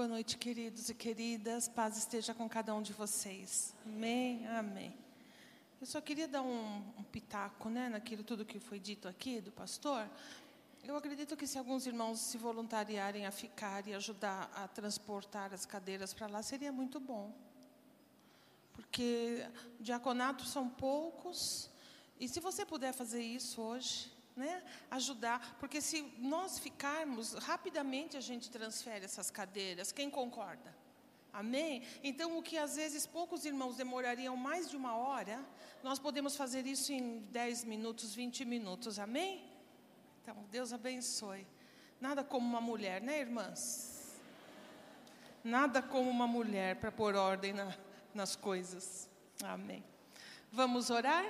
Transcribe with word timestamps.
Boa 0.00 0.08
noite, 0.08 0.38
queridos 0.38 0.88
e 0.88 0.94
queridas. 0.94 1.68
Paz 1.68 1.98
esteja 1.98 2.32
com 2.32 2.48
cada 2.48 2.74
um 2.74 2.80
de 2.80 2.90
vocês. 2.90 3.74
Amém, 3.84 4.46
amém. 4.46 4.94
Eu 5.78 5.86
só 5.86 6.00
queria 6.00 6.26
dar 6.26 6.40
um, 6.40 6.78
um 6.98 7.02
pitaco 7.02 7.68
né, 7.68 7.90
naquilo 7.90 8.24
tudo 8.24 8.42
que 8.42 8.58
foi 8.58 8.80
dito 8.80 9.06
aqui 9.06 9.42
do 9.42 9.52
pastor. 9.52 10.08
Eu 10.82 10.96
acredito 10.96 11.36
que 11.36 11.46
se 11.46 11.58
alguns 11.58 11.86
irmãos 11.86 12.18
se 12.18 12.38
voluntariarem 12.38 13.26
a 13.26 13.30
ficar 13.30 13.86
e 13.86 13.92
ajudar 13.92 14.50
a 14.54 14.66
transportar 14.68 15.52
as 15.52 15.66
cadeiras 15.66 16.14
para 16.14 16.28
lá, 16.28 16.42
seria 16.42 16.72
muito 16.72 16.98
bom. 16.98 17.30
Porque 18.72 19.46
diaconatos 19.78 20.48
são 20.48 20.66
poucos, 20.66 21.68
e 22.18 22.26
se 22.26 22.40
você 22.40 22.64
puder 22.64 22.94
fazer 22.94 23.22
isso 23.22 23.60
hoje, 23.60 24.10
né, 24.40 24.62
ajudar, 24.90 25.56
porque 25.60 25.80
se 25.80 26.02
nós 26.18 26.58
ficarmos, 26.58 27.34
rapidamente 27.34 28.16
a 28.16 28.20
gente 28.28 28.50
transfere 28.50 29.04
essas 29.04 29.30
cadeiras. 29.30 29.92
Quem 29.92 30.08
concorda? 30.08 30.74
Amém? 31.32 31.82
Então, 32.02 32.38
o 32.38 32.42
que 32.42 32.56
às 32.58 32.74
vezes 32.76 33.06
poucos 33.06 33.44
irmãos 33.44 33.76
demorariam 33.76 34.36
mais 34.36 34.68
de 34.70 34.76
uma 34.76 34.96
hora, 34.96 35.38
nós 35.82 35.98
podemos 35.98 36.34
fazer 36.36 36.66
isso 36.66 36.92
em 36.92 37.20
10 37.30 37.64
minutos, 37.64 38.14
20 38.14 38.44
minutos. 38.44 38.98
Amém? 38.98 39.44
Então, 40.22 40.36
Deus 40.50 40.72
abençoe. 40.72 41.46
Nada 42.00 42.24
como 42.24 42.46
uma 42.48 42.60
mulher, 42.60 43.00
né, 43.00 43.20
irmãs? 43.20 44.20
Nada 45.44 45.80
como 45.82 46.10
uma 46.10 46.26
mulher 46.26 46.76
para 46.76 46.90
pôr 46.90 47.14
ordem 47.14 47.52
na, 47.52 47.76
nas 48.14 48.34
coisas. 48.34 49.08
Amém. 49.42 49.84
Vamos 50.50 50.90
orar? 50.90 51.24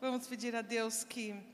Vamos 0.00 0.26
pedir 0.26 0.56
a 0.56 0.62
Deus 0.62 1.04
que 1.04 1.53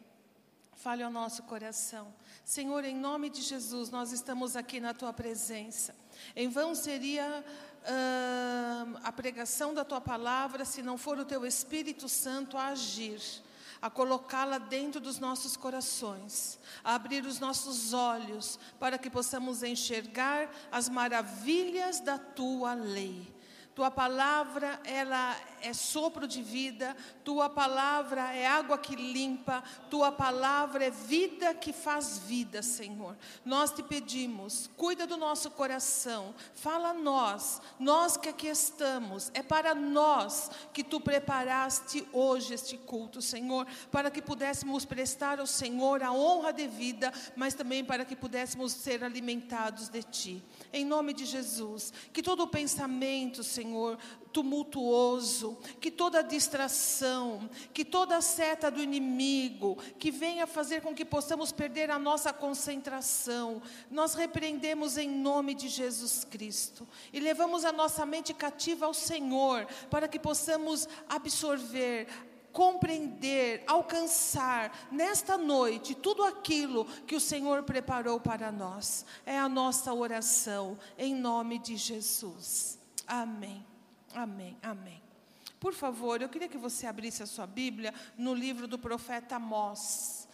fale 0.83 1.03
ao 1.03 1.11
nosso 1.11 1.43
coração. 1.43 2.13
Senhor, 2.43 2.85
em 2.85 2.97
nome 2.97 3.29
de 3.29 3.43
Jesus, 3.43 3.91
nós 3.91 4.13
estamos 4.13 4.57
aqui 4.57 4.81
na 4.81 4.95
tua 4.95 5.13
presença. 5.13 5.95
Em 6.35 6.49
vão 6.49 6.75
seria 6.75 7.45
uh, 7.83 8.99
a 9.05 9.13
pregação 9.13 9.75
da 9.75 9.85
tua 9.85 10.01
palavra 10.01 10.65
se 10.65 10.81
não 10.83 10.97
for 10.97 11.19
o 11.19 11.25
teu 11.25 11.45
Espírito 11.45 12.09
Santo 12.09 12.57
a 12.57 12.69
agir, 12.69 13.21
a 13.83 13.91
colocá-la 13.91 14.57
dentro 14.57 15.01
dos 15.03 15.19
nossos 15.19 15.55
corações, 15.55 16.59
a 16.83 16.95
abrir 16.95 17.27
os 17.27 17.39
nossos 17.39 17.93
olhos 17.93 18.59
para 18.79 18.97
que 18.97 19.11
possamos 19.11 19.63
enxergar 19.63 20.51
as 20.73 20.89
maravilhas 20.89 22.01
da 22.01 22.19
tua 22.19 22.73
lei. 22.73 23.31
Tua 23.81 23.91
palavra, 23.91 24.79
ela 24.85 25.35
é 25.63 25.73
sopro 25.73 26.29
de 26.29 26.43
vida, 26.43 26.95
tua 27.25 27.49
palavra 27.49 28.21
é 28.35 28.47
água 28.47 28.77
que 28.77 28.95
limpa, 28.95 29.65
tua 29.89 30.13
palavra 30.13 30.85
é 30.85 30.91
vida 30.91 31.55
que 31.55 31.73
faz 31.73 32.19
vida, 32.19 32.63
Senhor. 32.63 33.17
Nós 33.43 33.73
te 33.73 33.83
pedimos, 33.83 34.69
cuida 34.77 35.07
do 35.07 35.17
nosso 35.17 35.51
coração, 35.51 36.35
fala 36.53 36.91
a 36.91 36.93
nós, 36.93 37.63
nós 37.79 38.19
que 38.19 38.29
aqui 38.29 38.49
estamos, 38.49 39.31
é 39.33 39.43
para 39.43 39.75
nós 39.75 40.51
que 40.75 40.85
tu 40.85 41.01
preparaste 41.01 42.07
hoje 42.13 42.53
este 42.53 42.77
culto, 42.77 43.23
Senhor, 43.23 43.67
para 43.91 44.11
que 44.11 44.21
pudéssemos 44.21 44.85
prestar 44.85 45.41
ao 45.41 45.47
Senhor 45.47 46.03
a 46.03 46.13
honra 46.13 46.53
devida, 46.53 47.11
mas 47.35 47.55
também 47.55 47.83
para 47.83 48.05
que 48.05 48.15
pudéssemos 48.15 48.73
ser 48.73 49.03
alimentados 49.03 49.89
de 49.89 50.03
ti. 50.03 50.45
Em 50.73 50.85
nome 50.85 51.13
de 51.13 51.25
Jesus, 51.25 51.93
que 52.13 52.23
todo 52.23 52.47
pensamento, 52.47 53.43
Senhor, 53.43 53.99
tumultuoso, 54.33 55.59
que 55.81 55.91
toda 55.91 56.23
distração, 56.23 57.51
que 57.75 57.85
toda 57.85 58.21
seta 58.21 58.71
do 58.71 58.81
inimigo, 58.81 59.77
que 59.99 60.11
venha 60.11 60.47
fazer 60.47 60.81
com 60.81 60.95
que 60.95 61.05
possamos 61.05 61.51
perder 61.51 61.91
a 61.91 61.99
nossa 61.99 62.33
concentração, 62.33 63.61
nós 63.91 64.15
repreendemos 64.15 64.97
em 64.97 65.09
nome 65.09 65.55
de 65.55 65.69
Jesus 65.69 66.25
Cristo. 66.25 66.87
E 67.13 67.19
levamos 67.19 67.65
a 67.65 67.73
nossa 67.73 68.07
mente 68.07 68.33
cativa 68.33 68.87
ao 68.87 68.95
Senhor, 68.95 69.67
para 69.91 70.07
que 70.07 70.19
possamos 70.19 70.89
absorver, 71.09 72.07
compreender, 72.53 73.63
alcançar 73.67 74.89
nesta 74.91 75.39
noite 75.39 75.95
tudo 75.95 76.23
aquilo 76.23 76.85
que 77.07 77.15
o 77.15 77.21
Senhor 77.21 77.63
preparou 77.63 78.21
para 78.21 78.51
nós. 78.51 79.05
É 79.25 79.39
a 79.39 79.49
nossa 79.49 79.93
oração, 79.93 80.79
em 80.99 81.15
nome 81.15 81.59
de 81.59 81.77
Jesus. 81.77 82.79
Amém. 83.07 83.65
Amém, 84.15 84.57
amém. 84.63 85.03
Por 85.59 85.75
favor, 85.75 86.23
eu 86.23 86.29
queria 86.29 86.49
que 86.49 86.57
você 86.57 86.87
abrisse 86.87 87.23
a 87.23 87.27
sua 87.27 87.47
Bíblia 87.47 87.95
no 88.17 88.35
livro 88.35 88.67
do 88.67 88.79
profeta 88.79 89.37
Amós. 89.37 90.27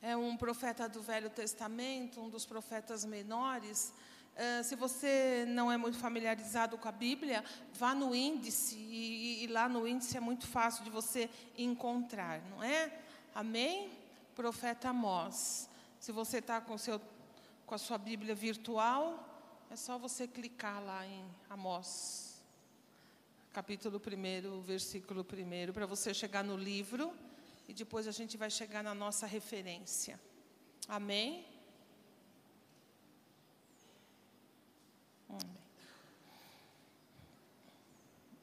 É 0.00 0.16
um 0.16 0.36
profeta 0.36 0.88
do 0.88 1.00
Velho 1.00 1.30
Testamento, 1.30 2.20
um 2.20 2.28
dos 2.28 2.44
profetas 2.44 3.04
menores. 3.04 3.92
Uh, 4.34 4.64
se 4.64 4.74
você 4.74 5.44
não 5.48 5.70
é 5.70 5.76
muito 5.76 5.98
familiarizado 5.98 6.78
com 6.78 6.88
a 6.88 6.92
Bíblia, 6.92 7.44
vá 7.74 7.94
no 7.94 8.14
índice, 8.14 8.76
e, 8.76 9.44
e, 9.44 9.46
lá 9.46 9.68
no 9.68 9.86
índice 9.86 10.16
é 10.16 10.20
muito 10.20 10.46
fácil 10.46 10.82
de 10.84 10.90
você 10.90 11.28
encontrar, 11.56 12.40
não 12.50 12.62
é? 12.62 12.90
Amém? 13.34 13.90
Profeta 14.34 14.88
Amós. 14.88 15.68
Se 16.00 16.12
você 16.12 16.38
está 16.38 16.60
com, 16.62 16.74
com 17.66 17.74
a 17.74 17.78
sua 17.78 17.98
Bíblia 17.98 18.34
virtual, 18.34 19.28
é 19.70 19.76
só 19.76 19.98
você 19.98 20.26
clicar 20.26 20.82
lá 20.82 21.06
em 21.06 21.24
Amós, 21.50 22.42
capítulo 23.52 24.00
1, 24.00 24.62
versículo 24.62 25.20
1, 25.20 25.72
para 25.72 25.84
você 25.84 26.14
chegar 26.14 26.42
no 26.42 26.56
livro 26.56 27.12
e 27.68 27.74
depois 27.74 28.08
a 28.08 28.10
gente 28.10 28.36
vai 28.36 28.50
chegar 28.50 28.82
na 28.82 28.94
nossa 28.94 29.26
referência. 29.26 30.18
Amém? 30.88 31.34
Amém. 31.34 31.52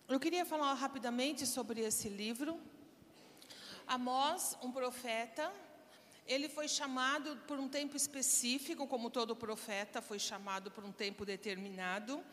Eu 0.08 0.20
queria 0.20 0.44
falar 0.44 0.74
rapidamente 0.74 1.46
sobre 1.46 1.82
esse 1.82 2.10
livro. 2.10 2.60
Amós, 3.86 4.58
um 4.62 4.72
profeta, 4.72 5.54
ele 6.26 6.50
foi 6.50 6.68
chamado 6.68 7.36
por 7.48 7.60
um 7.60 7.68
tempo 7.68 7.96
específico, 7.96 8.88
como 8.88 9.10
todo 9.10 9.36
profeta 9.36 10.02
foi 10.02 10.20
chamado 10.20 10.72
por 10.72 10.84
um 10.84 10.92
tempo 10.92 11.26
determinado. 11.26 12.24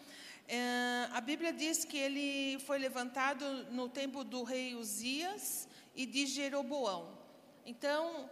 É, 0.48 1.08
a 1.12 1.20
Bíblia 1.20 1.52
diz 1.52 1.84
que 1.84 1.96
ele 1.96 2.58
foi 2.60 2.78
levantado 2.78 3.44
no 3.72 3.88
tempo 3.88 4.22
do 4.22 4.42
rei 4.42 4.74
Uzias 4.74 5.68
e 5.94 6.06
de 6.06 6.26
Jeroboão. 6.26 7.18
Então, 7.64 8.30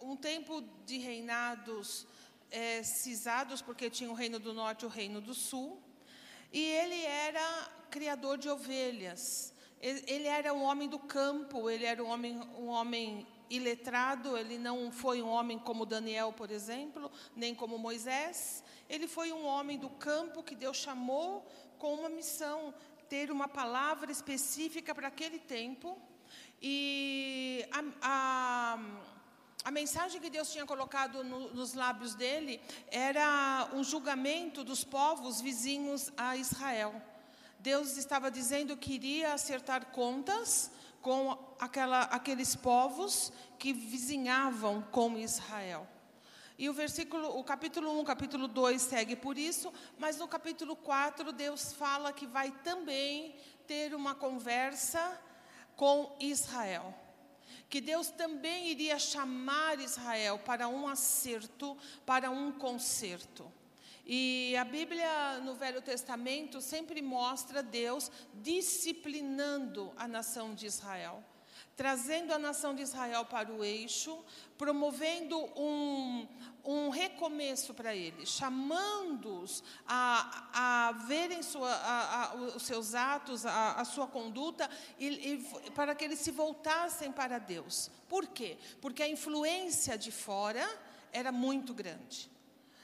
um 0.00 0.16
tempo 0.16 0.62
de 0.84 0.98
reinados 0.98 2.06
é, 2.52 2.82
cisados, 2.82 3.60
porque 3.60 3.90
tinha 3.90 4.10
o 4.10 4.14
reino 4.14 4.38
do 4.38 4.52
norte 4.52 4.82
e 4.82 4.86
o 4.86 4.88
reino 4.88 5.20
do 5.20 5.34
sul. 5.34 5.82
E 6.52 6.60
ele 6.62 7.00
era 7.04 7.70
criador 7.90 8.38
de 8.38 8.48
ovelhas. 8.48 9.52
Ele 9.80 10.28
era 10.28 10.54
um 10.54 10.62
homem 10.62 10.88
do 10.88 10.98
campo, 10.98 11.68
ele 11.68 11.84
era 11.84 12.04
um 12.04 12.08
homem, 12.08 12.38
um 12.56 12.68
homem 12.68 13.26
iletrado, 13.50 14.36
ele 14.38 14.56
não 14.56 14.92
foi 14.92 15.20
um 15.20 15.28
homem 15.28 15.58
como 15.58 15.84
Daniel, 15.84 16.32
por 16.32 16.52
exemplo, 16.52 17.10
nem 17.34 17.52
como 17.52 17.78
Moisés. 17.78 18.62
Ele 18.88 19.08
foi 19.08 19.32
um 19.32 19.44
homem 19.44 19.76
do 19.78 19.90
campo 19.90 20.42
que 20.42 20.54
Deus 20.54 20.76
chamou 20.76 21.44
com 21.78 21.94
uma 21.94 22.08
missão, 22.08 22.72
ter 23.08 23.32
uma 23.32 23.48
palavra 23.48 24.12
específica 24.12 24.94
para 24.94 25.08
aquele 25.08 25.40
tempo. 25.40 26.00
E 26.62 27.66
a, 27.72 27.82
a, 28.02 28.78
a 29.64 29.70
mensagem 29.70 30.20
que 30.20 30.28
Deus 30.28 30.50
tinha 30.50 30.66
colocado 30.66 31.22
no, 31.22 31.54
nos 31.54 31.74
lábios 31.74 32.14
dele 32.14 32.60
era 32.88 33.68
um 33.72 33.84
julgamento 33.84 34.64
dos 34.64 34.82
povos 34.82 35.40
vizinhos 35.40 36.10
a 36.16 36.36
Israel. 36.36 37.00
Deus 37.60 37.96
estava 37.96 38.28
dizendo 38.30 38.76
que 38.76 38.94
iria 38.94 39.34
acertar 39.34 39.86
contas 39.86 40.70
com 41.00 41.38
aquela, 41.60 42.02
aqueles 42.02 42.56
povos 42.56 43.32
que 43.58 43.72
vizinhavam 43.72 44.82
com 44.90 45.16
Israel. 45.16 45.86
E 46.58 46.68
o 46.68 46.72
versículo, 46.72 47.38
o 47.38 47.44
capítulo 47.44 47.98
1, 48.00 48.04
capítulo 48.04 48.48
2 48.48 48.82
segue 48.82 49.16
por 49.16 49.38
isso, 49.38 49.72
mas 49.98 50.16
no 50.16 50.26
capítulo 50.26 50.76
4 50.76 51.32
Deus 51.32 51.72
fala 51.72 52.12
que 52.12 52.26
vai 52.26 52.50
também 52.64 53.34
ter 53.66 53.94
uma 53.94 54.14
conversa 54.14 55.20
com 55.76 56.14
Israel. 56.20 56.94
Que 57.72 57.80
Deus 57.80 58.10
também 58.10 58.68
iria 58.68 58.98
chamar 58.98 59.80
Israel 59.80 60.38
para 60.38 60.68
um 60.68 60.86
acerto, 60.86 61.74
para 62.04 62.30
um 62.30 62.52
conserto. 62.52 63.50
E 64.04 64.54
a 64.58 64.62
Bíblia 64.62 65.38
no 65.38 65.54
Velho 65.54 65.80
Testamento 65.80 66.60
sempre 66.60 67.00
mostra 67.00 67.62
Deus 67.62 68.12
disciplinando 68.34 69.90
a 69.96 70.06
nação 70.06 70.54
de 70.54 70.66
Israel, 70.66 71.24
trazendo 71.76 72.32
a 72.32 72.38
nação 72.38 72.74
de 72.74 72.82
Israel 72.82 73.24
para 73.24 73.52
o 73.52 73.64
eixo, 73.64 74.22
promovendo 74.58 75.38
um, 75.58 76.28
um 76.64 76.88
recomeço 76.90 77.74
para 77.74 77.94
eles, 77.94 78.28
chamando-os 78.28 79.64
a, 79.86 80.48
a 80.52 80.92
verem 81.06 81.42
sua, 81.42 81.72
a, 81.72 82.24
a, 82.24 82.34
os 82.34 82.62
seus 82.62 82.94
atos, 82.94 83.44
a, 83.46 83.72
a 83.72 83.84
sua 83.84 84.06
conduta, 84.06 84.68
e, 84.98 85.06
e, 85.06 85.70
para 85.72 85.94
que 85.94 86.04
eles 86.04 86.18
se 86.18 86.30
voltassem 86.30 87.10
para 87.10 87.38
Deus. 87.38 87.90
Por 88.08 88.26
quê? 88.26 88.58
Porque 88.80 89.02
a 89.02 89.08
influência 89.08 89.96
de 89.96 90.12
fora 90.12 90.68
era 91.12 91.32
muito 91.32 91.74
grande. 91.74 92.30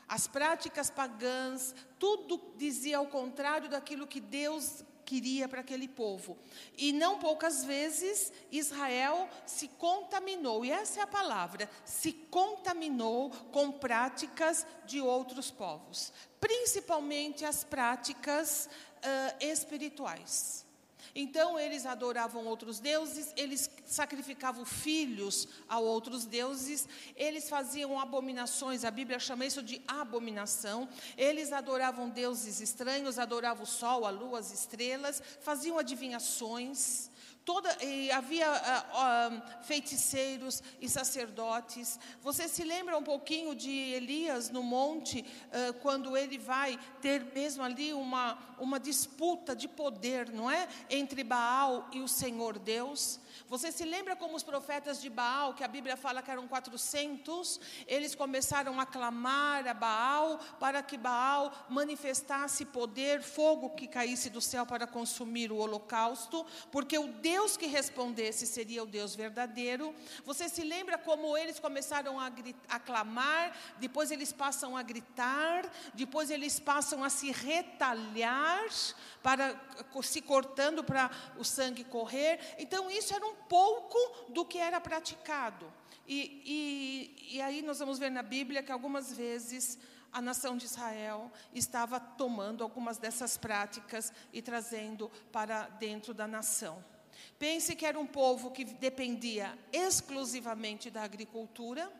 As 0.08 0.26
práticas 0.26 0.88
pagãs, 0.88 1.74
tudo 1.98 2.40
dizia 2.56 2.96
ao 2.96 3.06
contrário 3.06 3.68
daquilo 3.68 4.06
que 4.06 4.20
Deus 4.20 4.82
queria 5.08 5.48
para 5.48 5.62
aquele 5.62 5.88
povo. 5.88 6.36
E 6.76 6.92
não 6.92 7.18
poucas 7.18 7.64
vezes 7.64 8.30
Israel 8.52 9.26
se 9.46 9.66
contaminou, 9.66 10.66
e 10.66 10.70
essa 10.70 11.00
é 11.00 11.02
a 11.02 11.06
palavra, 11.06 11.68
se 11.82 12.12
contaminou 12.12 13.30
com 13.50 13.72
práticas 13.72 14.66
de 14.84 15.00
outros 15.00 15.50
povos, 15.50 16.12
principalmente 16.38 17.42
as 17.42 17.64
práticas 17.64 18.68
uh, 18.98 19.44
espirituais. 19.44 20.67
Então 21.14 21.58
eles 21.58 21.86
adoravam 21.86 22.46
outros 22.46 22.80
deuses, 22.80 23.32
eles 23.36 23.70
sacrificavam 23.86 24.64
filhos 24.64 25.48
a 25.68 25.78
outros 25.78 26.24
deuses, 26.24 26.88
eles 27.16 27.48
faziam 27.48 27.98
abominações, 27.98 28.84
a 28.84 28.90
Bíblia 28.90 29.18
chama 29.18 29.46
isso 29.46 29.62
de 29.62 29.82
abominação. 29.86 30.88
Eles 31.16 31.52
adoravam 31.52 32.08
deuses 32.08 32.60
estranhos, 32.60 33.18
adoravam 33.18 33.64
o 33.64 33.66
sol, 33.66 34.06
a 34.06 34.10
lua, 34.10 34.38
as 34.38 34.52
estrelas, 34.52 35.22
faziam 35.40 35.78
adivinhações. 35.78 37.07
Toda, 37.48 37.74
havia 38.14 38.46
uh, 38.52 39.34
uh, 39.34 39.42
feiticeiros 39.62 40.62
e 40.82 40.86
sacerdotes. 40.86 41.98
Você 42.20 42.46
se 42.46 42.62
lembra 42.62 42.98
um 42.98 43.02
pouquinho 43.02 43.54
de 43.54 43.70
Elias 43.70 44.50
no 44.50 44.62
monte, 44.62 45.20
uh, 45.20 45.72
quando 45.80 46.14
ele 46.14 46.36
vai 46.36 46.78
ter 47.00 47.24
mesmo 47.34 47.62
ali 47.62 47.94
uma, 47.94 48.36
uma 48.58 48.78
disputa 48.78 49.56
de 49.56 49.66
poder, 49.66 50.30
não 50.30 50.50
é? 50.50 50.68
Entre 50.90 51.24
Baal 51.24 51.88
e 51.90 52.00
o 52.00 52.06
Senhor 52.06 52.58
Deus. 52.58 53.18
Você 53.48 53.72
se 53.72 53.84
lembra 53.84 54.14
como 54.14 54.36
os 54.36 54.42
profetas 54.42 55.00
de 55.00 55.08
Baal, 55.08 55.54
que 55.54 55.64
a 55.64 55.68
Bíblia 55.68 55.96
fala 55.96 56.22
que 56.22 56.30
eram 56.30 56.46
400, 56.46 57.58
eles 57.86 58.14
começaram 58.14 58.78
a 58.78 58.84
clamar 58.84 59.66
a 59.66 59.72
Baal 59.72 60.38
para 60.60 60.82
que 60.82 60.98
Baal 60.98 61.66
manifestasse 61.70 62.66
poder, 62.66 63.22
fogo 63.22 63.70
que 63.70 63.86
caísse 63.86 64.28
do 64.28 64.40
céu 64.40 64.66
para 64.66 64.86
consumir 64.86 65.50
o 65.50 65.56
holocausto, 65.56 66.44
porque 66.70 66.98
o 66.98 67.08
Deus 67.08 67.56
que 67.56 67.66
respondesse 67.66 68.46
seria 68.46 68.82
o 68.82 68.86
Deus 68.86 69.14
verdadeiro. 69.14 69.94
Você 70.26 70.46
se 70.48 70.62
lembra 70.62 70.98
como 70.98 71.34
eles 71.34 71.58
começaram 71.58 72.20
a, 72.20 72.30
a 72.68 72.78
clamar, 72.78 73.56
depois 73.78 74.10
eles 74.10 74.30
passam 74.30 74.76
a 74.76 74.82
gritar, 74.82 75.64
depois 75.94 76.30
eles 76.30 76.60
passam 76.60 77.02
a 77.02 77.08
se 77.08 77.30
retalhar, 77.30 78.68
para 79.28 79.54
se 80.02 80.22
cortando 80.22 80.82
para 80.82 81.10
o 81.36 81.44
sangue 81.44 81.84
correr. 81.84 82.40
Então, 82.56 82.90
isso 82.90 83.12
era 83.12 83.26
um 83.26 83.34
pouco 83.34 83.98
do 84.30 84.42
que 84.42 84.56
era 84.56 84.80
praticado. 84.80 85.70
E, 86.06 86.42
e, 86.46 87.36
e 87.36 87.42
aí 87.42 87.60
nós 87.60 87.78
vamos 87.78 87.98
ver 87.98 88.10
na 88.10 88.22
Bíblia 88.22 88.62
que 88.62 88.72
algumas 88.72 89.12
vezes 89.12 89.78
a 90.10 90.22
nação 90.22 90.56
de 90.56 90.64
Israel 90.64 91.30
estava 91.52 92.00
tomando 92.00 92.64
algumas 92.64 92.96
dessas 92.96 93.36
práticas 93.36 94.14
e 94.32 94.40
trazendo 94.40 95.10
para 95.30 95.68
dentro 95.68 96.14
da 96.14 96.26
nação. 96.26 96.82
Pense 97.38 97.76
que 97.76 97.84
era 97.84 98.00
um 98.00 98.06
povo 98.06 98.50
que 98.50 98.64
dependia 98.64 99.58
exclusivamente 99.70 100.90
da 100.90 101.02
agricultura, 101.02 101.92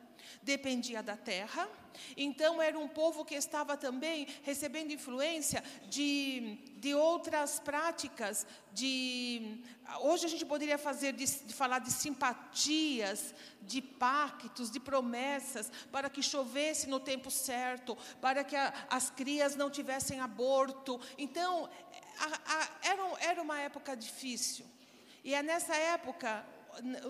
dependia 0.42 1.02
da 1.02 1.16
terra, 1.16 1.68
então 2.16 2.60
era 2.60 2.78
um 2.78 2.88
povo 2.88 3.24
que 3.24 3.34
estava 3.34 3.76
também 3.76 4.26
recebendo 4.42 4.92
influência 4.92 5.62
de, 5.88 6.58
de 6.76 6.94
outras 6.94 7.58
práticas, 7.60 8.46
de 8.72 9.60
hoje 10.00 10.26
a 10.26 10.28
gente 10.28 10.46
poderia 10.46 10.78
fazer 10.78 11.12
de, 11.12 11.26
de 11.26 11.54
falar 11.54 11.80
de 11.80 11.90
simpatias, 11.90 13.34
de 13.62 13.80
pactos, 13.80 14.70
de 14.70 14.78
promessas, 14.78 15.70
para 15.90 16.08
que 16.08 16.22
chovesse 16.22 16.88
no 16.88 17.00
tempo 17.00 17.30
certo, 17.30 17.96
para 18.20 18.44
que 18.44 18.56
a, 18.56 18.72
as 18.90 19.10
crias 19.10 19.56
não 19.56 19.70
tivessem 19.70 20.20
aborto. 20.20 21.00
Então 21.16 21.68
a, 22.18 22.54
a, 22.54 22.68
era, 22.82 23.02
era 23.20 23.42
uma 23.42 23.60
época 23.60 23.96
difícil. 23.96 24.66
E 25.24 25.34
é 25.34 25.42
nessa 25.42 25.74
época, 25.76 26.44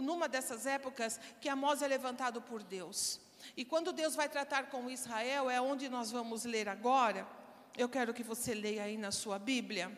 numa 0.01 0.29
dessas 0.29 0.67
épocas, 0.67 1.21
que 1.41 1.49
Amós 1.49 1.83
é 1.83 1.89
levantado 1.89 2.41
por 2.41 2.63
Deus. 2.63 3.21
E 3.57 3.65
quando 3.65 3.93
Deus 3.93 4.15
vai 4.15 4.29
tratar 4.29 4.69
com 4.71 4.91
Israel, 4.91 5.49
é 5.49 5.61
onde 5.61 5.89
nós 5.89 6.11
vamos 6.11 6.45
ler 6.45 6.69
agora. 6.69 7.27
Eu 7.77 7.89
quero 7.89 8.13
que 8.13 8.23
você 8.23 8.55
leia 8.55 8.85
aí 8.85 8.97
na 8.97 9.11
sua 9.11 9.39
Bíblia. 9.39 9.91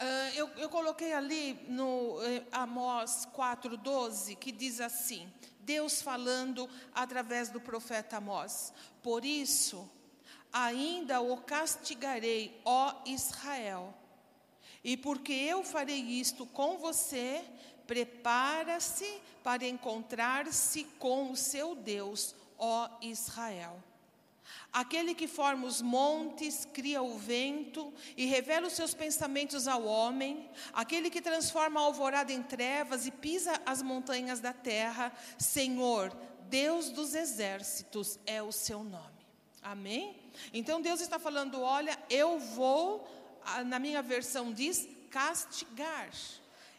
Uh, 0.00 0.36
eu, 0.36 0.48
eu, 0.56 0.68
coloquei 0.68 1.12
ali 1.12 1.54
no 1.68 2.22
eh, 2.22 2.44
Amós 2.52 3.26
4,12, 3.34 4.36
que 4.36 4.52
diz 4.52 4.80
assim: 4.80 5.28
Deus 5.58 6.00
falando 6.00 6.70
através 6.94 7.48
do 7.48 7.60
profeta 7.60 8.18
Amós. 8.18 8.72
Por 9.02 9.24
isso, 9.24 9.90
ainda 10.52 11.20
o 11.20 11.36
castigarei, 11.38 12.60
ó 12.64 12.94
Israel. 13.06 13.92
E 14.84 14.96
porque 14.96 15.32
eu 15.32 15.64
farei 15.64 16.00
isto 16.00 16.46
com 16.46 16.78
você, 16.78 17.44
prepara-se 17.88 19.20
para 19.42 19.66
encontrar-se 19.66 20.84
com 20.98 21.32
o 21.32 21.36
seu 21.36 21.74
Deus, 21.74 22.36
ó 22.58 22.88
Israel. 23.00 23.82
Aquele 24.70 25.14
que 25.14 25.26
forma 25.26 25.66
os 25.66 25.80
montes, 25.80 26.68
cria 26.72 27.00
o 27.02 27.18
vento 27.18 27.92
e 28.14 28.26
revela 28.26 28.66
os 28.66 28.74
seus 28.74 28.92
pensamentos 28.92 29.66
ao 29.66 29.84
homem, 29.84 30.48
aquele 30.72 31.08
que 31.08 31.22
transforma 31.22 31.80
a 31.80 31.84
alvorada 31.84 32.30
em 32.30 32.42
trevas 32.42 33.06
e 33.06 33.10
pisa 33.10 33.60
as 33.64 33.82
montanhas 33.82 34.38
da 34.38 34.52
terra, 34.52 35.10
Senhor, 35.38 36.14
Deus 36.42 36.90
dos 36.90 37.14
exércitos 37.14 38.18
é 38.26 38.42
o 38.42 38.52
seu 38.52 38.84
nome. 38.84 39.26
Amém? 39.62 40.14
Então 40.52 40.82
Deus 40.82 41.00
está 41.00 41.18
falando: 41.18 41.60
olha, 41.62 41.98
eu 42.10 42.38
vou, 42.38 43.08
na 43.66 43.78
minha 43.78 44.02
versão 44.02 44.52
diz, 44.52 44.86
castigar. 45.10 46.10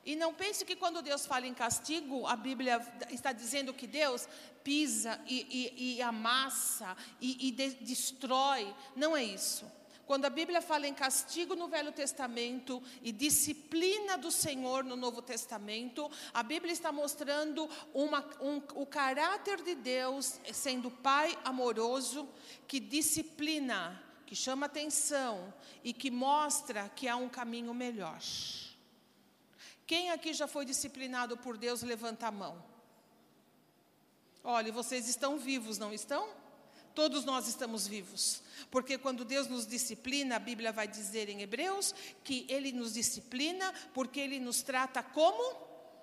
E 0.09 0.15
não 0.15 0.33
pense 0.33 0.65
que 0.65 0.75
quando 0.75 1.03
Deus 1.03 1.27
fala 1.27 1.45
em 1.45 1.53
castigo, 1.53 2.25
a 2.25 2.35
Bíblia 2.35 2.81
está 3.11 3.31
dizendo 3.31 3.71
que 3.71 3.85
Deus 3.85 4.27
pisa 4.63 5.21
e, 5.27 5.45
e, 5.77 5.97
e 5.97 6.01
amassa 6.01 6.97
e, 7.21 7.47
e 7.47 7.51
de, 7.51 7.75
destrói. 7.75 8.73
Não 8.95 9.15
é 9.15 9.23
isso. 9.23 9.71
Quando 10.07 10.25
a 10.25 10.29
Bíblia 10.31 10.63
fala 10.63 10.87
em 10.87 10.95
castigo 10.95 11.55
no 11.55 11.67
Velho 11.67 11.91
Testamento 11.91 12.81
e 13.03 13.11
disciplina 13.11 14.17
do 14.17 14.31
Senhor 14.31 14.83
no 14.83 14.95
Novo 14.95 15.21
Testamento, 15.21 16.09
a 16.33 16.41
Bíblia 16.41 16.73
está 16.73 16.91
mostrando 16.91 17.69
uma, 17.93 18.27
um, 18.41 18.59
o 18.73 18.87
caráter 18.87 19.61
de 19.61 19.75
Deus 19.75 20.39
sendo 20.51 20.89
Pai 20.89 21.37
amoroso 21.45 22.27
que 22.67 22.79
disciplina, 22.79 24.03
que 24.25 24.35
chama 24.35 24.65
atenção 24.65 25.53
e 25.83 25.93
que 25.93 26.09
mostra 26.09 26.89
que 26.89 27.07
há 27.07 27.15
um 27.15 27.29
caminho 27.29 27.75
melhor. 27.75 28.19
Quem 29.89 30.11
aqui 30.11 30.35
já 30.35 30.45
foi 30.45 30.65
disciplinado 30.65 31.35
por 31.35 31.57
Deus, 31.57 31.81
levanta 31.81 32.27
a 32.27 32.31
mão. 32.31 32.63
Olha, 34.43 34.71
vocês 34.71 35.09
estão 35.09 35.39
vivos, 35.39 35.79
não 35.79 35.91
estão? 35.91 36.29
Todos 36.93 37.25
nós 37.25 37.47
estamos 37.47 37.87
vivos. 37.87 38.43
Porque 38.69 38.99
quando 38.99 39.25
Deus 39.25 39.47
nos 39.47 39.65
disciplina, 39.65 40.35
a 40.35 40.39
Bíblia 40.39 40.71
vai 40.71 40.87
dizer 40.87 41.27
em 41.27 41.41
Hebreus 41.41 41.95
que 42.23 42.45
Ele 42.47 42.71
nos 42.71 42.93
disciplina 42.93 43.73
porque 43.91 44.19
Ele 44.19 44.39
nos 44.39 44.61
trata 44.61 45.01
como 45.01 45.57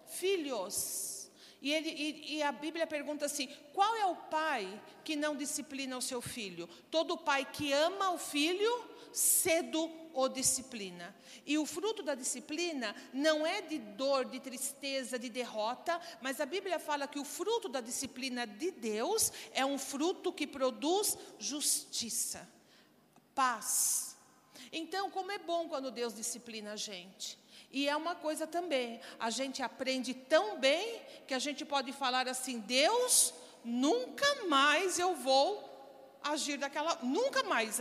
filhos. 0.09 1.31
E, 1.63 1.73
ele, 1.73 1.89
e, 1.91 2.39
e, 2.39 2.43
a 2.43 2.51
Bíblia 2.51 2.89
pergunta 2.89 3.27
assim: 3.27 3.49
qual 3.73 3.95
é 3.95 4.07
o 4.07 4.17
pai 4.17 4.83
que 5.05 5.15
não 5.15 5.37
disciplina 5.37 5.97
o 5.97 6.03
seu 6.03 6.21
filho? 6.21 6.69
Todo 6.91 7.17
pai 7.17 7.45
que 7.45 7.73
ama 7.73 8.11
o 8.11 8.19
filho, 8.19 8.85
cedo 9.17 9.91
ou 10.13 10.29
disciplina. 10.29 11.17
E 11.47 11.57
o 11.57 11.65
fruto 11.65 12.03
da 12.03 12.15
disciplina 12.15 12.95
não 13.15 13.47
é 13.47 13.63
de 13.63 13.79
dor, 13.79 14.27
de 14.27 14.39
tristeza, 14.39 15.19
de 15.19 15.31
derrota, 15.31 15.99
mas 16.21 16.39
a 16.39 16.45
Bíblia 16.45 16.79
fala 16.79 17.09
que 17.09 17.19
o 17.19 17.25
fruto 17.25 17.67
da 17.67 17.81
disciplina 17.81 18.47
de 18.47 18.71
Deus 18.71 19.33
é 19.53 19.65
um 19.65 19.79
fruto 19.79 20.31
que 20.31 20.47
produz 20.47 21.17
justiça, 21.39 22.47
paz. 23.35 24.17
Então, 24.71 25.11
como 25.11 25.33
é 25.33 25.39
bom 25.39 25.67
quando 25.67 25.91
Deus 25.91 26.15
disciplina 26.15 26.73
a 26.73 26.77
gente. 26.77 27.39
E 27.71 27.89
é 27.89 27.97
uma 27.97 28.15
coisa 28.15 28.47
também, 28.47 29.01
a 29.19 29.31
gente 29.31 29.63
aprende 29.63 30.13
tão 30.13 30.59
bem 30.59 31.01
que 31.27 31.33
a 31.33 31.39
gente 31.39 31.65
pode 31.65 31.91
falar 31.93 32.29
assim: 32.29 32.61
Deus, 32.61 33.33
nunca 33.65 34.45
mais 34.45 34.99
eu 34.99 35.15
vou 35.15 35.66
agir 36.33 36.59
daquela. 36.59 36.99
Nunca 37.03 37.43
mais. 37.43 37.81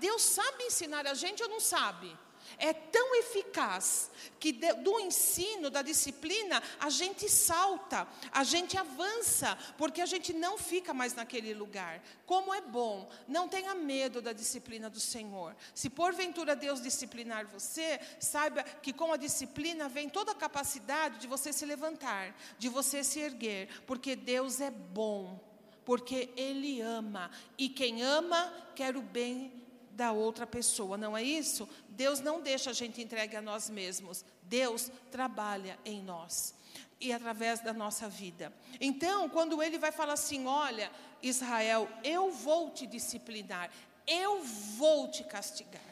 Deus 0.00 0.22
sabe 0.22 0.64
ensinar 0.64 1.06
a 1.06 1.14
gente 1.14 1.42
ou 1.42 1.48
não 1.48 1.60
sabe? 1.60 2.16
É 2.58 2.72
tão 2.72 3.14
eficaz 3.16 4.10
que 4.38 4.52
do 4.52 5.00
ensino, 5.00 5.68
da 5.68 5.82
disciplina, 5.82 6.62
a 6.80 6.88
gente 6.88 7.28
salta, 7.28 8.06
a 8.32 8.44
gente 8.44 8.78
avança, 8.78 9.58
porque 9.76 10.00
a 10.00 10.06
gente 10.06 10.32
não 10.32 10.56
fica 10.56 10.94
mais 10.94 11.14
naquele 11.14 11.52
lugar. 11.52 12.02
Como 12.24 12.54
é 12.54 12.60
bom, 12.60 13.08
não 13.26 13.48
tenha 13.48 13.74
medo 13.74 14.22
da 14.22 14.32
disciplina 14.32 14.88
do 14.88 15.00
Senhor. 15.00 15.54
Se 15.74 15.90
porventura 15.90 16.56
Deus 16.56 16.80
disciplinar 16.80 17.46
você, 17.46 18.00
saiba 18.18 18.62
que 18.62 18.92
com 18.92 19.12
a 19.12 19.16
disciplina 19.16 19.88
vem 19.88 20.08
toda 20.08 20.32
a 20.32 20.34
capacidade 20.34 21.18
de 21.18 21.26
você 21.26 21.52
se 21.52 21.66
levantar, 21.66 22.34
de 22.58 22.68
você 22.68 23.04
se 23.04 23.20
erguer, 23.20 23.68
porque 23.86 24.16
Deus 24.16 24.60
é 24.60 24.70
bom 24.70 25.45
porque 25.86 26.30
Ele 26.36 26.80
ama, 26.82 27.30
e 27.56 27.68
quem 27.68 28.02
ama 28.02 28.52
quer 28.74 28.96
o 28.96 29.00
bem 29.00 29.52
da 29.92 30.12
outra 30.12 30.46
pessoa, 30.46 30.98
não 30.98 31.16
é 31.16 31.22
isso? 31.22 31.66
Deus 31.88 32.20
não 32.20 32.42
deixa 32.42 32.70
a 32.70 32.72
gente 32.74 33.00
entregue 33.00 33.36
a 33.36 33.40
nós 33.40 33.70
mesmos, 33.70 34.24
Deus 34.42 34.90
trabalha 35.10 35.78
em 35.84 36.02
nós 36.02 36.54
e 37.00 37.12
através 37.12 37.60
da 37.60 37.72
nossa 37.72 38.08
vida. 38.08 38.52
Então, 38.80 39.28
quando 39.28 39.62
ele 39.62 39.78
vai 39.78 39.92
falar 39.92 40.14
assim: 40.14 40.46
Olha, 40.46 40.90
Israel, 41.22 41.88
eu 42.02 42.30
vou 42.30 42.70
te 42.70 42.86
disciplinar, 42.86 43.70
eu 44.06 44.42
vou 44.42 45.08
te 45.08 45.24
castigar. 45.24 45.82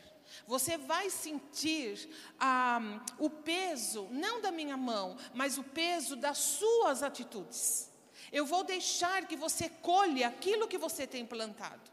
Você 0.47 0.77
vai 0.77 1.09
sentir 1.09 2.11
ah, 2.39 2.81
o 3.19 3.31
peso, 3.31 4.09
não 4.11 4.41
da 4.41 4.51
minha 4.51 4.77
mão, 4.77 5.17
mas 5.33 5.57
o 5.57 5.63
peso 5.63 6.17
das 6.17 6.39
suas 6.39 7.03
atitudes. 7.03 7.94
Eu 8.39 8.45
vou 8.45 8.65
deixar 8.65 9.29
que 9.29 9.37
você 9.37 9.69
colhe 9.69 10.25
aquilo 10.25 10.67
que 10.67 10.77
você 10.77 11.07
tem 11.07 11.25
plantado. 11.25 11.89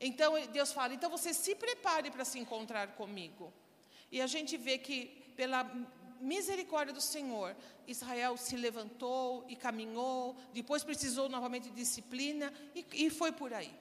Então 0.00 0.34
Deus 0.48 0.72
fala: 0.72 0.92
então 0.94 1.08
você 1.08 1.32
se 1.32 1.54
prepare 1.54 2.10
para 2.10 2.24
se 2.24 2.40
encontrar 2.40 2.88
comigo. 2.96 3.52
E 4.10 4.20
a 4.20 4.26
gente 4.26 4.56
vê 4.56 4.78
que 4.78 5.06
pela 5.36 5.62
misericórdia 6.20 6.92
do 6.92 7.00
Senhor, 7.00 7.56
Israel 7.86 8.36
se 8.36 8.56
levantou 8.56 9.44
e 9.48 9.54
caminhou, 9.54 10.34
depois 10.52 10.82
precisou 10.82 11.28
novamente 11.28 11.70
de 11.70 11.76
disciplina 11.76 12.52
e, 12.74 12.84
e 12.92 13.10
foi 13.10 13.30
por 13.30 13.54
aí. 13.54 13.72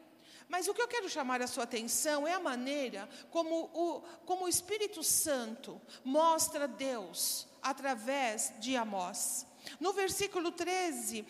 Mas 0.48 0.68
o 0.68 0.75
que 0.75 0.82
eu 0.82 0.88
quero 0.88 1.10
chamar 1.10 1.42
a 1.42 1.48
sua 1.48 1.63
atenção 1.63 2.28
é 2.28 2.34
a 2.34 2.39
maneira 2.39 3.10
como 3.32 3.56
o, 3.74 4.01
como 4.28 4.46
o 4.46 4.50
Espírito 4.50 5.01
Santo 5.04 5.82
mostra 6.04 6.68
Deus 6.68 7.48
através 7.63 8.54
de 8.60 8.78
Amós. 8.78 9.49
No 9.80 9.94
versículo 9.94 10.52
13, 10.52 11.22
uh, 11.22 11.26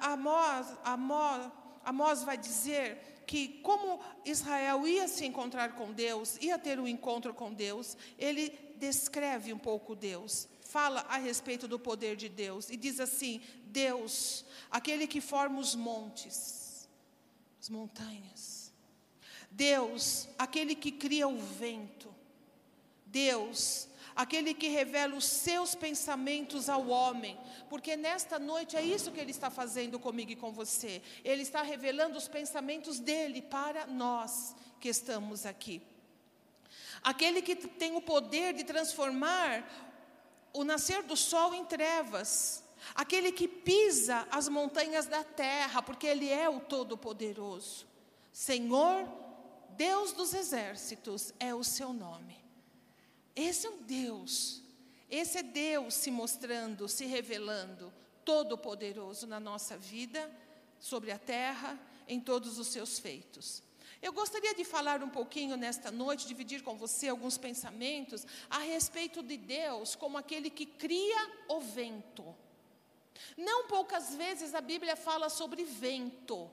Amós, 0.00 0.66
Amós, 0.84 1.52
Amós 1.84 2.22
vai 2.22 2.36
dizer 2.36 3.22
que, 3.26 3.60
como 3.62 4.00
Israel 4.24 4.86
ia 4.86 5.08
se 5.08 5.24
encontrar 5.24 5.74
com 5.74 5.92
Deus, 5.92 6.36
ia 6.40 6.58
ter 6.58 6.78
um 6.78 6.88
encontro 6.88 7.32
com 7.32 7.52
Deus, 7.52 7.96
ele 8.18 8.50
descreve 8.76 9.52
um 9.52 9.58
pouco 9.58 9.94
Deus, 9.94 10.48
fala 10.62 11.00
a 11.08 11.16
respeito 11.16 11.68
do 11.68 11.78
poder 11.78 12.16
de 12.16 12.28
Deus 12.28 12.68
e 12.68 12.76
diz 12.76 13.00
assim: 13.00 13.40
Deus, 13.66 14.44
aquele 14.70 15.06
que 15.06 15.20
forma 15.20 15.60
os 15.60 15.74
montes, 15.74 16.88
as 17.60 17.68
montanhas. 17.68 18.72
Deus, 19.50 20.28
aquele 20.36 20.74
que 20.74 20.90
cria 20.90 21.28
o 21.28 21.38
vento. 21.38 22.12
Deus, 23.06 23.88
aquele 24.14 24.54
que 24.54 24.68
revela 24.68 25.16
os 25.16 25.24
seus 25.24 25.74
pensamentos 25.74 26.68
ao 26.68 26.88
homem, 26.88 27.38
porque 27.68 27.96
nesta 27.96 28.38
noite 28.38 28.76
é 28.76 28.82
isso 28.82 29.10
que 29.12 29.20
ele 29.20 29.30
está 29.30 29.50
fazendo 29.50 29.98
comigo 29.98 30.32
e 30.32 30.36
com 30.36 30.52
você. 30.52 31.02
Ele 31.24 31.42
está 31.42 31.62
revelando 31.62 32.16
os 32.16 32.28
pensamentos 32.28 32.98
dele 32.98 33.42
para 33.42 33.86
nós 33.86 34.54
que 34.80 34.88
estamos 34.88 35.46
aqui 35.46 35.82
aquele 37.04 37.42
que 37.42 37.54
tem 37.54 37.94
o 37.94 38.00
poder 38.00 38.54
de 38.54 38.64
transformar 38.64 39.62
o 40.54 40.64
nascer 40.64 41.02
do 41.02 41.16
sol 41.16 41.54
em 41.54 41.64
trevas, 41.64 42.64
aquele 42.94 43.30
que 43.30 43.46
pisa 43.46 44.26
as 44.30 44.48
montanhas 44.48 45.06
da 45.06 45.22
terra, 45.22 45.82
porque 45.82 46.06
Ele 46.06 46.30
é 46.30 46.48
o 46.48 46.60
Todo-Poderoso. 46.60 47.86
Senhor, 48.32 49.06
Deus 49.70 50.12
dos 50.12 50.32
exércitos 50.32 51.34
é 51.38 51.54
o 51.54 51.62
seu 51.62 51.92
nome. 51.92 52.43
Esse 53.34 53.66
é 53.66 53.70
o 53.70 53.76
Deus, 53.78 54.62
esse 55.10 55.38
é 55.38 55.42
Deus 55.42 55.94
se 55.94 56.10
mostrando, 56.10 56.88
se 56.88 57.04
revelando, 57.04 57.92
Todo-Poderoso 58.24 59.26
na 59.26 59.38
nossa 59.38 59.76
vida, 59.76 60.30
sobre 60.78 61.10
a 61.10 61.18
terra, 61.18 61.78
em 62.06 62.20
todos 62.20 62.58
os 62.58 62.68
seus 62.68 62.98
feitos. 62.98 63.62
Eu 64.00 64.12
gostaria 64.12 64.54
de 64.54 64.64
falar 64.64 65.02
um 65.02 65.08
pouquinho 65.08 65.56
nesta 65.56 65.90
noite, 65.90 66.26
dividir 66.26 66.62
com 66.62 66.76
você 66.76 67.08
alguns 67.08 67.38
pensamentos 67.38 68.26
a 68.50 68.58
respeito 68.58 69.22
de 69.22 69.36
Deus 69.36 69.94
como 69.94 70.18
aquele 70.18 70.50
que 70.50 70.66
cria 70.66 71.30
o 71.48 71.60
vento. 71.60 72.34
Não 73.36 73.66
poucas 73.66 74.14
vezes 74.14 74.54
a 74.54 74.60
Bíblia 74.60 74.94
fala 74.94 75.30
sobre 75.30 75.64
vento. 75.64 76.50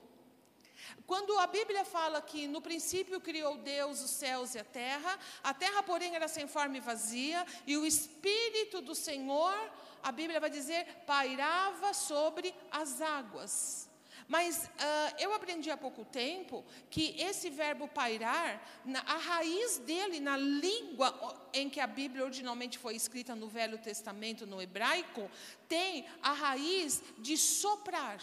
Quando 1.06 1.38
a 1.38 1.46
Bíblia 1.46 1.84
fala 1.84 2.20
que 2.20 2.46
no 2.46 2.60
princípio 2.60 3.20
criou 3.20 3.56
Deus 3.58 4.00
os 4.00 4.10
céus 4.10 4.54
e 4.54 4.58
a 4.58 4.64
terra, 4.64 5.18
a 5.42 5.54
terra, 5.54 5.82
porém, 5.82 6.14
era 6.14 6.28
sem 6.28 6.46
forma 6.46 6.76
e 6.76 6.80
vazia, 6.80 7.46
e 7.66 7.76
o 7.76 7.86
Espírito 7.86 8.80
do 8.80 8.94
Senhor, 8.94 9.54
a 10.02 10.12
Bíblia 10.12 10.40
vai 10.40 10.50
dizer, 10.50 10.86
pairava 11.06 11.92
sobre 11.92 12.54
as 12.70 13.00
águas. 13.00 13.90
Mas 14.28 14.64
uh, 14.64 15.14
eu 15.18 15.34
aprendi 15.34 15.70
há 15.70 15.76
pouco 15.76 16.04
tempo 16.04 16.64
que 16.88 17.20
esse 17.20 17.50
verbo 17.50 17.86
pairar, 17.88 18.66
na, 18.84 19.00
a 19.00 19.18
raiz 19.18 19.78
dele 19.78 20.20
na 20.20 20.36
língua 20.36 21.50
em 21.52 21.68
que 21.68 21.80
a 21.80 21.86
Bíblia 21.86 22.24
originalmente 22.24 22.78
foi 22.78 22.94
escrita 22.94 23.34
no 23.34 23.48
Velho 23.48 23.78
Testamento, 23.78 24.46
no 24.46 24.62
hebraico, 24.62 25.30
tem 25.68 26.06
a 26.22 26.32
raiz 26.32 27.02
de 27.18 27.36
soprar. 27.36 28.18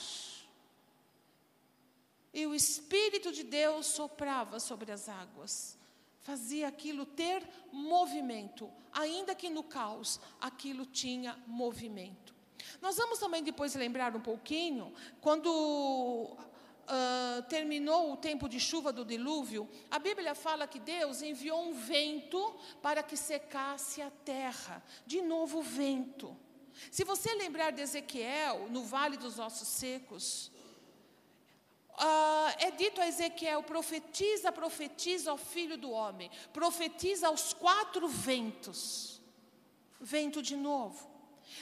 E 2.34 2.46
o 2.46 2.54
Espírito 2.54 3.32
de 3.32 3.44
Deus 3.44 3.88
soprava 3.88 4.60
sobre 4.60 4.92
as 4.92 5.10
águas, 5.10 5.78
fazia 6.22 6.68
aquilo 6.68 7.06
ter 7.06 7.48
movimento, 7.72 8.70
ainda 8.92 9.34
que 9.34 9.50
no 9.50 9.64
caos, 9.64 10.20
aquilo 10.40 10.86
tinha 10.86 11.38
movimento. 11.48 12.36
Nós 12.82 12.98
vamos 12.98 13.20
também 13.20 13.44
depois 13.44 13.74
lembrar 13.76 14.16
um 14.16 14.22
pouquinho, 14.22 14.94
quando 15.22 15.48
uh, 16.90 17.42
terminou 17.50 18.14
o 18.14 18.18
tempo 18.18 18.48
de 18.48 18.60
chuva 18.60 18.92
do 18.92 19.06
dilúvio, 19.06 19.70
a 19.90 20.00
Bíblia 20.00 20.36
fala 20.36 20.68
que 20.68 20.80
Deus 20.80 21.22
enviou 21.22 21.62
um 21.62 21.74
vento 21.74 22.56
para 22.82 23.04
que 23.04 23.18
secasse 23.18 24.02
a 24.02 24.12
terra. 24.12 24.84
De 25.06 25.22
novo, 25.22 25.62
vento. 25.62 26.36
Se 26.92 27.04
você 27.04 27.34
lembrar 27.34 27.72
de 27.72 27.82
Ezequiel, 27.82 28.68
no 28.70 28.84
Vale 28.84 29.18
dos 29.18 29.40
Ossos 29.40 29.68
Secos, 29.68 30.52
Uh, 32.00 32.56
é 32.60 32.72
dito 32.72 33.02
a 33.02 33.08
Ezequiel: 33.08 33.62
profetiza, 33.64 34.52
profetiza 34.52 35.32
ao 35.32 35.38
filho 35.38 35.78
do 35.78 35.92
homem, 35.92 36.32
profetiza 36.54 37.28
aos 37.28 37.54
quatro 37.54 38.08
ventos. 38.08 39.22
Vento 40.00 40.42
de 40.42 40.56
novo. 40.56 41.10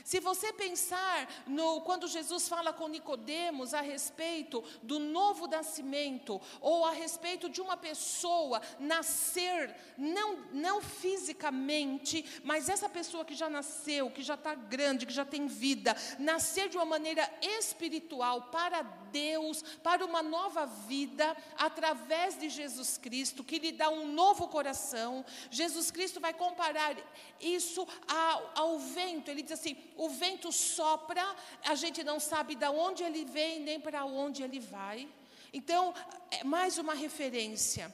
Se 0.04 0.20
você 0.20 0.54
pensar 0.54 1.28
no 1.48 1.82
quando 1.82 2.08
Jesus 2.08 2.48
fala 2.48 2.74
com 2.74 2.88
Nicodemos 2.88 3.74
a 3.74 3.82
respeito 3.82 4.64
do 4.84 5.00
novo 5.00 5.48
nascimento 5.48 6.40
ou 6.62 6.86
a 6.86 6.92
respeito 6.92 7.50
de 7.50 7.62
uma 7.62 7.78
pessoa 7.78 8.62
nascer 8.80 9.76
não 9.98 10.38
não 10.52 10.82
fisicamente, 10.82 12.42
mas 12.44 12.70
essa 12.70 12.90
pessoa 12.90 13.26
que 13.26 13.36
já 13.36 13.50
nasceu, 13.50 14.12
que 14.12 14.22
já 14.22 14.36
está 14.36 14.54
grande, 14.54 15.06
que 15.06 15.14
já 15.14 15.26
tem 15.26 15.48
vida, 15.48 15.96
nascer 16.20 16.70
de 16.70 16.78
uma 16.78 16.86
maneira 16.86 17.28
espiritual 17.42 18.44
para 18.44 18.84
Deus, 19.12 19.64
para 19.84 20.06
uma 20.06 20.22
nova 20.22 20.66
vida 20.66 21.36
através 21.58 22.38
de 22.38 22.50
Jesus 22.50 22.98
Cristo, 22.98 23.44
que 23.44 23.60
lhe 23.60 23.72
dá 23.72 23.90
um 23.90 24.12
novo 24.12 24.48
coração. 24.48 25.26
Jesus 25.50 25.92
Cristo 25.92 26.20
vai 26.20 26.34
comparar 26.34 26.96
isso 27.40 27.88
ao, 28.08 28.52
ao 28.56 28.80
vento. 28.80 29.30
Ele 29.30 29.42
diz 29.42 29.54
assim: 29.54 29.78
o 29.96 30.10
vento 30.10 30.52
sopra, 30.52 31.24
a 31.66 31.76
gente 31.76 32.04
não 32.04 32.20
sabe 32.20 32.56
de 32.56 32.68
onde 32.68 33.04
ele 33.04 33.26
vem 33.26 33.60
nem 33.60 33.80
para 33.80 34.06
onde 34.06 34.44
ele 34.44 34.60
vai. 34.60 35.08
Então, 35.54 35.94
é 36.30 36.44
mais 36.44 36.78
uma 36.78 36.94
referência. 36.94 37.94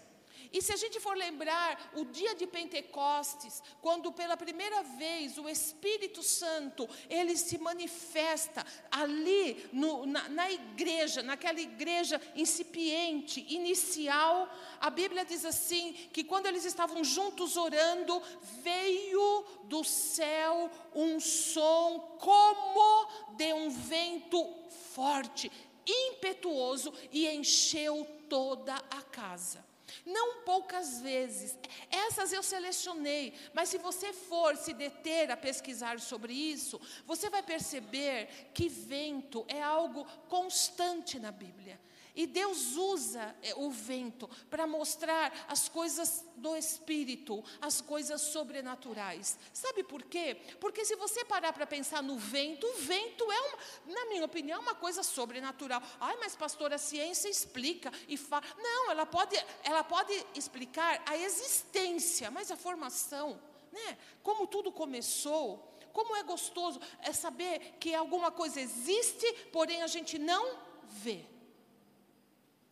E 0.54 0.62
se 0.62 0.72
a 0.72 0.76
gente 0.78 1.00
for 1.00 1.18
lembrar 1.18 1.92
o 1.96 2.06
dia 2.06 2.36
de 2.36 2.46
Pentecostes, 2.46 3.64
quando 3.82 4.12
pela 4.12 4.38
primeira 4.38 4.84
vez 4.84 5.36
o 5.40 5.50
Espírito 5.50 6.22
Santo 6.22 6.88
ele 7.10 7.36
se 7.36 7.58
manifesta 7.58 8.64
ali 8.92 9.68
no, 9.74 10.06
na, 10.06 10.30
na 10.30 10.52
igreja, 10.52 11.24
naquela 11.24 11.60
igreja 11.60 12.22
incipiente, 12.36 13.44
inicial, 13.50 14.48
a 14.80 14.92
Bíblia 14.92 15.26
diz 15.26 15.44
assim 15.44 15.94
que 16.14 16.24
quando 16.24 16.46
eles 16.46 16.66
estavam 16.66 17.04
juntos 17.04 17.58
orando, 17.58 18.22
veio 18.62 19.46
do 19.64 19.84
céu 19.84 20.70
um 20.94 21.20
som 21.20 22.00
como 22.20 23.08
de 23.32 23.52
um 23.54 23.72
vento 23.72 24.54
forte, 24.94 25.52
impetuoso 25.84 26.94
e 27.12 27.28
encheu 27.28 28.06
toda 28.30 28.76
a 28.76 29.02
casa. 29.02 29.73
Não 30.06 30.42
poucas 30.42 31.00
vezes. 31.00 31.58
Essas 31.90 32.34
eu 32.34 32.44
selecionei, 32.44 33.34
mas 33.54 33.70
se 33.70 33.78
você 33.78 34.14
for 34.14 34.56
se 34.56 34.74
deter 34.74 35.32
a 35.32 35.38
pesquisar 35.38 36.00
sobre 36.00 36.34
isso, 36.34 36.80
você 37.06 37.30
vai 37.30 37.44
perceber 37.44 38.52
que 38.54 38.68
vento 38.70 39.46
é 39.48 39.62
algo 39.62 40.06
constante 40.28 41.20
na 41.20 41.32
Bíblia. 41.32 41.80
E 42.16 42.28
Deus 42.28 42.76
usa 42.76 43.36
é, 43.42 43.56
o 43.56 43.72
vento 43.72 44.30
para 44.50 44.68
mostrar 44.68 45.46
as 45.48 45.68
coisas 45.68 46.24
do 46.36 46.56
espírito, 46.56 47.44
as 47.60 47.82
coisas 47.82 48.22
sobrenaturais. 48.22 49.40
Sabe 49.52 49.84
por 49.84 50.04
quê? 50.04 50.38
Porque 50.60 50.86
se 50.86 50.96
você 50.96 51.26
parar 51.26 51.54
para 51.54 51.66
pensar 51.66 52.04
no 52.04 52.18
vento, 52.18 52.68
o 52.68 52.74
vento 52.74 53.32
é, 53.32 53.42
uma, 53.42 53.58
na 53.88 54.06
minha 54.06 54.26
opinião, 54.26 54.62
uma 54.62 54.76
coisa 54.76 55.02
sobrenatural. 55.02 55.82
Ai, 56.00 56.16
mas 56.20 56.36
pastor, 56.36 56.72
a 56.72 56.78
ciência 56.78 57.28
explica 57.28 57.92
e 58.08 58.16
fala. 58.16 58.44
Não, 58.58 58.92
ela 58.92 59.08
pode, 59.08 59.36
ela 59.64 59.84
pode 59.84 60.14
explicar 60.36 61.02
a 61.08 61.18
existência, 61.18 62.30
mas 62.30 62.52
a 62.52 62.56
formação, 62.56 63.42
né? 63.72 63.98
Como 64.22 64.46
tudo 64.46 64.72
começou, 64.72 65.74
como 65.92 66.16
é 66.16 66.22
gostoso 66.22 66.80
é 67.00 67.12
saber 67.12 67.76
que 67.80 67.96
alguma 67.96 68.32
coisa 68.32 68.62
existe, 68.62 69.32
porém 69.52 69.82
a 69.82 69.88
gente 69.88 70.20
não 70.20 70.60
vê. 70.84 71.33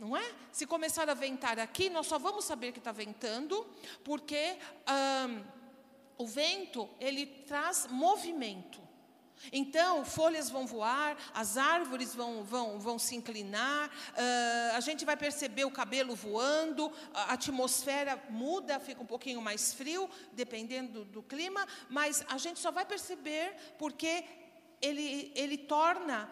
Não 0.02 0.18
é? 0.18 0.34
Se 0.52 0.66
começar 0.66 1.08
a 1.12 1.14
ventar 1.14 1.60
aqui, 1.60 1.88
nós 1.88 2.08
só 2.08 2.18
vamos 2.18 2.44
saber 2.46 2.72
que 2.72 2.80
está 2.80 2.92
ventando, 2.92 3.64
porque 4.04 4.58
hum, 5.30 5.44
o 6.18 6.26
vento 6.26 6.90
ele 7.00 7.28
traz 7.28 7.86
movimento. 7.86 8.82
Então, 9.54 10.04
folhas 10.04 10.50
vão 10.50 10.66
voar, 10.66 11.16
as 11.36 11.56
árvores 11.56 12.16
vão, 12.16 12.44
vão, 12.44 12.80
vão 12.80 12.98
se 12.98 13.16
inclinar, 13.16 13.90
uh, 13.90 14.76
a 14.76 14.80
gente 14.80 15.06
vai 15.06 15.16
perceber 15.16 15.66
o 15.66 15.72
cabelo 15.72 16.16
voando, 16.16 16.92
a 17.14 17.34
atmosfera 17.34 18.20
muda, 18.28 18.80
fica 18.80 19.04
um 19.04 19.06
pouquinho 19.06 19.40
mais 19.40 19.72
frio, 19.72 20.10
dependendo 20.34 20.92
do, 20.92 21.06
do 21.06 21.24
clima, 21.24 21.68
mas 21.90 22.26
a 22.28 22.40
gente 22.40 22.60
só 22.60 22.72
vai 22.72 22.86
perceber 22.86 23.56
porque 23.78 24.26
ele, 24.82 25.32
ele 25.36 25.60
torna 25.60 26.28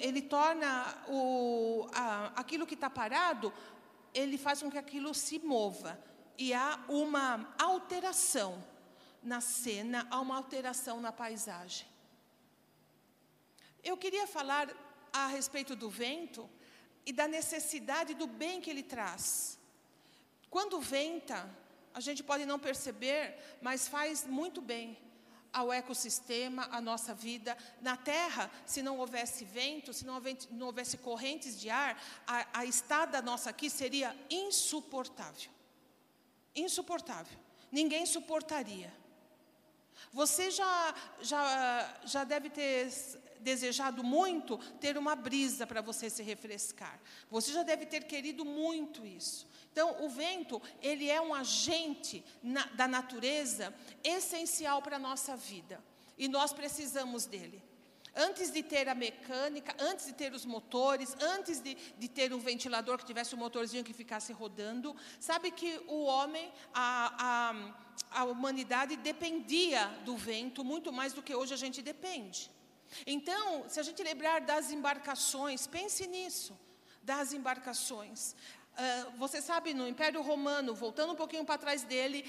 ele 0.00 0.22
torna 0.22 1.04
o, 1.08 1.88
a, 1.92 2.32
aquilo 2.40 2.66
que 2.66 2.74
está 2.74 2.90
parado, 2.90 3.52
ele 4.12 4.36
faz 4.36 4.60
com 4.62 4.70
que 4.70 4.78
aquilo 4.78 5.14
se 5.14 5.38
mova. 5.38 5.98
E 6.36 6.52
há 6.52 6.80
uma 6.88 7.54
alteração 7.58 8.62
na 9.22 9.40
cena, 9.40 10.06
há 10.10 10.20
uma 10.20 10.36
alteração 10.36 11.00
na 11.00 11.12
paisagem. 11.12 11.86
Eu 13.82 13.96
queria 13.96 14.26
falar 14.26 14.68
a 15.12 15.26
respeito 15.26 15.76
do 15.76 15.88
vento 15.88 16.48
e 17.04 17.12
da 17.12 17.28
necessidade 17.28 18.14
do 18.14 18.26
bem 18.26 18.60
que 18.60 18.70
ele 18.70 18.82
traz. 18.82 19.58
Quando 20.50 20.80
venta, 20.80 21.48
a 21.94 22.00
gente 22.00 22.22
pode 22.22 22.44
não 22.46 22.58
perceber, 22.58 23.38
mas 23.60 23.88
faz 23.88 24.26
muito 24.26 24.60
bem 24.60 24.98
ao 25.52 25.72
ecossistema, 25.72 26.68
à 26.70 26.80
nossa 26.80 27.14
vida. 27.14 27.56
Na 27.80 27.96
Terra, 27.96 28.50
se 28.64 28.82
não 28.82 28.98
houvesse 28.98 29.44
vento, 29.44 29.92
se 29.92 30.04
não 30.04 30.14
houvesse, 30.14 30.48
não 30.52 30.66
houvesse 30.68 30.96
correntes 30.96 31.60
de 31.60 31.68
ar, 31.68 32.00
a, 32.26 32.60
a 32.60 32.64
estada 32.64 33.20
nossa 33.20 33.50
aqui 33.50 33.68
seria 33.68 34.16
insuportável. 34.30 35.50
Insuportável. 36.54 37.38
Ninguém 37.70 38.06
suportaria. 38.06 38.92
Você 40.12 40.50
já, 40.50 40.94
já, 41.20 42.00
já 42.04 42.24
deve 42.24 42.50
ter 42.50 42.90
desejado 43.40 44.02
muito 44.04 44.56
ter 44.78 44.96
uma 44.96 45.16
brisa 45.16 45.66
para 45.66 45.80
você 45.80 46.08
se 46.08 46.22
refrescar. 46.22 47.00
Você 47.30 47.52
já 47.52 47.62
deve 47.62 47.86
ter 47.86 48.04
querido 48.04 48.44
muito 48.44 49.04
isso. 49.04 49.46
Então, 49.72 50.04
o 50.04 50.08
vento, 50.08 50.60
ele 50.82 51.08
é 51.08 51.18
um 51.20 51.32
agente 51.32 52.22
na, 52.42 52.66
da 52.66 52.86
natureza 52.86 53.74
essencial 54.04 54.82
para 54.82 54.96
a 54.96 54.98
nossa 54.98 55.34
vida. 55.34 55.82
E 56.18 56.28
nós 56.28 56.52
precisamos 56.52 57.24
dele. 57.24 57.62
Antes 58.14 58.52
de 58.52 58.62
ter 58.62 58.86
a 58.90 58.94
mecânica, 58.94 59.74
antes 59.78 60.04
de 60.04 60.12
ter 60.12 60.34
os 60.34 60.44
motores, 60.44 61.16
antes 61.18 61.60
de, 61.60 61.74
de 61.74 62.06
ter 62.06 62.34
um 62.34 62.38
ventilador 62.38 62.98
que 62.98 63.06
tivesse 63.06 63.34
um 63.34 63.38
motorzinho 63.38 63.82
que 63.82 63.94
ficasse 63.94 64.30
rodando, 64.34 64.94
sabe 65.18 65.50
que 65.50 65.80
o 65.88 66.02
homem, 66.02 66.52
a, 66.74 67.54
a, 68.12 68.20
a 68.20 68.24
humanidade 68.24 68.96
dependia 68.98 69.86
do 70.04 70.14
vento 70.14 70.62
muito 70.62 70.92
mais 70.92 71.14
do 71.14 71.22
que 71.22 71.34
hoje 71.34 71.54
a 71.54 71.56
gente 71.56 71.80
depende. 71.80 72.50
Então, 73.06 73.64
se 73.70 73.80
a 73.80 73.82
gente 73.82 74.02
lembrar 74.02 74.42
das 74.42 74.70
embarcações, 74.70 75.66
pense 75.66 76.06
nisso, 76.06 76.54
das 77.02 77.32
embarcações. 77.32 78.36
Uh, 78.72 79.18
você 79.18 79.42
sabe, 79.42 79.74
no 79.74 79.86
Império 79.86 80.22
Romano, 80.22 80.74
voltando 80.74 81.12
um 81.12 81.16
pouquinho 81.16 81.44
para 81.44 81.58
trás 81.58 81.82
dele, 81.82 82.24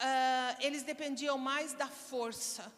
uh, 0.00 0.56
eles 0.60 0.82
dependiam 0.82 1.36
mais 1.36 1.74
da 1.74 1.86
força 1.86 2.72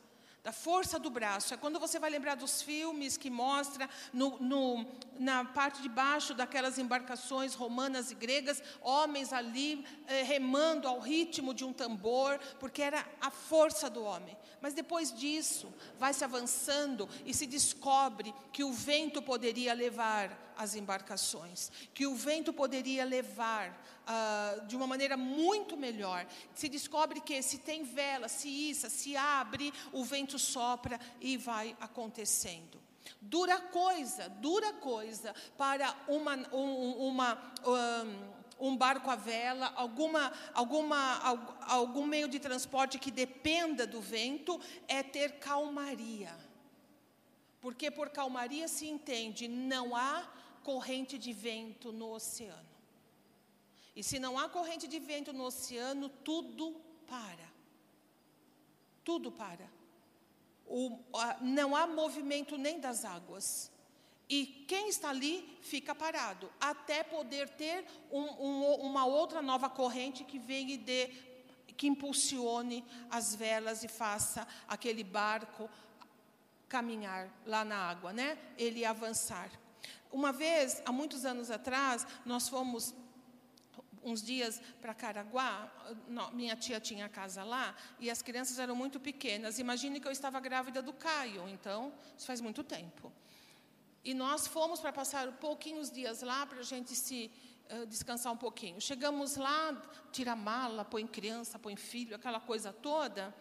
da 0.45 0.53
força 0.53 0.99
do 0.99 1.09
braço. 1.09 1.55
É 1.55 1.57
quando 1.57 1.81
você 1.81 1.99
vai 1.99 2.11
lembrar 2.11 2.35
dos 2.35 2.61
filmes 2.61 3.17
que 3.17 3.31
mostra 3.31 3.89
no, 4.13 4.39
no, 4.39 4.87
na 5.19 5.43
parte 5.43 5.81
de 5.81 5.89
baixo 5.89 6.35
daquelas 6.35 6.79
embarcações 6.79 7.55
romanas 7.55 8.11
e 8.11 8.15
gregas, 8.15 8.63
homens 8.83 9.33
ali 9.33 9.83
eh, 10.07 10.23
remando 10.23 10.87
ao 10.87 11.01
ritmo 11.01 11.55
de 11.55 11.65
um 11.65 11.73
tambor, 11.73 12.39
porque 12.61 12.83
era 12.83 13.07
a 13.23 13.31
força 13.31 13.89
do 13.89 14.05
homem. 14.05 14.37
Mas 14.61 14.75
depois 14.75 15.11
disso, 15.13 15.73
vai 15.99 16.13
se 16.13 16.25
avançando 16.25 17.09
e 17.25 17.33
se 17.33 17.47
descobre 17.47 18.35
que 18.53 18.63
o 18.63 18.73
vento 18.73 19.23
poderia 19.23 19.73
levar 19.73 20.45
as 20.57 20.75
embarcações, 20.75 21.71
que 21.93 22.07
o 22.07 22.15
vento 22.15 22.53
poderia 22.53 23.05
levar 23.05 23.71
uh, 24.05 24.67
de 24.67 24.77
uma 24.77 24.87
maneira 24.87 25.17
muito 25.17 25.77
melhor. 25.77 26.27
Se 26.55 26.69
descobre 26.69 27.21
que 27.21 27.43
se 27.43 27.59
tem 27.59 27.83
vela, 27.83 28.29
se 28.29 28.49
issa, 28.49 28.89
se 28.89 29.17
abre, 29.17 29.73
o 29.93 30.05
vento 30.05 30.34
sopra 30.39 30.99
e 31.21 31.37
vai 31.37 31.77
acontecendo. 31.81 32.83
Dura 33.21 33.61
coisa, 33.61 34.29
dura 34.29 34.73
coisa 34.75 35.35
para 35.57 35.95
uma, 36.09 36.37
um, 36.53 37.09
uma 37.09 37.55
um, 38.59 38.69
um 38.69 38.77
barco 38.77 39.11
à 39.11 39.17
vela, 39.17 39.73
alguma, 39.77 40.33
alguma, 40.53 41.19
algum 41.67 42.07
meio 42.07 42.29
de 42.29 42.39
transporte 42.39 42.99
que 42.99 43.11
dependa 43.11 43.87
do 43.87 44.01
vento, 44.01 44.61
é 44.89 45.03
ter 45.03 45.39
calmaria. 45.39 46.35
Porque 47.61 47.91
por 47.91 48.11
calmaria 48.11 48.69
se 48.69 48.87
entende, 48.87 49.49
não 49.49 49.97
há 49.97 50.29
corrente 50.63 51.19
de 51.19 51.33
vento 51.33 51.93
no 51.93 52.13
oceano. 52.13 52.75
E 53.97 54.03
se 54.03 54.19
não 54.19 54.39
há 54.39 54.49
corrente 54.49 54.89
de 54.89 54.99
vento 54.99 55.33
no 55.33 55.45
oceano, 55.45 56.09
tudo 56.09 56.75
para. 57.07 57.53
Tudo 59.05 59.31
para. 59.31 59.74
O, 60.67 60.99
não 61.41 61.77
há 61.77 61.87
movimento 61.87 62.57
nem 62.57 62.81
das 62.81 63.05
águas. 63.05 63.71
E 64.29 64.47
quem 64.67 64.89
está 64.89 65.11
ali 65.11 65.59
fica 65.61 65.95
parado, 65.95 66.51
até 66.59 67.03
poder 67.03 67.49
ter 67.51 67.85
um, 68.11 68.23
um, 68.23 68.75
uma 68.81 69.05
outra 69.05 69.43
nova 69.43 69.69
corrente 69.69 70.25
que 70.25 70.39
venha 70.39 70.75
e 70.75 70.79
dê, 70.79 71.09
que 71.77 71.87
impulsione 71.87 72.85
as 73.11 73.35
velas 73.35 73.85
e 73.85 73.89
faça 73.89 74.47
aquele 74.67 75.05
barco 75.05 75.69
caminhar 76.69 77.29
lá 77.45 77.65
na 77.65 77.77
água, 77.77 78.13
né? 78.13 78.39
Ele 78.57 78.85
avançar. 78.85 79.51
Uma 80.11 80.33
vez, 80.33 80.81
há 80.87 80.93
muitos 80.93 81.25
anos 81.25 81.51
atrás, 81.51 82.07
nós 82.25 82.49
fomos 82.49 82.95
uns 84.05 84.23
dias 84.23 84.61
para 84.81 84.93
Caraguá, 84.95 85.73
minha 86.33 86.55
tia 86.55 86.79
tinha 86.79 87.09
casa 87.09 87.43
lá, 87.43 87.75
e 87.99 88.11
as 88.11 88.23
crianças 88.23 88.59
eram 88.59 88.77
muito 88.77 89.01
pequenas. 89.01 89.59
Imagine 89.59 89.99
que 90.01 90.07
eu 90.07 90.13
estava 90.13 90.39
grávida 90.41 90.83
do 90.83 90.93
Caio, 90.93 91.49
então, 91.49 91.93
isso 92.17 92.27
faz 92.27 92.41
muito 92.41 92.63
tempo. 92.63 93.13
E 94.05 94.13
nós 94.13 94.47
fomos 94.47 94.81
para 94.81 94.93
passar 94.93 95.33
pouquinhos 95.33 95.91
dias 95.91 96.21
lá, 96.21 96.47
para 96.47 96.61
a 96.61 96.63
gente 96.63 96.95
se 96.95 97.31
uh, 97.71 97.87
descansar 97.87 98.33
um 98.33 98.37
pouquinho. 98.37 98.81
Chegamos 98.81 99.37
lá, 99.37 99.83
tira 100.13 100.37
mala, 100.37 100.85
põe 100.85 101.07
criança, 101.07 101.59
põe 101.59 101.75
filho, 101.75 102.15
aquela 102.15 102.39
coisa 102.39 102.73
toda, 102.73 103.35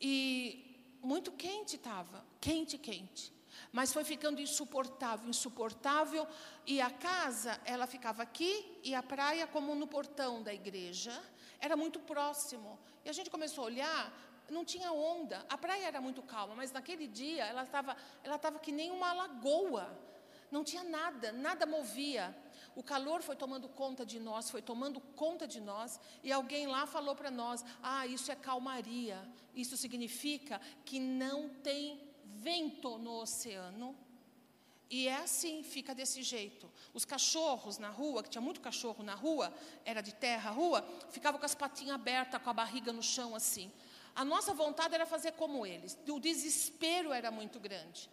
e 0.00 0.98
muito 1.00 1.30
quente 1.30 1.76
estava, 1.76 2.24
quente, 2.40 2.76
quente. 2.76 3.32
Mas 3.74 3.92
foi 3.92 4.04
ficando 4.04 4.40
insuportável, 4.40 5.28
insuportável, 5.28 6.28
e 6.64 6.80
a 6.80 6.88
casa, 6.90 7.60
ela 7.64 7.88
ficava 7.88 8.22
aqui 8.22 8.78
e 8.84 8.94
a 8.94 9.02
praia 9.02 9.48
como 9.48 9.74
no 9.74 9.88
portão 9.88 10.40
da 10.44 10.54
igreja, 10.54 11.20
era 11.58 11.76
muito 11.76 11.98
próximo. 11.98 12.78
E 13.04 13.08
a 13.08 13.12
gente 13.12 13.28
começou 13.28 13.64
a 13.64 13.66
olhar, 13.66 14.12
não 14.48 14.64
tinha 14.64 14.92
onda. 14.92 15.44
A 15.48 15.58
praia 15.58 15.86
era 15.86 16.00
muito 16.00 16.22
calma, 16.22 16.54
mas 16.54 16.70
naquele 16.70 17.08
dia 17.08 17.46
ela 17.46 17.64
estava 17.64 17.96
ela 18.22 18.36
estava 18.36 18.60
que 18.60 18.70
nem 18.70 18.92
uma 18.92 19.12
lagoa. 19.12 19.90
Não 20.52 20.62
tinha 20.62 20.84
nada, 20.84 21.32
nada 21.32 21.66
movia. 21.66 22.32
O 22.76 22.82
calor 22.82 23.22
foi 23.22 23.34
tomando 23.34 23.68
conta 23.68 24.06
de 24.06 24.20
nós, 24.20 24.50
foi 24.50 24.62
tomando 24.62 25.00
conta 25.00 25.48
de 25.48 25.60
nós, 25.60 25.98
e 26.22 26.30
alguém 26.30 26.68
lá 26.68 26.86
falou 26.86 27.16
para 27.16 27.28
nós: 27.28 27.64
"Ah, 27.82 28.06
isso 28.06 28.30
é 28.30 28.36
calmaria. 28.36 29.18
Isso 29.52 29.76
significa 29.76 30.60
que 30.84 31.00
não 31.00 31.48
tem 31.48 32.03
vento 32.36 32.98
no 32.98 33.20
oceano. 33.20 33.96
E 34.90 35.08
é 35.08 35.16
assim, 35.16 35.62
fica 35.62 35.94
desse 35.94 36.22
jeito. 36.22 36.70
Os 36.92 37.04
cachorros 37.04 37.78
na 37.78 37.88
rua, 37.88 38.22
que 38.22 38.28
tinha 38.28 38.42
muito 38.42 38.60
cachorro 38.60 39.02
na 39.02 39.14
rua, 39.14 39.52
era 39.84 40.00
de 40.00 40.14
terra 40.14 40.50
a 40.50 40.52
rua, 40.52 40.86
ficavam 41.10 41.40
com 41.40 41.46
as 41.46 41.54
patinhas 41.54 41.94
abertas, 41.94 42.40
com 42.42 42.50
a 42.50 42.52
barriga 42.52 42.92
no 42.92 43.02
chão 43.02 43.34
assim. 43.34 43.72
A 44.14 44.24
nossa 44.24 44.54
vontade 44.54 44.94
era 44.94 45.06
fazer 45.06 45.32
como 45.32 45.66
eles. 45.66 45.98
O 46.08 46.20
desespero 46.20 47.12
era 47.12 47.30
muito 47.30 47.58
grande. 47.58 48.08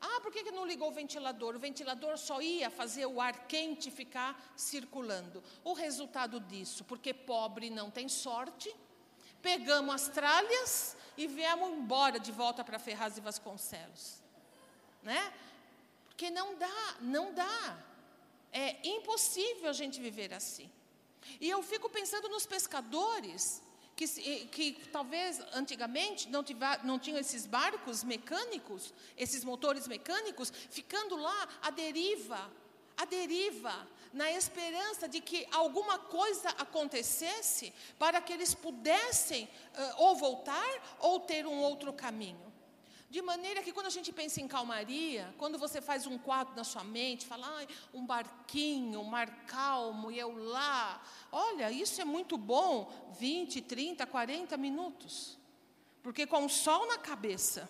Ah, 0.00 0.20
por 0.20 0.32
que, 0.32 0.44
que 0.44 0.50
não 0.50 0.66
ligou 0.66 0.88
o 0.88 0.92
ventilador? 0.92 1.54
O 1.54 1.58
ventilador 1.58 2.18
só 2.18 2.42
ia 2.42 2.68
fazer 2.68 3.06
o 3.06 3.20
ar 3.20 3.46
quente 3.46 3.90
ficar 3.90 4.52
circulando. 4.56 5.42
O 5.64 5.72
resultado 5.72 6.40
disso, 6.40 6.84
porque 6.84 7.14
pobre 7.14 7.70
não 7.70 7.90
tem 7.90 8.08
sorte, 8.08 8.74
pegamos 9.42 9.94
as 9.94 10.08
tralhas 10.08 10.96
e 11.16 11.26
viemos 11.26 11.70
embora 11.70 12.18
de 12.18 12.32
volta 12.32 12.62
para 12.62 12.78
Ferraz 12.78 13.16
e 13.16 13.20
Vasconcelos. 13.20 14.22
Né? 15.02 15.32
Porque 16.08 16.30
não 16.30 16.56
dá, 16.56 16.96
não 17.00 17.32
dá. 17.32 17.78
É 18.52 18.88
impossível 18.88 19.70
a 19.70 19.72
gente 19.72 20.00
viver 20.00 20.32
assim. 20.32 20.70
E 21.40 21.48
eu 21.48 21.62
fico 21.62 21.88
pensando 21.88 22.28
nos 22.28 22.46
pescadores 22.46 23.62
que, 23.96 24.06
que 24.46 24.88
talvez 24.92 25.40
antigamente 25.54 26.28
não, 26.28 26.44
tiver, 26.44 26.84
não 26.84 26.98
tinham 26.98 27.18
esses 27.18 27.46
barcos 27.46 28.04
mecânicos, 28.04 28.92
esses 29.16 29.42
motores 29.42 29.88
mecânicos, 29.88 30.52
ficando 30.70 31.16
lá 31.16 31.48
à 31.62 31.70
deriva, 31.70 32.50
à 32.96 33.06
deriva, 33.06 33.88
na 34.16 34.32
esperança 34.32 35.06
de 35.06 35.20
que 35.20 35.46
alguma 35.52 35.98
coisa 35.98 36.48
acontecesse 36.64 37.70
para 37.98 38.18
que 38.18 38.32
eles 38.32 38.54
pudessem 38.54 39.44
uh, 39.44 40.04
ou 40.04 40.16
voltar 40.16 40.96
ou 41.00 41.20
ter 41.20 41.46
um 41.46 41.58
outro 41.60 41.92
caminho. 41.92 42.50
De 43.10 43.20
maneira 43.20 43.62
que 43.62 43.74
quando 43.74 43.86
a 43.88 43.96
gente 43.96 44.10
pensa 44.14 44.40
em 44.40 44.48
calmaria, 44.48 45.34
quando 45.36 45.58
você 45.58 45.82
faz 45.82 46.06
um 46.06 46.16
quadro 46.16 46.56
na 46.56 46.64
sua 46.64 46.82
mente, 46.82 47.26
fala, 47.26 47.46
ah, 47.46 47.66
um 47.92 48.06
barquinho, 48.06 49.00
um 49.00 49.04
mar 49.04 49.28
calmo, 49.44 50.10
e 50.10 50.18
eu 50.18 50.32
lá, 50.34 51.02
olha, 51.30 51.70
isso 51.70 52.00
é 52.00 52.04
muito 52.04 52.38
bom, 52.38 52.90
20, 53.20 53.60
30, 53.60 54.06
40 54.06 54.56
minutos. 54.56 55.38
Porque 56.02 56.26
com 56.26 56.46
o 56.46 56.48
sol 56.48 56.86
na 56.86 56.96
cabeça, 56.96 57.68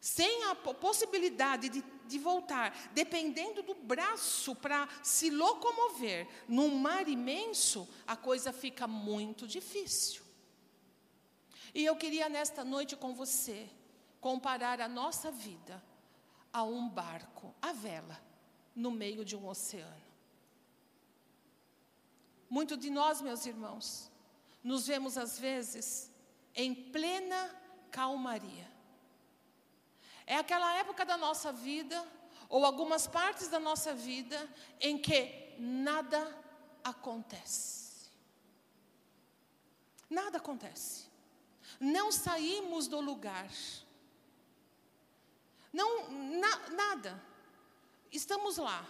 sem 0.00 0.44
a 0.44 0.54
possibilidade 0.54 1.68
de, 1.68 1.84
de 2.06 2.18
voltar, 2.18 2.74
dependendo 2.94 3.62
do 3.62 3.74
braço 3.74 4.56
para 4.56 4.88
se 5.02 5.30
locomover 5.30 6.26
num 6.48 6.74
mar 6.74 7.06
imenso, 7.06 7.86
a 8.06 8.16
coisa 8.16 8.52
fica 8.52 8.86
muito 8.86 9.46
difícil. 9.46 10.22
E 11.74 11.84
eu 11.84 11.94
queria 11.96 12.28
nesta 12.28 12.64
noite 12.64 12.96
com 12.96 13.14
você 13.14 13.68
comparar 14.20 14.80
a 14.80 14.88
nossa 14.88 15.30
vida 15.30 15.82
a 16.52 16.62
um 16.62 16.88
barco, 16.88 17.54
a 17.60 17.72
vela, 17.72 18.20
no 18.74 18.90
meio 18.90 19.24
de 19.24 19.36
um 19.36 19.46
oceano. 19.46 20.10
Muito 22.48 22.76
de 22.76 22.90
nós, 22.90 23.20
meus 23.20 23.44
irmãos, 23.46 24.10
nos 24.64 24.86
vemos 24.86 25.16
às 25.16 25.38
vezes 25.38 26.10
em 26.54 26.74
plena 26.74 27.54
calmaria. 27.90 28.69
É 30.30 30.36
aquela 30.36 30.72
época 30.74 31.04
da 31.04 31.16
nossa 31.16 31.50
vida, 31.52 32.06
ou 32.48 32.64
algumas 32.64 33.08
partes 33.08 33.48
da 33.48 33.58
nossa 33.58 33.92
vida, 33.92 34.38
em 34.80 34.96
que 34.96 35.56
nada 35.58 36.20
acontece. 36.84 38.08
Nada 40.08 40.38
acontece. 40.38 41.08
Não 41.80 42.12
saímos 42.12 42.86
do 42.86 43.00
lugar. 43.00 43.50
Não, 45.72 46.08
na, 46.12 46.68
nada. 46.68 47.20
Estamos 48.12 48.56
lá. 48.56 48.86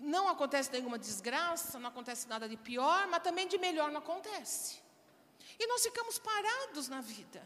Não 0.00 0.26
acontece 0.28 0.72
nenhuma 0.72 0.98
desgraça, 0.98 1.78
não 1.78 1.90
acontece 1.90 2.26
nada 2.26 2.48
de 2.48 2.56
pior, 2.56 3.06
mas 3.06 3.22
também 3.22 3.46
de 3.46 3.56
melhor 3.56 3.92
não 3.92 4.00
acontece. 4.00 4.82
E 5.60 5.64
nós 5.68 5.84
ficamos 5.84 6.18
parados 6.18 6.88
na 6.88 7.00
vida. 7.00 7.40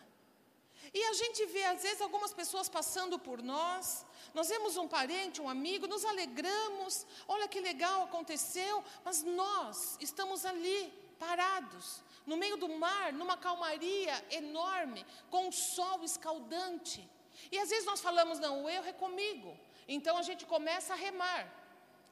E 0.93 1.05
a 1.05 1.13
gente 1.13 1.45
vê, 1.47 1.65
às 1.65 1.83
vezes, 1.83 2.01
algumas 2.01 2.33
pessoas 2.33 2.69
passando 2.69 3.19
por 3.19 3.43
nós. 3.43 4.05
Nós 4.33 4.49
vemos 4.49 4.77
um 4.77 4.89
parente, 4.89 5.41
um 5.41 5.49
amigo, 5.49 5.87
nos 5.87 6.05
alegramos. 6.05 7.07
Olha 7.27 7.49
que 7.49 7.61
legal 7.61 8.05
aconteceu. 8.05 8.85
Mas 9.05 9.23
nós 9.23 9.97
estamos 10.01 10.45
ali, 10.45 10.93
parados, 11.19 12.03
no 12.27 12.37
meio 12.37 12.57
do 12.57 12.69
mar, 12.69 13.13
numa 13.13 13.37
calmaria 13.37 14.25
enorme, 14.31 15.05
com 15.31 15.49
o 15.49 15.53
sol 15.53 16.03
escaldante. 16.05 17.09
E 17.51 17.59
às 17.59 17.71
vezes 17.71 17.85
nós 17.85 18.01
falamos, 18.01 18.39
não, 18.39 18.65
o 18.65 18.69
erro 18.69 18.89
é 18.89 18.93
comigo. 18.93 19.57
Então 19.87 20.17
a 20.17 20.23
gente 20.23 20.45
começa 20.45 20.93
a 20.93 20.97
remar, 20.97 21.49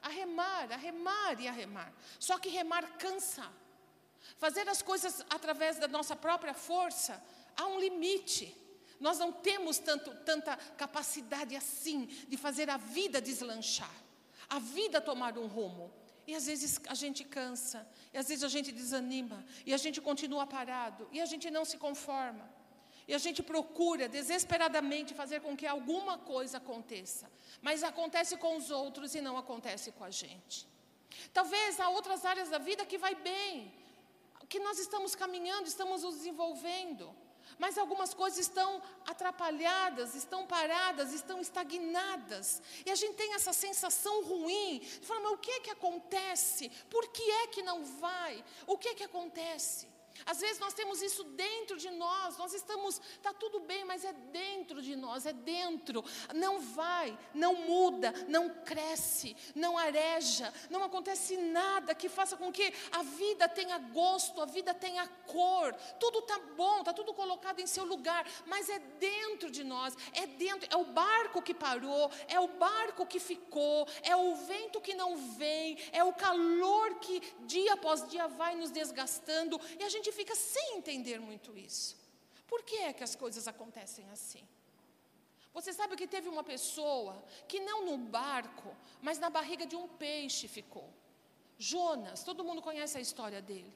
a 0.01 0.09
remar, 0.09 0.71
a 0.71 0.75
remar 0.75 1.39
e 1.39 1.47
a 1.47 1.51
remar. 1.51 1.93
Só 2.19 2.37
que 2.39 2.49
remar 2.49 2.97
cansa. 2.97 3.45
Fazer 4.37 4.67
as 4.67 4.81
coisas 4.81 5.23
através 5.29 5.77
da 5.77 5.87
nossa 5.87 6.15
própria 6.15 6.53
força, 6.53 7.23
há 7.55 7.65
um 7.65 7.79
limite. 7.79 8.55
Nós 8.99 9.19
não 9.19 9.31
temos 9.31 9.77
tanto, 9.77 10.11
tanta 10.23 10.55
capacidade 10.55 11.55
assim 11.55 12.05
de 12.27 12.37
fazer 12.37 12.69
a 12.69 12.77
vida 12.77 13.21
deslanchar, 13.21 13.93
a 14.49 14.59
vida 14.59 14.99
tomar 14.99 15.37
um 15.37 15.47
rumo. 15.47 15.91
E 16.25 16.35
às 16.35 16.45
vezes 16.45 16.79
a 16.87 16.93
gente 16.93 17.23
cansa, 17.23 17.87
e 18.13 18.17
às 18.17 18.27
vezes 18.27 18.43
a 18.43 18.49
gente 18.49 18.71
desanima, 18.71 19.45
e 19.65 19.73
a 19.73 19.77
gente 19.77 20.01
continua 20.01 20.45
parado, 20.45 21.07
e 21.11 21.21
a 21.21 21.25
gente 21.25 21.49
não 21.49 21.63
se 21.63 21.77
conforma. 21.77 22.57
E 23.07 23.13
a 23.13 23.17
gente 23.17 23.41
procura 23.41 24.09
desesperadamente 24.09 25.13
fazer 25.13 25.39
com 25.39 25.55
que 25.55 25.65
alguma 25.65 26.17
coisa 26.17 26.57
aconteça. 26.57 27.31
Mas 27.61 27.81
acontece 27.81 28.35
com 28.35 28.57
os 28.57 28.69
outros 28.69 29.15
e 29.15 29.21
não 29.21 29.37
acontece 29.37 29.93
com 29.93 30.03
a 30.03 30.11
gente. 30.11 30.67
Talvez 31.31 31.79
há 31.79 31.87
outras 31.87 32.25
áreas 32.25 32.49
da 32.49 32.57
vida 32.57 32.85
que 32.85 32.97
vai 32.97 33.15
bem, 33.15 33.73
que 34.49 34.59
nós 34.59 34.77
estamos 34.77 35.15
caminhando, 35.15 35.67
estamos 35.67 36.03
nos 36.03 36.15
desenvolvendo. 36.15 37.15
Mas 37.57 37.77
algumas 37.77 38.13
coisas 38.13 38.39
estão 38.39 38.81
atrapalhadas, 39.05 40.15
estão 40.15 40.45
paradas, 40.45 41.13
estão 41.13 41.41
estagnadas. 41.41 42.61
E 42.85 42.91
a 42.91 42.95
gente 42.95 43.15
tem 43.15 43.33
essa 43.33 43.53
sensação 43.53 44.23
ruim 44.23 44.79
de 44.79 45.05
falar, 45.05 45.21
mas 45.21 45.33
o 45.33 45.37
que 45.37 45.51
é 45.51 45.59
que 45.59 45.71
acontece? 45.71 46.69
Por 46.89 47.07
que 47.09 47.23
é 47.23 47.47
que 47.47 47.61
não 47.61 47.83
vai? 47.83 48.43
O 48.65 48.77
que 48.77 48.89
é 48.89 48.93
que 48.93 49.03
acontece? 49.03 49.87
Às 50.25 50.39
vezes 50.39 50.59
nós 50.59 50.73
temos 50.73 51.01
isso 51.01 51.23
dentro 51.23 51.77
de 51.77 51.89
nós, 51.91 52.37
nós 52.37 52.53
estamos, 52.53 52.99
está 53.11 53.33
tudo 53.33 53.59
bem, 53.59 53.85
mas 53.85 54.03
é 54.03 54.13
dentro 54.13 54.81
de 54.81 54.95
nós, 54.95 55.25
é 55.25 55.33
dentro. 55.33 56.03
Não 56.33 56.59
vai, 56.59 57.17
não 57.33 57.55
muda, 57.55 58.13
não 58.27 58.49
cresce, 58.49 59.35
não 59.55 59.77
areja, 59.77 60.53
não 60.69 60.83
acontece 60.83 61.37
nada 61.37 61.95
que 61.95 62.09
faça 62.09 62.35
com 62.37 62.51
que 62.51 62.73
a 62.91 63.03
vida 63.03 63.47
tenha 63.47 63.77
gosto, 63.77 64.41
a 64.41 64.45
vida 64.45 64.73
tenha 64.73 65.07
cor. 65.25 65.73
Tudo 65.99 66.19
está 66.19 66.39
bom, 66.55 66.79
está 66.79 66.93
tudo 66.93 67.13
colocado 67.13 67.59
em 67.59 67.67
seu 67.67 67.85
lugar, 67.85 68.25
mas 68.45 68.69
é 68.69 68.79
dentro 68.79 69.49
de 69.49 69.63
nós, 69.63 69.95
é 70.13 70.25
dentro, 70.25 70.67
é 70.71 70.77
o 70.77 70.85
barco 70.85 71.41
que 71.41 71.53
parou, 71.53 72.09
é 72.27 72.39
o 72.39 72.47
barco 72.47 73.05
que 73.05 73.19
ficou, 73.19 73.87
é 74.03 74.15
o 74.15 74.35
vento 74.35 74.81
que 74.81 74.93
não 74.93 75.15
vem, 75.17 75.77
é 75.91 76.03
o 76.03 76.13
calor 76.13 76.95
que 76.99 77.21
dia 77.45 77.73
após 77.73 78.07
dia 78.07 78.27
vai 78.27 78.55
nos 78.55 78.71
desgastando 78.71 79.59
e 79.79 79.83
a 79.83 79.89
gente 79.89 80.06
gente 80.07 80.15
fica 80.15 80.35
sem 80.35 80.77
entender 80.77 81.19
muito 81.19 81.57
isso. 81.57 81.97
Por 82.47 82.63
que 82.63 82.77
é 82.77 82.93
que 82.93 83.03
as 83.03 83.15
coisas 83.15 83.47
acontecem 83.47 84.09
assim? 84.09 84.43
Você 85.53 85.73
sabe 85.73 85.95
que 85.95 86.07
teve 86.07 86.29
uma 86.29 86.43
pessoa 86.43 87.23
que 87.47 87.59
não 87.59 87.85
no 87.85 87.97
barco, 87.97 88.75
mas 89.01 89.19
na 89.19 89.29
barriga 89.29 89.65
de 89.65 89.75
um 89.75 89.87
peixe 89.87 90.47
ficou. 90.47 90.89
Jonas, 91.57 92.23
todo 92.23 92.43
mundo 92.43 92.61
conhece 92.61 92.97
a 92.97 93.01
história 93.01 93.41
dele. 93.41 93.73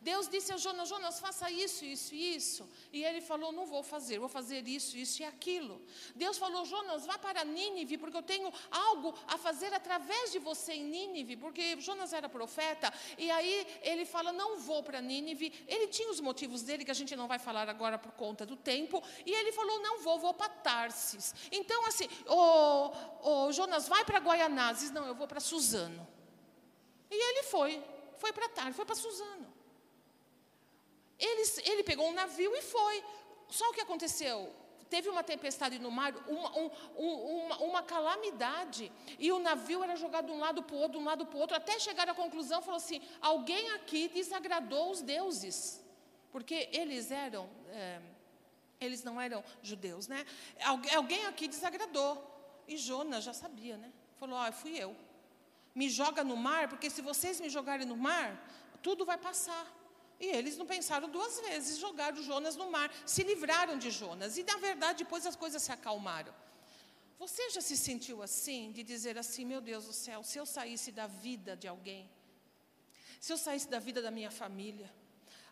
Deus 0.00 0.28
disse 0.28 0.52
a 0.52 0.56
Jonas: 0.56 0.88
Jonas, 0.88 1.18
faça 1.18 1.50
isso, 1.50 1.84
isso 1.84 2.14
e 2.14 2.36
isso. 2.36 2.68
E 2.92 3.04
ele 3.04 3.20
falou: 3.20 3.52
Não 3.52 3.66
vou 3.66 3.82
fazer, 3.82 4.18
vou 4.18 4.28
fazer 4.28 4.66
isso, 4.68 4.96
isso 4.96 5.22
e 5.22 5.24
aquilo. 5.24 5.80
Deus 6.14 6.38
falou: 6.38 6.64
Jonas, 6.64 7.06
vá 7.06 7.18
para 7.18 7.44
Nínive, 7.44 7.98
porque 7.98 8.16
eu 8.16 8.22
tenho 8.22 8.52
algo 8.70 9.14
a 9.26 9.36
fazer 9.38 9.72
através 9.72 10.32
de 10.32 10.38
você 10.38 10.74
em 10.74 10.84
Nínive, 10.84 11.36
porque 11.36 11.80
Jonas 11.80 12.12
era 12.12 12.28
profeta. 12.28 12.92
E 13.16 13.30
aí 13.30 13.66
ele 13.82 14.04
fala: 14.04 14.32
Não 14.32 14.58
vou 14.58 14.82
para 14.82 15.00
Nínive. 15.00 15.52
Ele 15.66 15.88
tinha 15.88 16.10
os 16.10 16.20
motivos 16.20 16.62
dele, 16.62 16.84
que 16.84 16.90
a 16.90 16.94
gente 16.94 17.16
não 17.16 17.26
vai 17.26 17.38
falar 17.38 17.68
agora 17.68 17.98
por 17.98 18.12
conta 18.12 18.44
do 18.44 18.56
tempo. 18.56 19.02
E 19.24 19.30
ele 19.30 19.52
falou: 19.52 19.80
Não 19.80 20.00
vou, 20.00 20.18
vou 20.18 20.34
para 20.34 20.48
Tarsis. 20.48 21.34
Então, 21.50 21.86
assim, 21.86 22.08
o, 22.26 23.52
Jonas, 23.52 23.88
vai 23.88 24.04
para 24.04 24.18
Guaianazes. 24.18 24.90
Não, 24.90 25.06
eu 25.06 25.14
vou 25.14 25.26
para 25.26 25.40
Suzano. 25.40 26.06
E 27.10 27.14
ele 27.14 27.44
foi, 27.44 27.82
foi 28.18 28.32
para 28.32 28.48
Tarsis, 28.48 28.76
foi 28.76 28.84
para 28.84 28.94
Suzano. 28.94 29.47
Ele, 31.18 31.42
ele 31.64 31.82
pegou 31.82 32.08
um 32.08 32.12
navio 32.12 32.54
e 32.54 32.62
foi. 32.62 33.04
Só 33.48 33.68
o 33.70 33.72
que 33.72 33.80
aconteceu? 33.80 34.54
Teve 34.88 35.08
uma 35.08 35.22
tempestade 35.22 35.78
no 35.78 35.90
mar, 35.90 36.14
uma, 36.26 36.58
um, 36.58 36.70
uma, 36.96 37.58
uma, 37.58 37.82
calamidade, 37.82 38.90
e 39.18 39.30
o 39.30 39.38
navio 39.38 39.82
era 39.84 39.96
jogado 39.96 40.26
de 40.26 40.32
um 40.32 40.38
lado 40.38 40.62
para 40.62 40.74
o 40.74 40.78
outro, 40.78 40.98
de 40.98 41.04
um 41.04 41.06
lado 41.06 41.26
para 41.26 41.36
o 41.36 41.40
outro, 41.40 41.56
até 41.56 41.78
chegar 41.78 42.08
à 42.08 42.14
conclusão, 42.14 42.62
falou 42.62 42.78
assim: 42.78 43.02
alguém 43.20 43.70
aqui 43.72 44.08
desagradou 44.08 44.90
os 44.90 45.02
deuses, 45.02 45.84
porque 46.32 46.70
eles 46.72 47.10
eram, 47.10 47.50
é, 47.70 48.00
eles 48.80 49.04
não 49.04 49.20
eram 49.20 49.44
judeus, 49.62 50.08
né? 50.08 50.24
alguém 50.96 51.26
aqui 51.26 51.48
desagradou. 51.48 52.36
E 52.66 52.76
Jonas 52.76 53.24
já 53.24 53.32
sabia, 53.32 53.76
né? 53.78 53.90
Falou: 54.16 54.38
ah, 54.38 54.52
fui 54.52 54.76
eu. 54.76 54.94
Me 55.74 55.88
joga 55.88 56.22
no 56.22 56.36
mar, 56.36 56.68
porque 56.68 56.90
se 56.90 57.00
vocês 57.00 57.40
me 57.40 57.48
jogarem 57.48 57.86
no 57.86 57.96
mar, 57.96 58.28
tudo 58.82 59.04
vai 59.04 59.16
passar. 59.16 59.66
E 60.20 60.26
eles 60.26 60.56
não 60.56 60.66
pensaram 60.66 61.08
duas 61.08 61.38
vezes, 61.40 61.78
jogaram 61.78 62.22
Jonas 62.22 62.56
no 62.56 62.70
mar, 62.70 62.92
se 63.06 63.22
livraram 63.22 63.78
de 63.78 63.90
Jonas. 63.90 64.36
E, 64.36 64.42
na 64.42 64.56
verdade, 64.56 65.04
depois 65.04 65.24
as 65.24 65.36
coisas 65.36 65.62
se 65.62 65.70
acalmaram. 65.70 66.34
Você 67.18 67.50
já 67.50 67.60
se 67.60 67.76
sentiu 67.76 68.22
assim, 68.22 68.72
de 68.72 68.82
dizer 68.82 69.16
assim: 69.16 69.44
meu 69.44 69.60
Deus 69.60 69.86
do 69.86 69.92
céu, 69.92 70.22
se 70.22 70.38
eu 70.38 70.46
saísse 70.46 70.90
da 70.90 71.06
vida 71.06 71.56
de 71.56 71.68
alguém, 71.68 72.10
se 73.20 73.32
eu 73.32 73.38
saísse 73.38 73.68
da 73.68 73.78
vida 73.78 74.00
da 74.02 74.10
minha 74.10 74.30
família, 74.30 74.92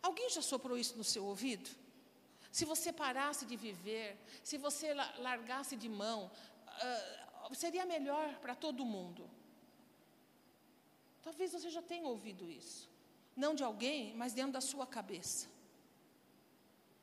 alguém 0.02 0.28
já 0.30 0.42
soprou 0.42 0.76
isso 0.76 0.96
no 0.96 1.04
seu 1.04 1.24
ouvido? 1.24 1.70
Se 2.50 2.64
você 2.64 2.92
parasse 2.92 3.44
de 3.44 3.56
viver, 3.56 4.18
se 4.42 4.56
você 4.56 4.94
largasse 5.18 5.76
de 5.76 5.88
mão, 5.88 6.30
uh, 7.50 7.54
seria 7.54 7.84
melhor 7.84 8.34
para 8.38 8.54
todo 8.54 8.84
mundo. 8.84 9.28
Talvez 11.22 11.52
você 11.52 11.68
já 11.68 11.82
tenha 11.82 12.06
ouvido 12.06 12.48
isso. 12.50 12.88
Não 13.36 13.54
de 13.54 13.62
alguém, 13.62 14.14
mas 14.14 14.32
dentro 14.32 14.52
da 14.52 14.60
sua 14.60 14.86
cabeça. 14.86 15.48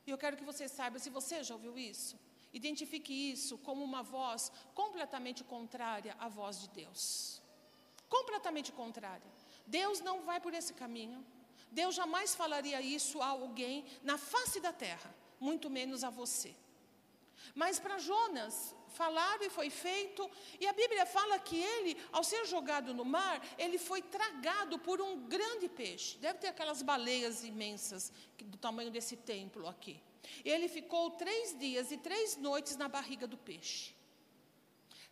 E 0.05 0.11
eu 0.11 0.17
quero 0.17 0.35
que 0.35 0.43
você 0.43 0.67
saiba, 0.67 0.99
se 0.99 1.09
você 1.09 1.43
já 1.43 1.53
ouviu 1.53 1.77
isso, 1.77 2.17
Identifique 2.53 3.31
isso 3.31 3.57
como 3.57 3.83
uma 3.83 4.03
voz 4.03 4.51
completamente 4.75 5.43
contrária 5.43 6.15
à 6.19 6.27
voz 6.29 6.61
de 6.61 6.69
Deus. 6.69 7.41
Completamente 8.07 8.71
contrária. 8.71 9.25
Deus 9.65 9.99
não 9.99 10.21
vai 10.21 10.39
por 10.39 10.53
esse 10.53 10.73
caminho. 10.73 11.25
Deus 11.71 11.95
jamais 11.95 12.35
falaria 12.35 12.79
isso 12.79 13.19
a 13.23 13.29
alguém 13.29 13.83
na 14.03 14.19
face 14.19 14.59
da 14.59 14.71
terra, 14.71 15.13
muito 15.39 15.67
menos 15.67 16.03
a 16.03 16.11
você. 16.11 16.53
Mas 17.55 17.79
para 17.79 17.97
Jonas, 17.97 18.75
falaram 18.93 19.43
e 19.45 19.49
foi 19.49 19.69
feito, 19.69 20.29
e 20.59 20.67
a 20.67 20.73
Bíblia 20.73 21.05
fala 21.05 21.37
que 21.39 21.57
ele, 21.57 21.97
ao 22.11 22.23
ser 22.23 22.45
jogado 22.45 22.93
no 22.93 23.03
mar, 23.03 23.45
ele 23.57 23.77
foi 23.77 24.01
tragado 24.01 24.79
por 24.79 25.01
um 25.01 25.27
grande 25.27 25.67
peixe. 25.67 26.17
Deve 26.17 26.39
ter 26.39 26.47
aquelas 26.47 26.81
baleias 26.81 27.43
imensas 27.43 28.11
do 28.37 28.57
tamanho 28.57 28.91
desse 28.91 29.17
templo 29.17 29.67
aqui. 29.67 29.99
Ele 30.45 30.67
ficou 30.67 31.11
três 31.11 31.57
dias 31.57 31.91
e 31.91 31.97
três 31.97 32.37
noites 32.37 32.77
na 32.77 32.87
barriga 32.87 33.27
do 33.27 33.37
peixe. 33.37 33.93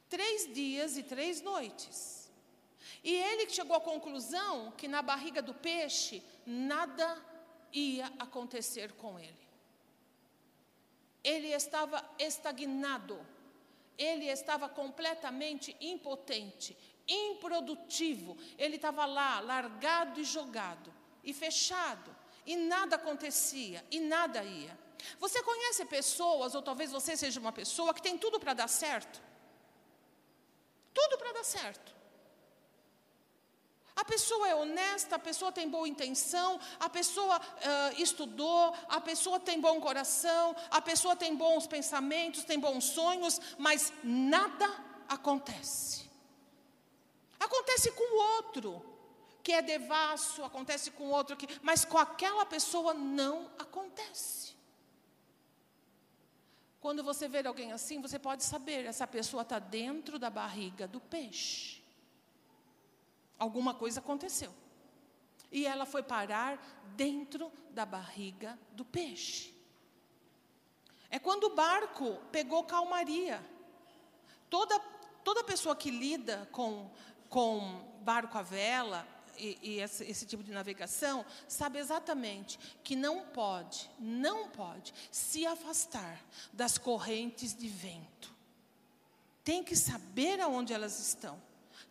Três 0.09 0.53
dias 0.53 0.97
e 0.97 1.03
três 1.03 1.41
noites. 1.41 2.29
E 3.03 3.13
ele 3.13 3.49
chegou 3.49 3.75
à 3.75 3.81
conclusão 3.81 4.71
que 4.71 4.87
na 4.87 5.01
barriga 5.01 5.41
do 5.41 5.53
peixe 5.53 6.23
nada 6.45 7.07
ia 7.73 8.11
acontecer 8.19 8.91
com 8.93 9.19
ele. 9.19 9.41
Ele 11.23 11.47
estava 11.49 12.03
estagnado, 12.17 13.19
ele 14.01 14.25
estava 14.25 14.67
completamente 14.67 15.75
impotente, 15.79 16.77
improdutivo. 17.07 18.37
Ele 18.57 18.75
estava 18.75 19.05
lá, 19.05 19.39
largado 19.39 20.19
e 20.19 20.23
jogado, 20.23 20.93
e 21.23 21.33
fechado, 21.33 22.15
e 22.45 22.55
nada 22.55 22.95
acontecia, 22.95 23.85
e 23.91 23.99
nada 23.99 24.43
ia. 24.43 24.77
Você 25.19 25.41
conhece 25.43 25.85
pessoas, 25.85 26.55
ou 26.55 26.61
talvez 26.61 26.91
você 26.91 27.15
seja 27.15 27.39
uma 27.39 27.51
pessoa 27.51 27.93
que 27.93 28.01
tem 28.01 28.17
tudo 28.17 28.39
para 28.39 28.53
dar 28.53 28.67
certo? 28.67 29.21
Tudo 30.93 31.17
para 31.17 31.33
dar 31.33 31.43
certo. 31.43 32.00
A 34.01 34.05
pessoa 34.05 34.47
é 34.47 34.55
honesta, 34.55 35.15
a 35.15 35.19
pessoa 35.19 35.51
tem 35.51 35.69
boa 35.69 35.87
intenção, 35.87 36.59
a 36.79 36.89
pessoa 36.89 37.37
uh, 37.39 38.01
estudou, 38.01 38.75
a 38.89 38.99
pessoa 38.99 39.39
tem 39.39 39.61
bom 39.61 39.79
coração, 39.79 40.55
a 40.71 40.81
pessoa 40.81 41.15
tem 41.15 41.35
bons 41.35 41.67
pensamentos, 41.67 42.43
tem 42.43 42.59
bons 42.59 42.83
sonhos, 42.83 43.39
mas 43.59 43.93
nada 44.03 44.67
acontece. 45.07 46.09
Acontece 47.39 47.91
com 47.91 48.03
o 48.03 48.35
outro, 48.37 48.83
que 49.43 49.51
é 49.51 49.61
devasso, 49.61 50.43
acontece 50.43 50.89
com 50.89 51.03
o 51.03 51.11
outro, 51.11 51.37
que, 51.37 51.47
mas 51.61 51.85
com 51.85 51.99
aquela 51.99 52.43
pessoa 52.43 52.95
não 52.95 53.51
acontece. 53.59 54.55
Quando 56.79 57.03
você 57.03 57.27
ver 57.27 57.45
alguém 57.45 57.71
assim, 57.71 58.01
você 58.01 58.17
pode 58.17 58.43
saber, 58.43 58.83
essa 58.83 59.05
pessoa 59.05 59.43
está 59.43 59.59
dentro 59.59 60.17
da 60.17 60.31
barriga 60.31 60.87
do 60.87 60.99
peixe. 60.99 61.80
Alguma 63.41 63.73
coisa 63.73 63.99
aconteceu. 63.99 64.53
E 65.51 65.65
ela 65.65 65.83
foi 65.83 66.03
parar 66.03 66.63
dentro 66.95 67.51
da 67.71 67.83
barriga 67.83 68.57
do 68.73 68.85
peixe. 68.85 69.51
É 71.09 71.17
quando 71.17 71.45
o 71.45 71.55
barco 71.55 72.19
pegou 72.31 72.63
calmaria. 72.65 73.43
Toda, 74.47 74.77
toda 75.23 75.43
pessoa 75.43 75.75
que 75.75 75.89
lida 75.89 76.47
com, 76.51 76.87
com 77.29 77.83
barco 78.03 78.37
à 78.37 78.43
vela, 78.43 79.07
e, 79.35 79.57
e 79.63 79.79
esse, 79.79 80.03
esse, 80.03 80.23
tipo 80.27 80.43
de 80.43 80.51
navegação 80.51 81.25
sabe 81.47 81.79
exatamente 81.79 82.59
que 82.83 82.95
não 82.95 83.25
pode, 83.25 83.89
não 83.97 84.49
pode 84.49 84.93
se 85.09 85.47
afastar 85.47 86.23
das 86.53 86.77
correntes 86.77 87.55
de 87.55 87.67
vento. 87.67 88.31
Tem 89.43 89.63
que 89.63 89.75
saber 89.75 90.39
aonde 90.39 90.73
elas 90.73 90.99
estão. 90.99 91.41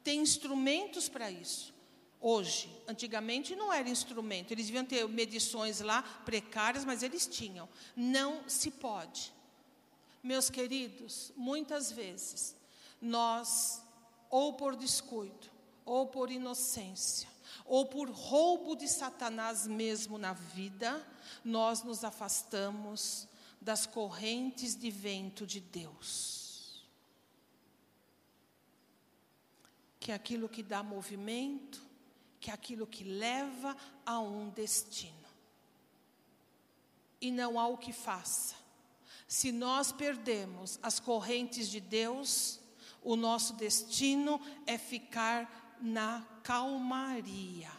Tem 0.03 0.21
instrumentos 0.21 1.09
para 1.09 1.31
isso. 1.31 1.75
Hoje, 2.21 2.71
antigamente 2.87 3.57
não 3.57 3.73
era 3.73 3.89
instrumento, 3.89 4.53
eles 4.53 4.67
deviam 4.67 4.85
ter 4.85 5.09
medições 5.09 5.81
lá 5.81 6.03
precárias, 6.03 6.85
mas 6.85 7.03
eles 7.03 7.27
tinham. 7.27 7.69
Não 7.97 8.47
se 8.47 8.71
pode. 8.71 9.33
Meus 10.23 10.51
queridos, 10.51 11.33
muitas 11.35 11.91
vezes 11.91 12.55
nós, 13.01 13.83
ou 14.29 14.53
por 14.53 14.77
descuido, 14.77 15.49
ou 15.85 16.07
por 16.07 16.31
inocência, 16.31 17.29
ou 17.65 17.87
por 17.87 18.11
roubo 18.11 18.77
de 18.77 18.87
Satanás 18.87 19.67
mesmo 19.67 20.19
na 20.19 20.35
vida, 20.35 21.05
nós 21.43 21.83
nos 21.83 22.05
afastamos 22.05 23.27
das 23.61 23.87
correntes 23.87 24.77
de 24.77 24.91
vento 24.91 25.47
de 25.47 25.61
Deus. 25.61 26.40
Que 30.11 30.13
é 30.13 30.17
aquilo 30.17 30.49
que 30.49 30.61
dá 30.61 30.83
movimento, 30.83 31.81
que 32.41 32.51
é 32.51 32.53
aquilo 32.53 32.85
que 32.85 33.05
leva 33.05 33.77
a 34.05 34.19
um 34.19 34.51
destino. 34.51 35.29
E 37.21 37.31
não 37.31 37.61
há 37.61 37.69
o 37.69 37.79
que 37.79 37.93
faça. 37.93 38.57
Se 39.29 39.53
nós 39.53 39.93
perdemos 39.93 40.81
as 40.83 40.99
correntes 40.99 41.69
de 41.69 41.79
Deus, 41.79 42.59
o 43.05 43.15
nosso 43.15 43.53
destino 43.53 44.41
é 44.67 44.77
ficar 44.77 45.79
na 45.81 46.27
calmaria. 46.43 47.71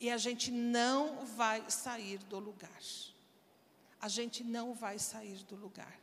E 0.00 0.10
a 0.10 0.16
gente 0.16 0.50
não 0.50 1.24
vai 1.24 1.70
sair 1.70 2.18
do 2.18 2.40
lugar. 2.40 2.82
A 4.00 4.08
gente 4.08 4.42
não 4.42 4.74
vai 4.74 4.98
sair 4.98 5.44
do 5.44 5.54
lugar. 5.54 6.00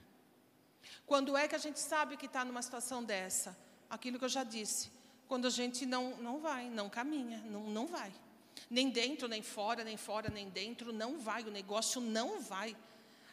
Quando 1.05 1.35
é 1.35 1.45
que 1.45 1.55
a 1.55 1.65
gente 1.65 1.81
sabe 1.81 2.15
que 2.15 2.25
está 2.25 2.45
numa 2.45 2.61
situação 2.61 3.03
dessa? 3.03 3.72
Aquilo 3.93 4.17
que 4.17 4.25
eu 4.25 4.29
já 4.29 4.43
disse. 4.43 4.89
Quando 5.27 5.45
a 5.45 5.51
gente 5.51 5.85
não, 5.85 6.17
não 6.17 6.39
vai, 6.39 6.67
não 6.67 6.89
caminha, 6.89 7.37
não, 7.45 7.63
não 7.69 7.85
vai. 7.85 8.11
Nem 8.67 8.89
dentro, 8.89 9.27
nem 9.27 9.43
fora, 9.43 9.83
nem 9.83 9.97
fora, 9.97 10.29
nem 10.29 10.49
dentro, 10.49 10.91
não 10.91 11.19
vai. 11.19 11.43
O 11.43 11.51
negócio 11.51 12.01
não 12.01 12.39
vai. 12.39 12.75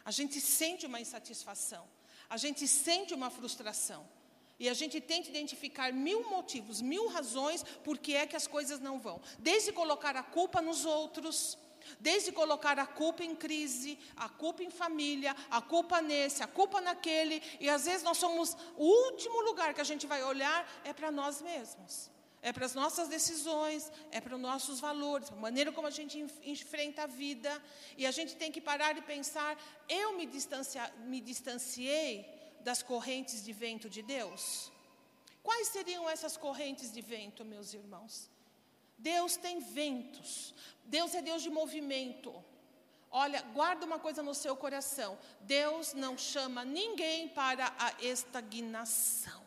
A 0.05 0.11
gente 0.11 0.38
sente 0.38 0.85
uma 0.85 1.01
insatisfação. 1.01 1.85
A 2.29 2.37
gente 2.37 2.68
sente 2.68 3.14
uma 3.14 3.31
frustração. 3.31 4.07
E 4.59 4.68
a 4.68 4.75
gente 4.75 5.01
tenta 5.01 5.31
identificar 5.31 5.94
mil 5.94 6.29
motivos, 6.29 6.83
mil 6.83 7.09
razões 7.09 7.62
por 7.83 7.96
que 7.96 8.14
é 8.14 8.27
que 8.27 8.37
as 8.37 8.46
coisas 8.46 8.79
não 8.79 8.99
vão. 8.99 9.18
Desde 9.38 9.73
colocar 9.73 10.14
a 10.14 10.23
culpa 10.23 10.61
nos 10.61 10.85
outros, 10.85 11.57
desde 11.99 12.33
colocar 12.33 12.79
a 12.79 12.87
culpa 12.87 13.25
em 13.25 13.35
crise, 13.35 13.99
a 14.16 14.29
culpa 14.29 14.62
em 14.62 14.71
família, 14.71 15.35
a 15.51 15.61
culpa 15.61 16.01
nesse, 16.01 16.43
a 16.43 16.47
culpa 16.47 16.81
naquele, 16.81 17.43
e 17.59 17.69
às 17.69 17.85
vezes 17.85 18.03
nós 18.03 18.19
somos 18.19 18.57
o 18.77 18.85
último 18.85 19.40
lugar 19.43 19.75
que 19.75 19.81
a 19.81 19.85
gente 19.85 20.07
vai 20.07 20.23
olhar 20.23 20.69
é 20.85 20.93
para 20.93 21.11
nós 21.11 21.40
mesmos. 21.40 22.11
É 22.43 22.53
para 22.55 22.64
as 22.64 22.75
nossas 22.75 23.09
decisões, 23.09 23.93
é 24.11 24.19
para 24.19 24.35
os 24.35 24.40
nossos 24.40 24.81
valores, 24.81 25.31
a 25.31 25.37
maneira 25.37 25.71
como 25.73 25.87
a 25.87 25.90
gente 25.90 26.19
enfrenta 26.43 27.03
a 27.03 27.07
vida. 27.07 27.62
E 27.99 28.07
a 28.07 28.11
gente 28.11 28.35
tem 28.35 28.51
que 28.51 28.62
parar 28.62 28.97
e 28.97 29.03
pensar: 29.03 29.59
eu 29.87 30.16
me, 30.16 30.27
me 31.05 31.21
distanciei 31.21 32.27
das 32.61 32.83
correntes 32.83 33.45
de 33.45 33.53
vento 33.53 33.90
de 33.90 34.01
Deus? 34.01 34.73
Quais 35.43 35.69
seriam 35.69 36.09
essas 36.09 36.37
correntes 36.37 36.93
de 36.93 37.03
vento, 37.03 37.45
meus 37.45 37.75
irmãos? 37.75 38.31
Deus 39.01 39.37
tem 39.37 39.61
ventos, 39.61 40.55
Deus 40.85 41.15
é 41.15 41.23
Deus 41.23 41.43
de 41.43 41.51
movimento. 41.51 42.33
Olha, 43.11 43.43
guarda 43.55 43.87
uma 43.87 43.99
coisa 43.99 44.23
no 44.23 44.35
seu 44.35 44.55
coração: 44.55 45.19
Deus 45.41 45.95
não 45.95 46.17
chama 46.17 46.65
ninguém 46.65 47.29
para 47.29 47.75
a 47.79 47.93
estagnação. 48.03 49.43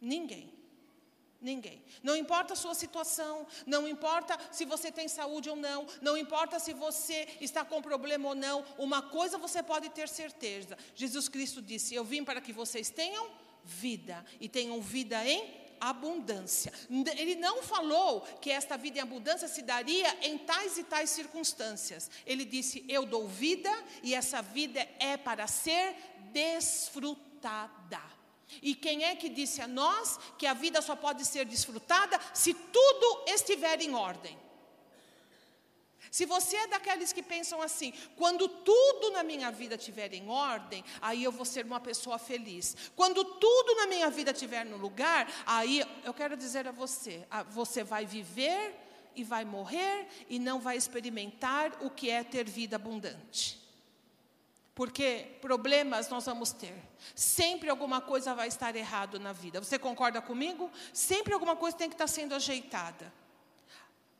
Ninguém. 0.00 0.52
Ninguém. 1.40 1.82
Não 2.02 2.14
importa 2.14 2.52
a 2.52 2.56
sua 2.56 2.74
situação, 2.74 3.46
não 3.66 3.88
importa 3.88 4.38
se 4.52 4.66
você 4.66 4.92
tem 4.92 5.08
saúde 5.08 5.48
ou 5.48 5.56
não, 5.56 5.86
não 6.02 6.14
importa 6.14 6.58
se 6.58 6.74
você 6.74 7.26
está 7.40 7.64
com 7.64 7.80
problema 7.80 8.28
ou 8.28 8.34
não, 8.34 8.62
uma 8.76 9.00
coisa 9.00 9.38
você 9.38 9.62
pode 9.62 9.88
ter 9.88 10.06
certeza: 10.06 10.76
Jesus 10.94 11.30
Cristo 11.30 11.62
disse: 11.62 11.94
Eu 11.94 12.04
vim 12.04 12.22
para 12.22 12.42
que 12.42 12.52
vocês 12.52 12.90
tenham 12.90 13.30
vida 13.64 14.22
e 14.38 14.50
tenham 14.50 14.80
vida 14.82 15.26
em 15.26 15.59
abundância. 15.80 16.72
Ele 17.16 17.34
não 17.36 17.62
falou 17.62 18.20
que 18.40 18.50
esta 18.50 18.76
vida 18.76 18.98
em 18.98 19.02
abundância 19.02 19.48
se 19.48 19.62
daria 19.62 20.16
em 20.22 20.38
tais 20.38 20.76
e 20.76 20.84
tais 20.84 21.10
circunstâncias. 21.10 22.10
Ele 22.26 22.44
disse: 22.44 22.84
Eu 22.88 23.06
dou 23.06 23.26
vida 23.26 23.70
e 24.02 24.14
essa 24.14 24.42
vida 24.42 24.86
é 24.98 25.16
para 25.16 25.46
ser 25.46 25.96
desfrutada. 26.32 28.00
E 28.62 28.74
quem 28.74 29.04
é 29.04 29.14
que 29.14 29.28
disse 29.28 29.62
a 29.62 29.68
nós 29.68 30.18
que 30.36 30.46
a 30.46 30.54
vida 30.54 30.82
só 30.82 30.96
pode 30.96 31.24
ser 31.24 31.44
desfrutada 31.44 32.20
se 32.34 32.52
tudo 32.52 33.24
estiver 33.28 33.80
em 33.80 33.94
ordem? 33.94 34.36
Se 36.10 36.26
você 36.26 36.56
é 36.56 36.66
daqueles 36.66 37.12
que 37.12 37.22
pensam 37.22 37.62
assim, 37.62 37.92
quando 38.16 38.48
tudo 38.48 39.12
na 39.12 39.22
minha 39.22 39.50
vida 39.52 39.76
estiver 39.76 40.12
em 40.12 40.28
ordem, 40.28 40.84
aí 41.00 41.22
eu 41.22 41.30
vou 41.30 41.44
ser 41.44 41.64
uma 41.64 41.78
pessoa 41.78 42.18
feliz. 42.18 42.76
Quando 42.96 43.24
tudo 43.24 43.76
na 43.76 43.86
minha 43.86 44.10
vida 44.10 44.32
estiver 44.32 44.64
no 44.64 44.76
lugar, 44.76 45.30
aí 45.46 45.84
eu 46.02 46.12
quero 46.12 46.36
dizer 46.36 46.66
a 46.66 46.72
você, 46.72 47.24
você 47.50 47.84
vai 47.84 48.04
viver 48.04 48.74
e 49.14 49.22
vai 49.22 49.44
morrer 49.44 50.08
e 50.28 50.38
não 50.38 50.58
vai 50.58 50.76
experimentar 50.76 51.78
o 51.80 51.88
que 51.88 52.10
é 52.10 52.24
ter 52.24 52.44
vida 52.44 52.74
abundante. 52.74 53.60
Porque 54.74 55.38
problemas 55.40 56.08
nós 56.08 56.24
vamos 56.24 56.52
ter. 56.52 56.74
Sempre 57.14 57.68
alguma 57.68 58.00
coisa 58.00 58.34
vai 58.34 58.48
estar 58.48 58.74
errado 58.74 59.20
na 59.20 59.32
vida. 59.32 59.60
Você 59.60 59.78
concorda 59.78 60.20
comigo? 60.20 60.70
Sempre 60.92 61.34
alguma 61.34 61.54
coisa 61.54 61.76
tem 61.76 61.88
que 61.88 61.94
estar 61.94 62.06
sendo 62.06 62.34
ajeitada. 62.34 63.12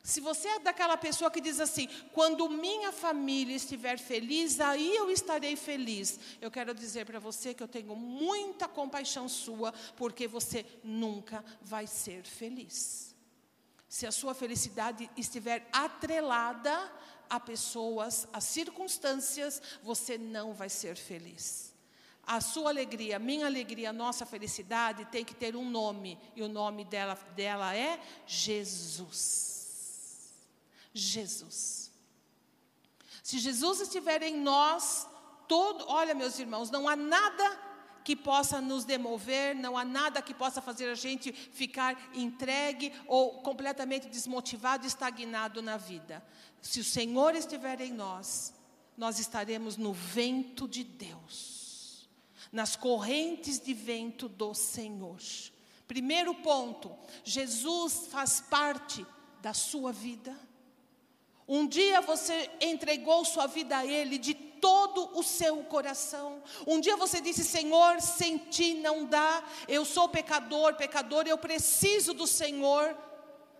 Se 0.03 0.19
você 0.19 0.47
é 0.47 0.59
daquela 0.59 0.97
pessoa 0.97 1.29
que 1.29 1.39
diz 1.39 1.59
assim, 1.59 1.87
quando 2.11 2.49
minha 2.49 2.91
família 2.91 3.55
estiver 3.55 3.99
feliz, 3.99 4.59
aí 4.59 4.95
eu 4.95 5.11
estarei 5.11 5.55
feliz. 5.55 6.19
Eu 6.39 6.49
quero 6.49 6.73
dizer 6.73 7.05
para 7.05 7.19
você 7.19 7.53
que 7.53 7.61
eu 7.61 7.67
tenho 7.67 7.95
muita 7.95 8.67
compaixão 8.67 9.29
sua, 9.29 9.71
porque 9.95 10.27
você 10.27 10.65
nunca 10.83 11.45
vai 11.61 11.85
ser 11.85 12.23
feliz. 12.23 13.15
Se 13.87 14.07
a 14.07 14.11
sua 14.11 14.33
felicidade 14.33 15.07
estiver 15.15 15.67
atrelada 15.71 16.91
a 17.29 17.39
pessoas, 17.39 18.27
a 18.33 18.41
circunstâncias, 18.41 19.61
você 19.83 20.17
não 20.17 20.53
vai 20.53 20.69
ser 20.69 20.95
feliz. 20.95 21.75
A 22.23 22.41
sua 22.41 22.69
alegria, 22.69 23.17
a 23.17 23.19
minha 23.19 23.45
alegria, 23.45 23.91
a 23.91 23.93
nossa 23.93 24.25
felicidade 24.25 25.05
tem 25.05 25.23
que 25.23 25.35
ter 25.35 25.55
um 25.55 25.69
nome, 25.69 26.17
e 26.35 26.41
o 26.41 26.47
nome 26.47 26.85
dela, 26.85 27.15
dela 27.35 27.75
é 27.75 27.99
Jesus. 28.25 29.50
Jesus. 30.93 31.91
Se 33.23 33.39
Jesus 33.39 33.81
estiver 33.81 34.23
em 34.23 34.37
nós, 34.37 35.07
todo, 35.47 35.85
olha 35.87 36.13
meus 36.13 36.39
irmãos, 36.39 36.69
não 36.69 36.87
há 36.87 36.95
nada 36.95 37.59
que 38.03 38.15
possa 38.15 38.59
nos 38.59 38.83
demover, 38.83 39.55
não 39.55 39.77
há 39.77 39.85
nada 39.85 40.21
que 40.21 40.33
possa 40.33 40.61
fazer 40.61 40.89
a 40.89 40.95
gente 40.95 41.31
ficar 41.31 42.11
entregue 42.13 42.91
ou 43.07 43.41
completamente 43.41 44.07
desmotivado, 44.07 44.87
estagnado 44.87 45.61
na 45.61 45.77
vida. 45.77 46.25
Se 46.61 46.79
o 46.79 46.83
Senhor 46.83 47.35
estiver 47.35 47.79
em 47.81 47.93
nós, 47.93 48.53
nós 48.97 49.19
estaremos 49.19 49.77
no 49.77 49.93
vento 49.93 50.67
de 50.67 50.83
Deus, 50.83 52.09
nas 52.51 52.75
correntes 52.75 53.59
de 53.59 53.73
vento 53.73 54.27
do 54.27 54.53
Senhor. 54.53 55.19
Primeiro 55.87 56.33
ponto, 56.35 56.91
Jesus 57.23 58.07
faz 58.09 58.41
parte 58.41 59.05
da 59.41 59.53
sua 59.53 59.91
vida. 59.91 60.37
Um 61.53 61.67
dia 61.67 61.99
você 61.99 62.49
entregou 62.61 63.25
sua 63.25 63.45
vida 63.45 63.79
a 63.79 63.85
Ele 63.85 64.17
de 64.17 64.33
todo 64.33 65.19
o 65.19 65.21
seu 65.21 65.61
coração. 65.65 66.41
Um 66.65 66.79
dia 66.79 66.95
você 66.95 67.19
disse: 67.19 67.43
Senhor, 67.43 67.99
sem 67.99 68.37
ti 68.37 68.75
não 68.75 69.05
dá, 69.05 69.43
eu 69.67 69.83
sou 69.83 70.07
pecador, 70.07 70.75
pecador, 70.75 71.27
eu 71.27 71.37
preciso 71.37 72.13
do 72.13 72.25
Senhor. 72.25 72.97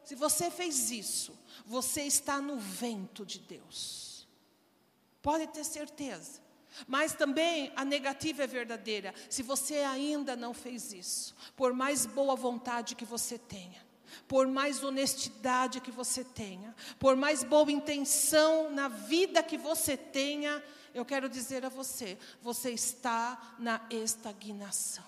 Se 0.06 0.15
você 0.15 0.49
fez 0.49 0.89
isso, 0.89 1.38
você 1.65 2.04
está 2.04 2.39
no 2.39 2.56
vento 2.56 3.25
de 3.25 3.39
Deus. 3.39 4.25
Pode 5.21 5.47
ter 5.47 5.65
certeza. 5.65 6.39
Mas 6.88 7.13
também 7.13 7.73
a 7.75 7.84
negativa 7.84 8.45
é 8.45 8.47
verdadeira. 8.47 9.13
Se 9.30 9.43
você 9.43 9.80
ainda 9.80 10.34
não 10.34 10.54
fez 10.54 10.93
isso, 10.93 11.36
por 11.58 11.73
mais 11.73 12.06
boa 12.06 12.38
vontade 12.38 12.95
que 12.95 13.04
você 13.04 13.38
tenha, 13.38 13.86
por 14.28 14.47
mais 14.47 14.84
honestidade 14.84 15.82
que 15.82 15.91
você 15.91 16.24
tenha, 16.24 16.76
por 17.00 17.15
mais 17.15 17.43
boa 17.43 17.71
intenção 17.71 18.71
na 18.71 18.88
vida 18.88 19.43
que 19.43 19.58
você 19.58 19.95
tenha, 19.95 20.63
eu 20.93 21.06
quero 21.06 21.30
dizer 21.30 21.65
a 21.65 21.69
você: 21.69 22.17
você 22.41 22.71
está 22.71 23.56
na 23.60 23.82
estagnação. 23.89 25.06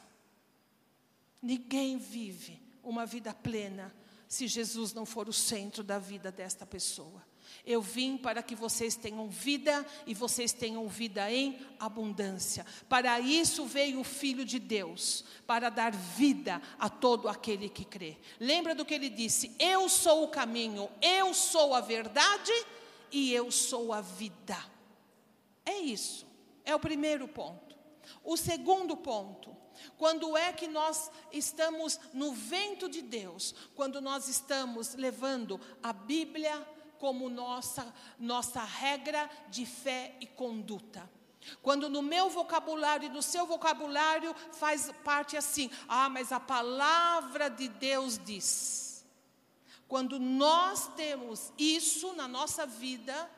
Ninguém 1.42 1.98
vive 1.98 2.62
uma 2.82 3.06
vida 3.06 3.34
plena 3.34 3.94
se 4.28 4.48
Jesus 4.48 4.94
não 4.94 5.06
for 5.06 5.28
o 5.28 5.34
centro 5.34 5.84
da 5.84 6.00
vida 6.00 6.32
desta 6.32 6.66
pessoa. 6.66 7.33
Eu 7.66 7.82
vim 7.82 8.18
para 8.18 8.44
que 8.44 8.56
vocês 8.56 8.96
tenham 8.96 9.30
vida 9.30 9.86
e 10.06 10.14
vocês 10.14 10.52
tenham 10.52 10.88
vida 10.88 11.32
em 11.32 11.60
abundância. 11.80 12.66
Para 12.90 13.20
isso 13.20 13.66
veio 13.66 14.00
o 14.00 14.04
Filho 14.04 14.44
de 14.44 14.60
Deus, 14.60 15.24
para 15.48 15.70
dar 15.70 15.94
vida 15.94 16.62
a 16.78 16.90
todo 16.90 17.30
aquele 17.30 17.70
que 17.70 17.86
crê. 17.86 18.18
Lembra 18.40 18.76
do 18.76 18.86
que 18.86 18.94
ele 18.94 19.10
disse: 19.10 19.56
Eu 19.60 19.88
sou 19.88 20.24
o 20.24 20.30
caminho, 20.30 20.90
eu 21.02 21.34
sou 21.34 21.74
a 21.74 21.82
verdade 21.82 22.52
e 23.12 23.34
eu 23.34 23.52
sou 23.52 23.94
a 23.94 24.02
vida. 24.02 24.58
É 25.66 25.78
isso, 25.78 26.26
é 26.66 26.76
o 26.76 26.80
primeiro 26.80 27.28
ponto. 27.28 27.74
O 28.24 28.36
segundo 28.36 28.98
ponto, 28.98 29.56
quando 29.98 30.36
é 30.38 30.52
que 30.52 30.68
nós 30.68 31.12
estamos 31.32 32.00
no 32.14 32.34
vento 32.34 32.90
de 32.90 33.02
Deus? 33.02 33.54
Quando 33.76 34.02
nós 34.02 34.28
estamos 34.28 34.96
levando 34.96 35.60
a 35.82 35.94
Bíblia 35.94 36.66
como 37.04 37.30
nossa, 37.30 37.94
nossa 38.18 38.64
regra 38.64 39.30
de 39.50 39.66
fé 39.66 40.16
e 40.22 40.26
conduta. 40.26 41.12
Quando 41.62 41.90
no 41.90 42.02
meu 42.02 42.30
vocabulário 42.30 43.08
e 43.08 43.10
no 43.10 43.22
seu 43.22 43.46
vocabulário 43.46 44.34
faz 44.54 44.90
parte 45.04 45.36
assim, 45.36 45.70
ah, 45.90 46.08
mas 46.08 46.32
a 46.32 46.40
palavra 46.40 47.50
de 47.50 47.68
Deus 47.68 48.18
diz. 48.18 49.06
Quando 49.86 50.18
nós 50.18 50.88
temos 50.96 51.52
isso 51.58 52.14
na 52.14 52.26
nossa 52.26 52.66
vida, 52.66 53.30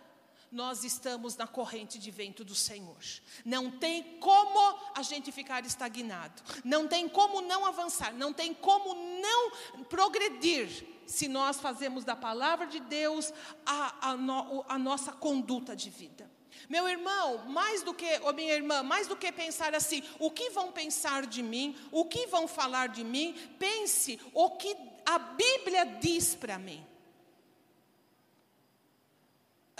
nós 0.55 0.85
estamos 0.85 1.35
na 1.35 1.45
corrente 1.45 1.99
de 1.99 2.09
vento 2.09 2.43
do 2.43 2.55
Senhor. 2.55 2.97
Não 3.43 3.69
tem 3.69 4.17
como 4.19 4.79
a 4.95 5.01
gente 5.01 5.29
ficar 5.31 5.65
estagnado, 5.65 6.41
não 6.63 6.87
tem 6.87 7.09
como 7.09 7.41
não 7.41 7.65
avançar, 7.65 8.13
não 8.13 8.31
tem 8.31 8.53
como 8.53 8.95
não 8.95 9.51
progredir 9.89 10.87
se 11.05 11.27
nós 11.27 11.59
fazemos 11.59 12.05
da 12.05 12.15
palavra 12.15 12.65
de 12.65 12.79
Deus 12.79 13.33
a, 13.65 14.09
a, 14.09 14.17
no, 14.17 14.65
a 14.69 14.79
nossa 14.79 15.11
conduta 15.11 15.75
de 15.75 15.89
vida. 15.89 16.31
Meu 16.69 16.87
irmão, 16.87 17.49
mais 17.49 17.83
do 17.83 17.93
que, 17.93 18.19
ou 18.23 18.33
minha 18.33 18.53
irmã, 18.53 18.81
mais 18.81 19.07
do 19.07 19.15
que 19.17 19.29
pensar 19.33 19.75
assim, 19.75 20.01
o 20.17 20.31
que 20.31 20.49
vão 20.51 20.71
pensar 20.71 21.27
de 21.27 21.43
mim, 21.43 21.75
o 21.91 22.05
que 22.05 22.27
vão 22.27 22.47
falar 22.47 22.87
de 22.87 23.03
mim, 23.03 23.35
pense 23.59 24.17
o 24.33 24.51
que 24.51 24.75
a 25.05 25.19
Bíblia 25.19 25.85
diz 26.01 26.33
para 26.33 26.57
mim. 26.57 26.94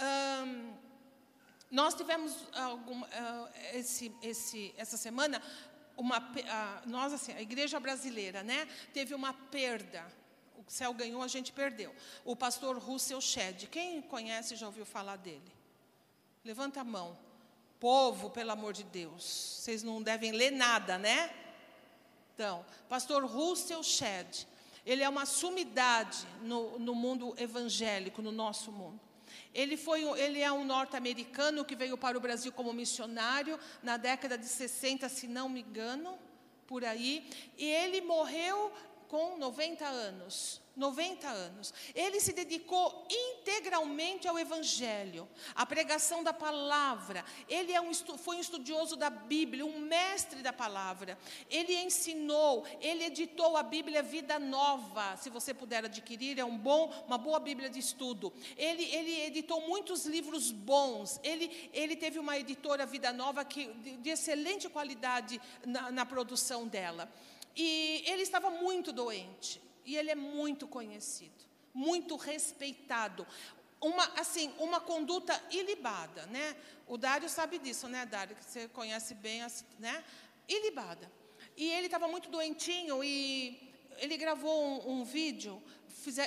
Um, 0.00 0.74
nós 1.70 1.94
tivemos 1.94 2.34
algum, 2.54 3.02
uh, 3.02 3.48
esse, 3.72 4.14
esse, 4.22 4.74
essa 4.76 4.96
semana 4.96 5.42
uma, 5.96 6.18
uh, 6.18 6.88
nós 6.88 7.12
assim, 7.12 7.32
a 7.32 7.40
igreja 7.40 7.80
brasileira, 7.80 8.42
né, 8.42 8.68
teve 8.92 9.14
uma 9.14 9.32
perda 9.32 10.06
o 10.66 10.70
céu 10.70 10.92
ganhou, 10.92 11.22
a 11.22 11.28
gente 11.28 11.52
perdeu. 11.52 11.94
O 12.24 12.34
pastor 12.34 12.78
Russell 12.78 13.20
Shedd, 13.20 13.66
quem 13.66 14.02
conhece 14.02 14.56
já 14.56 14.66
ouviu 14.66 14.84
falar 14.84 15.16
dele? 15.16 15.52
Levanta 16.44 16.80
a 16.80 16.84
mão. 16.84 17.16
Povo, 17.78 18.30
pelo 18.30 18.52
amor 18.52 18.72
de 18.72 18.82
Deus, 18.82 19.22
vocês 19.22 19.82
não 19.82 20.02
devem 20.02 20.32
ler 20.32 20.50
nada, 20.50 20.98
né? 20.98 21.32
Então, 22.34 22.64
pastor 22.88 23.24
Russell 23.24 23.82
Shedd, 23.82 24.46
ele 24.84 25.02
é 25.02 25.08
uma 25.08 25.26
sumidade 25.26 26.26
no, 26.42 26.78
no 26.78 26.94
mundo 26.94 27.34
evangélico, 27.38 28.22
no 28.22 28.32
nosso 28.32 28.72
mundo. 28.72 29.00
Ele, 29.56 29.74
foi, 29.78 30.02
ele 30.20 30.42
é 30.42 30.52
um 30.52 30.66
norte-americano 30.66 31.64
que 31.64 31.74
veio 31.74 31.96
para 31.96 32.18
o 32.18 32.20
Brasil 32.20 32.52
como 32.52 32.74
missionário 32.74 33.58
na 33.82 33.96
década 33.96 34.36
de 34.36 34.44
60, 34.44 35.08
se 35.08 35.26
não 35.26 35.48
me 35.48 35.62
engano, 35.62 36.18
por 36.66 36.84
aí. 36.84 37.26
E 37.56 37.64
ele 37.64 38.02
morreu 38.02 38.70
com 39.08 39.38
90 39.38 39.86
anos. 39.86 40.60
90 40.76 41.26
anos. 41.26 41.72
Ele 41.94 42.20
se 42.20 42.32
dedicou 42.32 43.06
integralmente 43.10 44.28
ao 44.28 44.38
Evangelho, 44.38 45.26
à 45.54 45.64
pregação 45.64 46.22
da 46.22 46.32
palavra. 46.32 47.24
Ele 47.48 47.72
é 47.72 47.80
um, 47.80 47.92
foi 47.94 48.36
um 48.36 48.40
estudioso 48.40 48.94
da 48.94 49.08
Bíblia, 49.08 49.64
um 49.64 49.80
mestre 49.80 50.42
da 50.42 50.52
palavra. 50.52 51.18
Ele 51.48 51.74
ensinou, 51.74 52.66
ele 52.80 53.04
editou 53.04 53.56
a 53.56 53.62
Bíblia 53.62 54.02
Vida 54.02 54.38
Nova. 54.38 55.16
Se 55.16 55.30
você 55.30 55.54
puder 55.54 55.84
adquirir, 55.86 56.38
é 56.38 56.44
um 56.44 56.58
bom, 56.58 56.92
uma 57.06 57.16
boa 57.16 57.40
Bíblia 57.40 57.70
de 57.70 57.78
estudo. 57.78 58.32
Ele, 58.56 58.84
ele 58.84 59.22
editou 59.22 59.62
muitos 59.62 60.04
livros 60.04 60.52
bons. 60.52 61.18
Ele, 61.22 61.70
ele 61.72 61.96
teve 61.96 62.18
uma 62.18 62.38
editora 62.38 62.84
Vida 62.84 63.12
Nova 63.12 63.44
que, 63.44 63.66
de, 63.74 63.96
de 63.96 64.10
excelente 64.10 64.68
qualidade 64.68 65.40
na, 65.64 65.90
na 65.90 66.04
produção 66.04 66.68
dela. 66.68 67.10
E 67.56 68.04
ele 68.06 68.22
estava 68.22 68.50
muito 68.50 68.92
doente. 68.92 69.65
E 69.86 69.96
ele 69.96 70.10
é 70.10 70.14
muito 70.14 70.68
conhecido, 70.68 71.44
muito 71.72 72.16
respeitado. 72.16 73.26
Uma, 73.80 74.04
assim, 74.20 74.52
uma 74.58 74.80
conduta 74.80 75.40
ilibada, 75.50 76.26
né? 76.26 76.56
O 76.86 76.98
Dário 76.98 77.28
sabe 77.28 77.58
disso, 77.58 77.88
né, 77.88 78.04
Dário? 78.04 78.36
Que 78.36 78.44
você 78.44 78.68
conhece 78.68 79.14
bem, 79.14 79.40
né? 79.78 80.04
Ilibada. 80.48 81.10
E 81.56 81.70
ele 81.70 81.86
estava 81.86 82.08
muito 82.08 82.28
doentinho 82.28 83.02
e 83.02 83.72
ele 83.98 84.16
gravou 84.18 84.62
um, 84.62 85.00
um 85.00 85.04
vídeo 85.04 85.62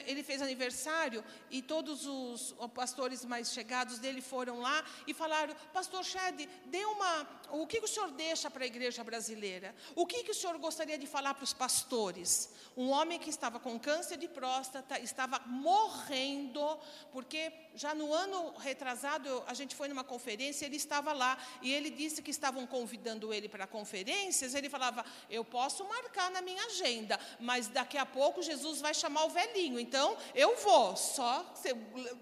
ele 0.05 0.23
fez 0.23 0.41
aniversário 0.41 1.23
e 1.49 1.61
todos 1.61 2.05
os 2.05 2.55
pastores 2.73 3.23
mais 3.23 3.51
chegados 3.51 3.99
dele 3.99 4.21
foram 4.21 4.59
lá 4.59 4.83
e 5.07 5.13
falaram: 5.13 5.55
Pastor 5.73 6.03
Shed, 6.03 6.49
dê 6.65 6.83
uma. 6.85 7.38
O 7.51 7.65
que, 7.65 7.79
que 7.79 7.85
o 7.85 7.87
senhor 7.87 8.11
deixa 8.11 8.49
para 8.49 8.63
a 8.63 8.67
igreja 8.67 9.03
brasileira? 9.03 9.75
O 9.95 10.05
que, 10.05 10.23
que 10.23 10.31
o 10.31 10.35
senhor 10.35 10.57
gostaria 10.57 10.97
de 10.97 11.07
falar 11.07 11.33
para 11.33 11.43
os 11.43 11.53
pastores? 11.53 12.49
Um 12.75 12.89
homem 12.89 13.19
que 13.19 13.29
estava 13.29 13.59
com 13.59 13.79
câncer 13.79 14.17
de 14.17 14.27
próstata, 14.27 14.99
estava 14.99 15.39
morrendo, 15.45 16.79
porque 17.11 17.51
já 17.75 17.93
no 17.93 18.13
ano 18.13 18.53
retrasado 18.57 19.43
a 19.47 19.53
gente 19.53 19.75
foi 19.75 19.87
numa 19.87 20.03
conferência, 20.03 20.65
ele 20.65 20.77
estava 20.77 21.13
lá 21.13 21.37
e 21.61 21.73
ele 21.73 21.89
disse 21.89 22.21
que 22.21 22.31
estavam 22.31 22.65
convidando 22.65 23.33
ele 23.33 23.49
para 23.49 23.67
conferências. 23.67 24.53
Ele 24.53 24.69
falava: 24.69 25.05
Eu 25.29 25.43
posso 25.43 25.83
marcar 25.85 26.31
na 26.31 26.41
minha 26.41 26.63
agenda, 26.65 27.19
mas 27.39 27.67
daqui 27.67 27.97
a 27.97 28.05
pouco 28.05 28.41
Jesus 28.41 28.79
vai 28.81 28.93
chamar 28.93 29.25
o 29.25 29.29
velhinho 29.29 29.79
então 29.79 30.15
eu 30.33 30.55
vou, 30.57 30.95
só 30.95 31.53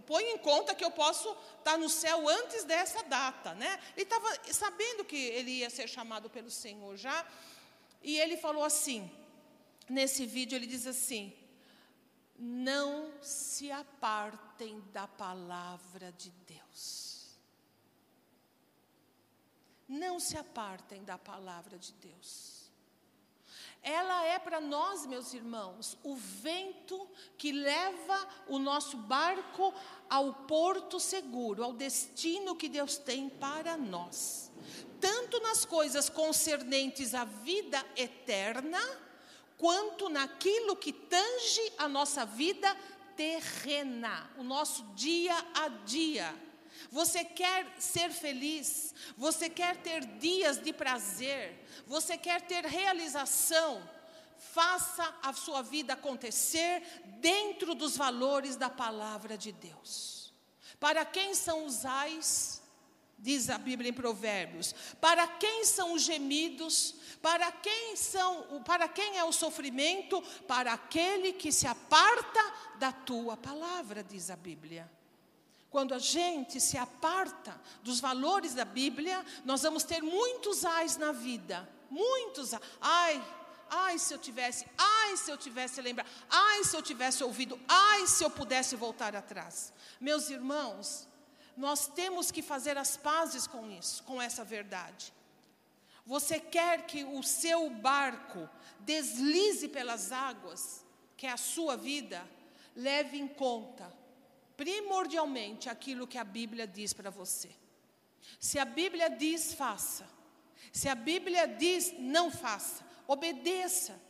põe 0.05 0.23
em 0.23 0.37
conta 0.37 0.73
que 0.73 0.83
eu 0.83 0.91
posso 0.91 1.35
estar 1.59 1.77
no 1.77 1.89
céu 1.89 2.27
antes 2.27 2.63
dessa 2.63 3.03
data, 3.03 3.53
né? 3.53 3.79
Ele 3.95 4.03
estava 4.03 4.27
sabendo 4.51 5.03
que 5.17 5.23
ele 5.37 5.51
ia 5.51 5.69
ser 5.69 5.87
chamado 5.87 6.29
pelo 6.29 6.51
Senhor 6.51 6.95
já, 6.95 7.27
e 8.01 8.19
ele 8.19 8.37
falou 8.37 8.63
assim, 8.63 9.09
nesse 9.89 10.25
vídeo 10.25 10.55
ele 10.55 10.67
diz 10.67 10.85
assim: 10.85 11.33
não 12.37 13.11
se 13.21 13.71
apartem 13.71 14.79
da 14.93 15.07
palavra 15.07 16.11
de 16.11 16.29
Deus. 16.45 17.39
Não 19.87 20.19
se 20.19 20.37
apartem 20.37 21.03
da 21.03 21.17
palavra 21.17 21.79
de 21.79 21.93
Deus 21.93 22.57
ela 23.87 24.25
é 24.25 24.37
para 24.37 24.59
nós, 24.59 25.05
meus 25.05 25.33
irmãos, 25.33 25.97
o 26.03 26.13
vento 26.13 27.09
que 27.37 27.53
leva 27.53 28.27
o 28.47 28.59
nosso 28.59 28.97
barco 28.97 29.73
ao 30.09 30.33
porto 30.33 30.99
seguro, 30.99 31.63
ao 31.63 31.71
destino 31.71 32.53
que 32.53 32.67
Deus 32.67 32.97
tem 32.97 33.29
para 33.29 33.77
nós. 33.77 34.46
Tanto 34.99 35.39
nas 35.41 35.65
coisas 35.65 36.09
concernentes 36.09 37.13
à 37.13 37.23
vida 37.23 37.83
eterna, 37.95 38.79
quanto 39.57 40.09
naquilo 40.09 40.75
que 40.75 40.93
tange 40.93 41.73
a 41.77 41.87
nossa 41.87 42.25
vida 42.25 42.75
terrena, 43.15 44.29
o 44.37 44.43
nosso 44.43 44.83
dia 44.95 45.35
a 45.55 45.67
dia. 45.67 46.33
Você 46.91 47.25
quer 47.25 47.75
ser 47.79 48.11
feliz, 48.11 48.93
você 49.17 49.49
quer 49.49 49.77
ter 49.77 50.05
dias 50.05 50.61
de 50.61 50.71
prazer, 50.71 51.65
você 51.87 52.17
quer 52.17 52.41
ter 52.41 52.65
realização, 52.65 53.81
faça 54.37 55.15
a 55.23 55.33
sua 55.33 55.63
vida 55.63 55.93
acontecer 55.93 56.83
dentro 57.19 57.73
dos 57.73 57.97
valores 57.97 58.55
da 58.55 58.69
palavra 58.69 59.37
de 59.37 59.51
Deus. 59.51 60.33
Para 60.79 61.03
quem 61.03 61.33
são 61.33 61.65
os 61.65 61.83
ais? 61.83 62.61
Diz 63.19 63.49
a 63.49 63.57
Bíblia 63.57 63.89
em 63.89 63.93
Provérbios. 63.93 64.75
Para 65.01 65.27
quem 65.27 65.65
são 65.65 65.93
os 65.93 66.03
gemidos? 66.03 66.95
Para 67.21 67.51
quem 67.51 67.95
são, 67.95 68.61
para 68.63 68.87
quem 68.87 69.17
é 69.17 69.23
o 69.23 69.31
sofrimento? 69.31 70.21
Para 70.47 70.73
aquele 70.73 71.33
que 71.33 71.51
se 71.51 71.65
aparta 71.65 72.53
da 72.77 72.91
tua 72.91 73.35
palavra, 73.35 74.03
diz 74.03 74.29
a 74.29 74.35
Bíblia. 74.35 74.89
Quando 75.69 75.93
a 75.93 75.99
gente 75.99 76.61
se 76.61 76.77
aparta 76.77 77.59
dos 77.83 77.99
valores 77.99 78.53
da 78.53 78.63
Bíblia, 78.63 79.25
nós 79.43 79.63
vamos 79.63 79.83
ter 79.83 80.01
muitos 80.01 80.63
ais 80.63 80.95
na 80.95 81.11
vida. 81.11 81.67
Muitos. 81.89 82.51
Ai, 82.79 83.23
ai, 83.69 83.97
se 83.97 84.13
eu 84.13 84.17
tivesse, 84.17 84.65
ai, 84.77 85.17
se 85.17 85.31
eu 85.31 85.37
tivesse 85.37 85.81
lembrado, 85.81 86.07
ai, 86.29 86.63
se 86.63 86.75
eu 86.75 86.81
tivesse 86.81 87.23
ouvido, 87.23 87.59
ai, 87.67 88.07
se 88.07 88.23
eu 88.23 88.29
pudesse 88.29 88.75
voltar 88.75 89.15
atrás. 89.15 89.73
Meus 89.99 90.29
irmãos, 90.29 91.07
nós 91.57 91.87
temos 91.87 92.31
que 92.31 92.41
fazer 92.41 92.77
as 92.77 92.95
pazes 92.95 93.47
com 93.47 93.69
isso, 93.71 94.03
com 94.03 94.21
essa 94.21 94.45
verdade. 94.45 95.11
Você 96.05 96.39
quer 96.39 96.85
que 96.85 97.03
o 97.03 97.21
seu 97.23 97.69
barco 97.69 98.47
deslize 98.79 99.67
pelas 99.67 100.11
águas, 100.11 100.85
que 101.17 101.25
é 101.25 101.31
a 101.31 101.37
sua 101.37 101.75
vida, 101.75 102.25
leve 102.75 103.17
em 103.17 103.27
conta 103.27 103.91
primordialmente 104.57 105.69
aquilo 105.69 106.07
que 106.07 106.17
a 106.17 106.23
Bíblia 106.23 106.65
diz 106.65 106.91
para 106.91 107.11
você. 107.11 107.49
Se 108.39 108.57
a 108.57 108.65
Bíblia 108.65 109.07
diz, 109.07 109.53
faça. 109.53 110.09
Se 110.73 110.89
a 110.89 110.95
Bíblia 110.95 111.47
diz, 111.47 111.93
não 111.99 112.31
faça. 112.31 112.83
Obedeça. 113.07 114.01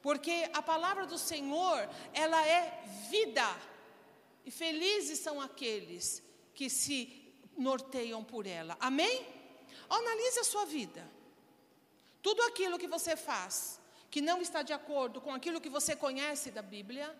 Porque 0.00 0.48
a 0.54 0.62
palavra 0.62 1.04
do 1.04 1.18
Senhor, 1.18 1.90
ela 2.14 2.46
é 2.46 2.82
vida. 3.10 3.44
E 4.46 4.50
felizes 4.50 5.18
são 5.18 5.40
aqueles 5.40 6.22
que 6.58 6.68
se 6.68 7.32
norteiam 7.56 8.24
por 8.24 8.44
ela. 8.44 8.76
Amém? 8.80 9.24
Analise 9.88 10.40
a 10.40 10.44
sua 10.44 10.64
vida. 10.64 11.08
Tudo 12.20 12.42
aquilo 12.42 12.80
que 12.80 12.88
você 12.88 13.16
faz 13.16 13.80
que 14.10 14.20
não 14.20 14.42
está 14.42 14.62
de 14.62 14.72
acordo 14.72 15.20
com 15.20 15.32
aquilo 15.32 15.60
que 15.60 15.68
você 15.68 15.94
conhece 15.94 16.50
da 16.50 16.60
Bíblia, 16.60 17.16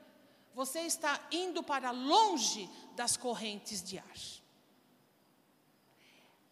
você 0.52 0.80
está 0.80 1.24
indo 1.30 1.62
para 1.62 1.92
longe 1.92 2.68
das 2.96 3.16
correntes 3.16 3.80
de 3.80 3.96
ar. 4.00 4.20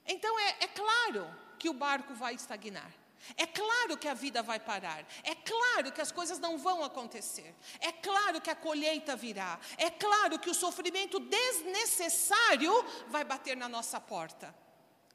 Então 0.06 0.38
é, 0.38 0.50
é 0.60 0.68
claro 0.68 1.26
que 1.58 1.68
o 1.68 1.72
barco 1.72 2.14
vai 2.14 2.36
estagnar. 2.36 2.94
É 3.36 3.46
claro 3.46 3.96
que 3.96 4.08
a 4.08 4.14
vida 4.14 4.42
vai 4.42 4.60
parar. 4.60 5.06
É 5.22 5.34
claro 5.34 5.92
que 5.92 6.00
as 6.00 6.12
coisas 6.12 6.38
não 6.38 6.58
vão 6.58 6.84
acontecer. 6.84 7.54
É 7.80 7.90
claro 7.92 8.40
que 8.40 8.50
a 8.50 8.54
colheita 8.54 9.16
virá. 9.16 9.58
É 9.76 9.90
claro 9.90 10.38
que 10.38 10.50
o 10.50 10.54
sofrimento 10.54 11.18
desnecessário 11.18 12.72
vai 13.08 13.24
bater 13.24 13.56
na 13.56 13.68
nossa 13.68 14.00
porta. 14.00 14.54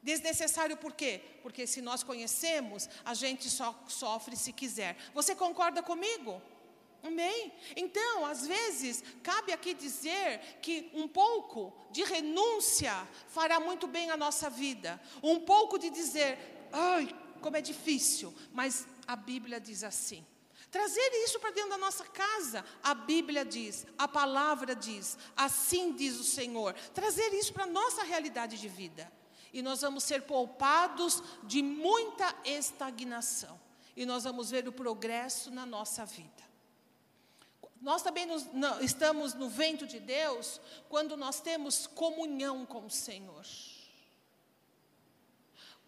Desnecessário 0.04 0.76
por 0.78 0.94
quê? 0.94 1.22
Porque 1.44 1.68
se 1.68 1.82
nós 1.82 2.04
conhecemos, 2.04 2.90
a 3.06 3.14
gente 3.14 3.50
só 3.50 3.80
sofre 3.88 4.36
se 4.36 4.52
quiser. 4.52 4.98
Você 5.14 5.36
concorda 5.36 5.84
comigo? 5.84 6.42
Amém? 7.04 7.52
Então, 7.76 8.26
às 8.26 8.46
vezes, 8.46 9.04
cabe 9.24 9.52
aqui 9.52 9.74
dizer 9.74 10.40
que 10.62 10.92
um 10.94 11.08
pouco 11.08 11.74
de 11.92 12.04
renúncia 12.04 13.08
fará 13.28 13.60
muito 13.60 13.88
bem 13.88 14.12
a 14.12 14.18
nossa 14.18 14.50
vida. 14.50 15.02
Um 15.22 15.40
pouco 15.40 15.80
de 15.80 15.90
dizer, 15.90 16.68
ai, 16.72 17.16
como 17.42 17.58
é 17.58 17.62
difícil, 17.62 18.34
mas 18.54 18.88
a 19.06 19.16
Bíblia 19.16 19.60
diz 19.60 19.84
assim. 19.84 20.26
Trazer 20.72 21.12
isso 21.26 21.38
para 21.38 21.52
dentro 21.52 21.72
da 21.72 21.78
nossa 21.78 22.06
casa. 22.06 22.64
A 22.82 22.94
Bíblia 22.94 23.44
diz, 23.44 23.86
a 23.98 24.08
palavra 24.08 24.74
diz, 24.74 25.18
assim 25.36 25.92
diz 25.92 26.18
o 26.18 26.24
Senhor. 26.24 26.74
Trazer 26.94 27.34
isso 27.34 27.52
para 27.52 27.66
a 27.66 27.68
nossa 27.68 28.04
realidade 28.04 28.58
de 28.58 28.70
vida. 28.70 29.12
E 29.52 29.62
nós 29.62 29.82
vamos 29.82 30.06
ser 30.06 30.22
poupados 30.22 31.22
de 31.44 31.62
muita 31.62 32.34
estagnação. 32.46 33.60
E 33.98 34.06
nós 34.06 34.24
vamos 34.24 34.50
ver 34.50 34.66
o 34.66 34.72
progresso 34.72 35.52
na 35.52 35.66
nossa 35.66 36.06
vida. 36.06 36.50
Nós 37.82 38.02
também 38.02 38.26
nos, 38.26 38.46
não, 38.54 38.80
estamos 38.80 39.34
no 39.34 39.50
vento 39.50 39.86
de 39.86 40.00
Deus 40.00 40.62
quando 40.88 41.18
nós 41.18 41.42
temos 41.42 41.86
comunhão 41.88 42.66
com 42.66 42.86
o 42.86 42.90
Senhor. 42.90 43.44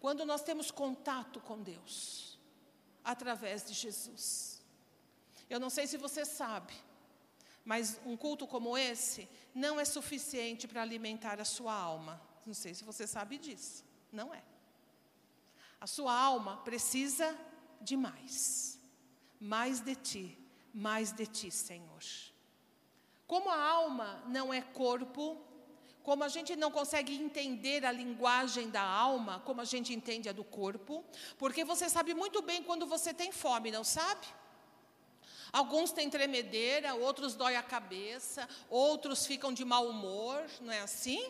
Quando 0.04 0.22
nós 0.30 0.42
temos 0.42 0.70
contato 0.70 1.40
com 1.40 1.56
Deus, 1.62 2.38
através 3.02 3.64
de 3.64 3.72
Jesus. 3.72 4.62
Eu 5.48 5.58
não 5.58 5.70
sei 5.70 5.86
se 5.86 5.96
você 5.96 6.24
sabe, 6.24 6.74
mas 7.64 7.98
um 8.04 8.16
culto 8.24 8.46
como 8.46 8.76
esse 8.76 9.28
não 9.54 9.80
é 9.80 9.84
suficiente 9.84 10.68
para 10.68 10.82
alimentar 10.82 11.40
a 11.40 11.44
sua 11.44 11.74
alma. 11.74 12.20
Não 12.44 12.54
sei 12.54 12.74
se 12.74 12.84
você 12.84 13.06
sabe 13.06 13.38
disso. 13.38 13.84
Não 14.12 14.34
é. 14.34 14.42
A 15.80 15.86
sua 15.86 16.14
alma 16.14 16.58
precisa 16.58 17.26
de 17.80 17.96
mais. 17.96 18.78
Mais 19.40 19.80
de 19.80 19.94
ti 19.96 20.26
mais 20.74 21.12
de 21.12 21.24
ti, 21.24 21.50
Senhor. 21.52 22.02
Como 23.28 23.48
a 23.48 23.62
alma 23.62 24.22
não 24.26 24.52
é 24.52 24.60
corpo, 24.60 25.40
como 26.04 26.22
a 26.22 26.28
gente 26.28 26.54
não 26.54 26.70
consegue 26.70 27.14
entender 27.14 27.84
a 27.84 27.90
linguagem 27.90 28.68
da 28.68 28.82
alma, 28.82 29.40
como 29.46 29.62
a 29.62 29.64
gente 29.64 29.92
entende 29.92 30.28
a 30.28 30.32
do 30.32 30.44
corpo, 30.44 31.02
porque 31.38 31.64
você 31.64 31.88
sabe 31.88 32.12
muito 32.12 32.42
bem 32.42 32.62
quando 32.62 32.86
você 32.86 33.14
tem 33.14 33.32
fome, 33.32 33.70
não 33.70 33.82
sabe? 33.82 34.26
Alguns 35.50 35.92
têm 35.92 36.10
tremedeira, 36.10 36.94
outros 36.94 37.34
dói 37.34 37.56
a 37.56 37.62
cabeça, 37.62 38.46
outros 38.68 39.24
ficam 39.24 39.50
de 39.52 39.64
mau 39.64 39.88
humor, 39.88 40.44
não 40.60 40.72
é 40.72 40.80
assim? 40.80 41.22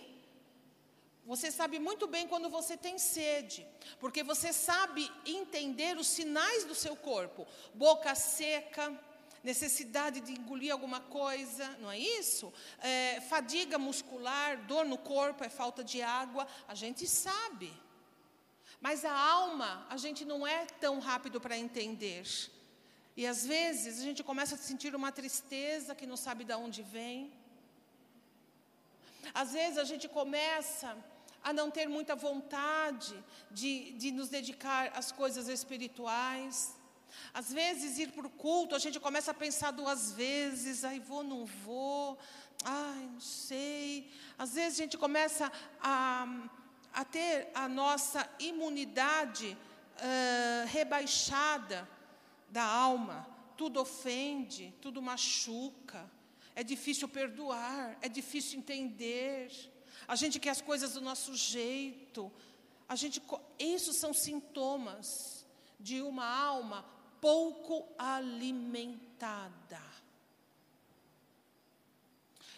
Você 1.25 1.53
sabe 1.53 1.79
muito 1.79 2.09
bem 2.09 2.27
quando 2.27 2.51
você 2.51 2.77
tem 2.77 2.99
sede, 2.99 3.65
porque 4.01 4.25
você 4.25 4.53
sabe 4.53 5.11
entender 5.25 5.97
os 5.97 6.09
sinais 6.09 6.65
do 6.65 6.75
seu 6.75 6.97
corpo: 6.97 7.47
boca 7.73 8.15
seca, 8.15 8.93
necessidade 9.45 10.21
de 10.21 10.33
engolir 10.33 10.73
alguma 10.73 11.01
coisa, 11.01 11.69
não 11.79 11.91
é 11.93 11.99
isso? 11.99 12.53
É, 12.79 13.21
fadiga 13.29 13.79
muscular, 13.79 14.67
dor 14.67 14.85
no 14.87 14.97
corpo, 14.97 15.45
é 15.45 15.51
falta 15.51 15.85
de 15.85 16.01
água, 16.03 16.49
a 16.67 16.75
gente 16.75 17.07
sabe. 17.07 17.71
Mas 18.81 19.05
a 19.05 19.13
alma, 19.13 19.87
a 19.89 19.97
gente 19.97 20.25
não 20.25 20.47
é 20.47 20.65
tão 20.67 20.99
rápido 20.99 21.41
para 21.41 21.57
entender. 21.59 22.27
E 23.17 23.27
às 23.27 23.47
vezes 23.47 24.01
a 24.01 24.03
gente 24.03 24.25
começa 24.25 24.55
a 24.57 24.59
sentir 24.59 24.95
uma 24.95 25.13
tristeza 25.13 25.95
que 25.95 26.07
não 26.07 26.17
sabe 26.17 26.45
de 26.45 26.55
onde 26.55 26.83
vem. 26.83 27.33
Às 29.33 29.53
vezes 29.53 29.79
a 29.79 29.85
gente 29.85 30.09
começa 30.09 30.97
a 31.43 31.53
não 31.53 31.71
ter 31.71 31.87
muita 31.87 32.17
vontade 32.17 33.15
de, 33.51 33.93
de 33.93 34.11
nos 34.11 34.29
dedicar 34.29 34.91
às 34.95 35.13
coisas 35.13 35.49
espirituais. 35.49 36.75
Às 37.33 37.53
vezes, 37.53 37.99
ir 37.99 38.13
para 38.13 38.27
o 38.27 38.31
culto, 38.31 38.75
a 38.75 38.79
gente 38.79 39.01
começa 39.01 39.31
a 39.31 39.35
pensar 39.35 39.71
duas 39.71 40.13
vezes, 40.13 40.85
ai, 40.85 41.01
vou, 41.01 41.23
não 41.23 41.45
vou, 41.45 42.19
ai, 42.65 43.09
não 43.13 43.21
sei. 43.21 44.11
Às 44.39 44.55
vezes 44.55 44.79
a 44.79 44.83
gente 44.83 44.97
começa 44.97 45.51
a, 45.81 46.27
a 46.93 47.05
ter 47.05 47.51
a 47.55 47.69
nossa 47.69 48.29
imunidade 48.39 49.57
uh, 49.97 50.67
rebaixada 50.69 51.89
da 52.49 52.65
alma. 52.65 53.27
Tudo 53.57 53.81
ofende, 53.81 54.75
tudo 54.81 55.03
machuca. 55.03 56.11
É 56.55 56.63
difícil 56.63 57.09
perdoar, 57.09 57.97
é 58.01 58.09
difícil 58.09 58.59
entender. 58.59 59.51
A 60.07 60.17
gente 60.17 60.39
quer 60.39 60.51
as 60.51 60.61
coisas 60.61 60.95
do 60.95 61.01
nosso 61.01 61.35
jeito. 61.35 62.31
A 62.89 62.95
gente, 62.95 63.23
isso 63.59 63.93
são 63.93 64.13
sintomas 64.13 65.45
de 65.81 66.01
uma 66.01 66.27
alma 66.27 66.85
pouco 67.25 67.89
alimentada. 67.99 69.81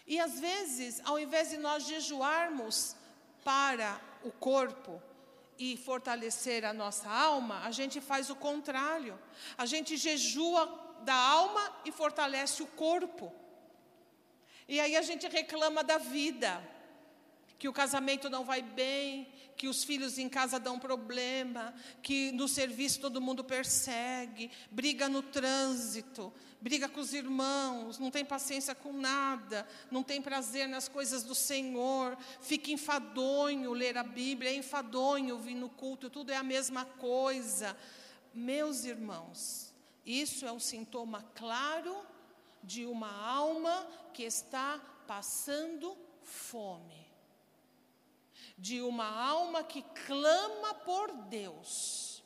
E 0.05 0.19
às 0.19 0.41
vezes, 0.41 1.01
ao 1.05 1.21
invés 1.21 1.51
de 1.51 1.57
nós 1.57 1.87
jejuarmos 1.87 2.97
para 3.45 4.01
o 4.25 4.33
corpo 4.33 5.01
e 5.57 5.77
fortalecer 5.77 6.65
a 6.65 6.73
nossa 6.73 7.09
alma, 7.09 7.61
a 7.61 7.71
gente 7.71 8.01
faz 8.01 8.29
o 8.29 8.35
contrário. 8.35 9.17
A 9.57 9.67
gente 9.67 9.97
jejua 9.97 10.63
da 11.03 11.15
alma 11.15 11.65
e 11.85 11.93
fortalece 11.93 12.61
o 12.65 12.67
corpo. 12.67 13.33
E 14.67 14.81
aí 14.81 14.97
a 14.97 15.03
gente 15.03 15.29
reclama 15.29 15.85
da 15.85 15.99
vida 15.99 16.61
que 17.57 17.69
o 17.69 17.73
casamento 17.73 18.29
não 18.29 18.45
vai 18.45 18.63
bem, 18.63 19.33
que 19.57 19.69
os 19.69 19.83
filhos 19.83 20.19
em 20.19 20.29
casa 20.29 20.61
dão 20.61 20.79
problema, 20.79 21.75
que 22.03 22.31
no 22.33 22.47
serviço 22.47 23.01
todo 23.01 23.21
mundo 23.21 23.43
persegue, 23.43 24.51
briga 24.71 25.09
no 25.09 25.23
trânsito, 25.23 26.33
briga 26.61 26.89
com 26.89 27.01
os 27.01 27.15
irmãos, 27.15 27.99
não 27.99 28.11
tem 28.11 28.25
paciência 28.25 28.75
com 28.75 28.93
nada, 28.93 29.67
não 29.91 30.03
tem 30.03 30.21
prazer 30.21 30.69
nas 30.69 30.89
coisas 30.89 31.25
do 31.25 31.35
Senhor, 31.35 32.17
fica 32.41 32.71
enfadonho 32.71 33.73
ler 33.73 33.97
a 33.97 34.03
Bíblia, 34.03 34.51
é 34.51 34.55
enfadonho 34.55 35.39
vir 35.39 35.55
no 35.55 35.71
culto, 35.71 36.11
tudo 36.11 36.31
é 36.31 36.37
a 36.37 36.43
mesma 36.43 36.85
coisa. 36.85 37.77
Meus 38.35 38.85
irmãos, 38.85 39.73
isso 40.05 40.45
é 40.45 40.53
um 40.53 40.61
sintoma 40.61 41.25
claro 41.35 41.97
de 42.63 42.85
uma 42.85 43.11
alma 43.25 43.87
que 44.13 44.25
está 44.25 44.79
passando 45.07 45.97
fome 46.23 47.06
de 48.57 48.81
uma 48.81 49.07
alma 49.07 49.63
que 49.63 49.83
clama 50.07 50.75
por 50.75 51.13
Deus. 51.13 52.23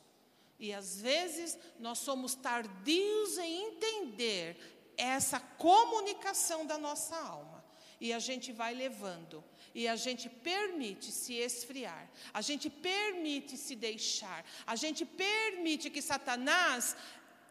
E 0.57 0.73
às 0.73 1.01
vezes 1.01 1.57
nós 1.79 1.99
somos 1.99 2.35
tardios 2.35 3.37
em 3.37 3.63
entender 3.67 4.93
essa 4.95 5.39
comunicação 5.39 6.65
da 6.65 6.77
nossa 6.77 7.15
alma. 7.17 7.63
E 7.99 8.13
a 8.13 8.19
gente 8.19 8.51
vai 8.51 8.73
levando, 8.73 9.43
e 9.75 9.87
a 9.87 9.95
gente 9.95 10.27
permite 10.27 11.11
se 11.11 11.35
esfriar, 11.35 12.09
a 12.33 12.41
gente 12.41 12.67
permite 12.67 13.55
se 13.55 13.75
deixar, 13.75 14.43
a 14.65 14.75
gente 14.75 15.05
permite 15.05 15.87
que 15.87 16.01
Satanás 16.01 16.95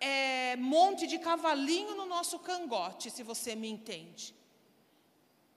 é, 0.01 0.57
monte 0.57 1.07
de 1.07 1.20
cavalinho 1.20 1.95
no 1.95 2.05
nosso 2.05 2.37
cangote, 2.41 3.12
se 3.12 3.22
você 3.22 3.55
me 3.55 3.68
entende. 3.68 4.35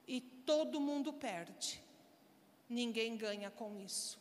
E 0.06 0.20
todo 0.20 0.78
mundo 0.78 1.12
perde 1.12 1.83
ninguém 2.68 3.16
ganha 3.16 3.50
com 3.50 3.78
isso. 3.80 4.18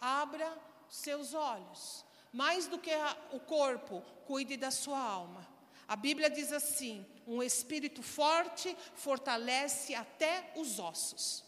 Abra 0.00 0.56
seus 0.88 1.34
olhos. 1.34 2.04
Mais 2.32 2.66
do 2.66 2.78
que 2.78 2.90
a, 2.90 3.16
o 3.32 3.40
corpo, 3.40 4.02
cuide 4.24 4.56
da 4.56 4.70
sua 4.70 5.00
alma. 5.00 5.46
A 5.88 5.96
Bíblia 5.96 6.30
diz 6.30 6.52
assim: 6.52 7.04
um 7.26 7.42
espírito 7.42 8.02
forte 8.02 8.76
fortalece 8.94 9.94
até 9.94 10.52
os 10.54 10.78
ossos, 10.78 11.44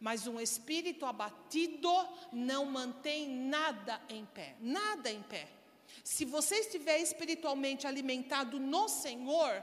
mas 0.00 0.26
um 0.26 0.40
espírito 0.40 1.06
abatido 1.06 1.88
não 2.32 2.64
mantém 2.64 3.28
nada 3.28 4.00
em 4.08 4.24
pé 4.24 4.56
nada 4.60 5.10
em 5.10 5.22
pé. 5.22 5.48
Se 6.02 6.24
você 6.24 6.56
estiver 6.56 6.98
espiritualmente 6.98 7.86
alimentado 7.86 8.58
no 8.58 8.88
Senhor, 8.88 9.62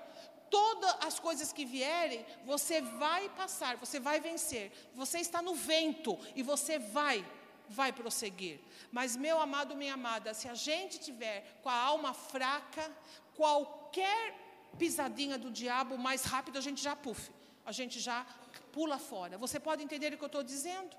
todas 0.49 0.95
as 1.01 1.19
coisas 1.19 1.51
que 1.51 1.65
vierem, 1.65 2.25
você 2.45 2.81
vai 2.81 3.29
passar, 3.29 3.77
você 3.77 3.99
vai 3.99 4.19
vencer. 4.19 4.71
Você 4.95 5.19
está 5.19 5.41
no 5.41 5.55
vento 5.55 6.17
e 6.35 6.43
você 6.43 6.79
vai, 6.79 7.25
vai 7.69 7.91
prosseguir. 7.91 8.59
Mas, 8.91 9.15
meu 9.15 9.39
amado, 9.39 9.75
minha 9.75 9.93
amada, 9.93 10.33
se 10.33 10.47
a 10.47 10.53
gente 10.53 10.99
tiver 10.99 11.59
com 11.61 11.69
a 11.69 11.75
alma 11.75 12.13
fraca, 12.13 12.91
qualquer 13.35 14.35
pisadinha 14.77 15.37
do 15.37 15.51
diabo, 15.51 15.97
mais 15.97 16.23
rápido 16.23 16.57
a 16.57 16.61
gente 16.61 16.81
já 16.81 16.95
puff, 16.95 17.31
a 17.65 17.71
gente 17.71 17.99
já 17.99 18.25
pula 18.71 18.97
fora. 18.97 19.37
Você 19.37 19.59
pode 19.59 19.83
entender 19.83 20.13
o 20.13 20.17
que 20.17 20.23
eu 20.23 20.27
estou 20.27 20.43
dizendo? 20.43 20.95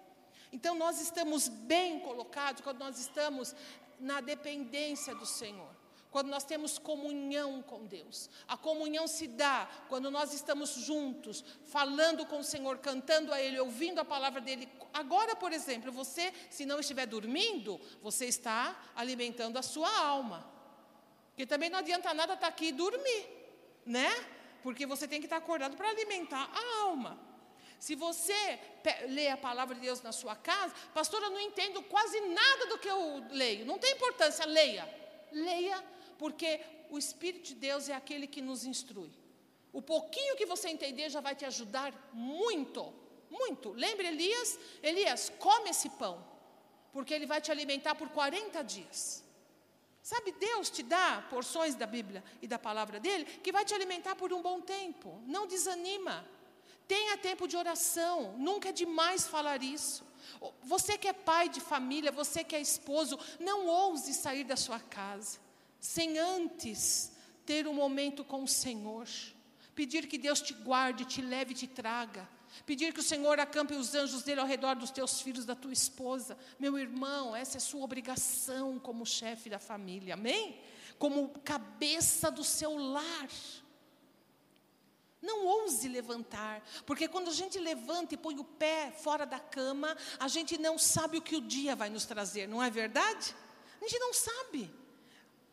Então, 0.53 0.75
nós 0.75 1.01
estamos 1.01 1.49
bem 1.49 2.01
colocados 2.01 2.63
quando 2.63 2.79
nós 2.79 2.99
estamos 2.99 3.55
na 4.01 4.21
dependência 4.21 5.15
do 5.15 5.27
Senhor 5.27 5.78
quando 6.11 6.29
nós 6.29 6.45
temos 6.45 6.79
comunhão 6.79 7.63
com 7.63 7.85
Deus. 7.85 8.31
A 8.47 8.57
comunhão 8.57 9.07
se 9.07 9.27
dá 9.27 9.69
quando 9.89 10.11
nós 10.11 10.33
estamos 10.33 10.71
juntos, 10.71 11.45
falando 11.65 12.25
com 12.27 12.39
o 12.39 12.45
Senhor, 12.45 12.79
cantando 12.79 13.33
a 13.33 13.41
Ele, 13.41 13.61
ouvindo 13.61 14.01
a 14.01 14.05
palavra 14.05 14.41
dEle. 14.41 14.69
Agora, 14.93 15.37
por 15.37 15.53
exemplo, 15.53 15.93
você, 15.93 16.33
se 16.51 16.65
não 16.65 16.81
estiver 16.81 17.07
dormindo, 17.07 17.81
você 18.03 18.27
está 18.27 18.91
alimentando 18.97 19.59
a 19.59 19.63
sua 19.63 19.91
alma. 19.99 20.51
Porque 21.29 21.47
também 21.47 21.71
não 21.71 21.79
adianta 21.79 22.13
nada 22.15 22.35
estar 22.35 22.49
aqui 22.49 22.67
e 22.67 22.73
dormir, 22.73 23.29
né? 23.85 24.11
Porque 24.63 24.87
você 24.87 25.07
tem 25.07 25.21
que 25.21 25.27
estar 25.27 25.37
acordado 25.37 25.77
para 25.77 25.89
alimentar 25.89 26.51
a 26.53 26.83
alma. 26.83 27.19
Se 27.79 27.95
você 27.95 28.59
lê 29.09 29.29
a 29.29 29.37
palavra 29.37 29.75
de 29.75 29.83
Deus 29.83 30.03
na 30.03 30.11
sua 30.11 30.35
casa, 30.35 30.75
pastora, 30.93 31.27
eu 31.27 31.31
não 31.31 31.41
entendo 31.41 31.81
quase 31.83 32.21
nada 32.23 32.67
do 32.67 32.79
que 32.79 32.89
eu 32.89 33.25
leio. 33.31 33.65
Não 33.65 33.79
tem 33.79 33.93
importância, 33.93 34.45
leia. 34.47 34.89
Leia 35.31 35.85
porque 36.19 36.61
o 36.91 36.99
Espírito 36.99 37.49
de 37.49 37.55
Deus 37.55 37.89
é 37.89 37.95
aquele 37.95 38.27
que 38.27 38.43
nos 38.43 38.65
instrui. 38.65 39.11
O 39.73 39.81
pouquinho 39.81 40.37
que 40.37 40.45
você 40.45 40.69
entender 40.69 41.09
já 41.09 41.21
vai 41.21 41.35
te 41.35 41.45
ajudar 41.45 41.95
muito, 42.13 42.93
muito. 43.31 43.71
Lembre 43.73 44.09
Elias? 44.09 44.59
Elias, 44.83 45.33
come 45.39 45.71
esse 45.71 45.89
pão, 45.91 46.25
porque 46.93 47.15
ele 47.15 47.27
vai 47.27 47.41
te 47.41 47.51
alimentar 47.53 47.95
por 47.95 48.09
40 48.09 48.63
dias. 48.65 49.25
Sabe, 50.03 50.33
Deus 50.33 50.71
te 50.71 50.83
dá 50.83 51.27
porções 51.29 51.75
da 51.75 51.87
Bíblia 51.87 52.25
e 52.41 52.49
da 52.49 52.59
palavra 52.59 52.99
dele 52.99 53.25
que 53.25 53.53
vai 53.53 53.65
te 53.65 53.75
alimentar 53.75 54.17
por 54.17 54.33
um 54.33 54.43
bom 54.43 54.61
tempo. 54.61 55.23
Não 55.27 55.47
desanima. 55.47 56.27
Tenha 56.87 57.19
tempo 57.19 57.47
de 57.47 57.57
oração, 57.57 58.35
nunca 58.39 58.71
é 58.71 58.73
demais 58.73 59.29
falar 59.29 59.63
isso. 59.63 60.03
Você 60.63 60.97
que 60.97 61.07
é 61.07 61.13
pai 61.13 61.51
de 61.51 61.61
família, 61.61 62.11
você 62.11 62.43
que 62.43 62.57
é 62.57 62.61
esposo, 62.61 63.19
não 63.39 63.67
ouse 63.67 64.15
sair 64.15 64.45
da 64.45 64.57
sua 64.57 64.81
casa 64.81 65.48
sem 65.81 66.19
antes 66.19 67.13
ter 67.47 67.67
um 67.67 67.75
momento 67.75 68.25
com 68.25 68.43
o 68.43 68.49
Senhor. 68.49 69.07
Pedir 69.75 70.07
que 70.07 70.19
Deus 70.19 70.41
te 70.41 70.53
guarde, 70.53 71.05
te 71.05 71.23
leve 71.23 71.53
e 71.53 71.57
te 71.57 71.67
traga. 71.67 72.29
Pedir 72.67 72.93
que 72.93 73.01
o 73.01 73.03
Senhor 73.03 73.39
acampe 73.39 73.75
os 73.75 73.95
anjos 73.95 74.23
dele 74.23 74.41
ao 74.41 74.47
redor 74.47 74.75
dos 74.75 74.91
teus 74.91 75.21
filhos, 75.21 75.45
da 75.45 75.55
tua 75.55 75.73
esposa. 75.73 76.37
Meu 76.59 76.79
irmão, 76.79 77.35
essa 77.35 77.57
é 77.57 77.61
sua 77.61 77.85
obrigação 77.85 78.79
como 78.79 79.07
chefe 79.07 79.49
da 79.49 79.59
família, 79.59 80.15
amém? 80.15 80.61
Como 80.99 81.29
cabeça 81.41 82.31
do 82.31 82.43
seu 82.43 82.77
lar. 82.77 83.29
Não 85.21 85.47
ouse 85.47 85.89
levantar, 85.89 86.63
porque 86.87 87.09
quando 87.09 87.29
a 87.29 87.33
gente 87.33 87.59
levanta 87.59 88.15
e 88.15 88.17
põe 88.17 88.39
o 88.39 88.45
pé 88.45 88.93
fora 88.93 89.27
da 89.27 89.41
cama, 89.41 89.97
a 90.19 90.29
gente 90.29 90.57
não 90.57 90.79
sabe 90.79 91.19
o 91.19 91.23
que 91.23 91.35
o 91.35 91.41
dia 91.41 91.75
vai 91.75 91.91
nos 91.91 92.07
trazer, 92.07 92.47
não 92.47 92.63
é 92.63 92.71
verdade? 92.71 93.35
A 93.81 93.85
gente 93.85 93.99
não 93.99 94.15
sabe. 94.15 94.71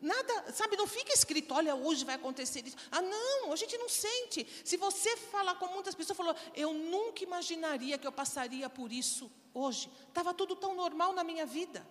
Nada, 0.00 0.52
sabe, 0.52 0.76
não 0.76 0.86
fica 0.86 1.12
escrito, 1.12 1.54
olha, 1.54 1.74
hoje 1.74 2.04
vai 2.04 2.16
acontecer 2.16 2.66
isso. 2.66 2.76
Ah, 2.90 3.00
não, 3.00 3.52
a 3.52 3.56
gente 3.56 3.78
não 3.78 3.88
sente. 3.88 4.46
Se 4.64 4.76
você 4.76 5.16
falar 5.16 5.54
com 5.54 5.66
muitas 5.68 5.94
pessoas, 5.94 6.16
falou, 6.16 6.36
eu 6.54 6.74
nunca 6.74 7.24
imaginaria 7.24 7.96
que 7.96 8.06
eu 8.06 8.12
passaria 8.12 8.68
por 8.68 8.92
isso 8.92 9.30
hoje. 9.54 9.90
Estava 10.08 10.34
tudo 10.34 10.54
tão 10.54 10.74
normal 10.74 11.14
na 11.14 11.24
minha 11.24 11.46
vida. 11.46 11.86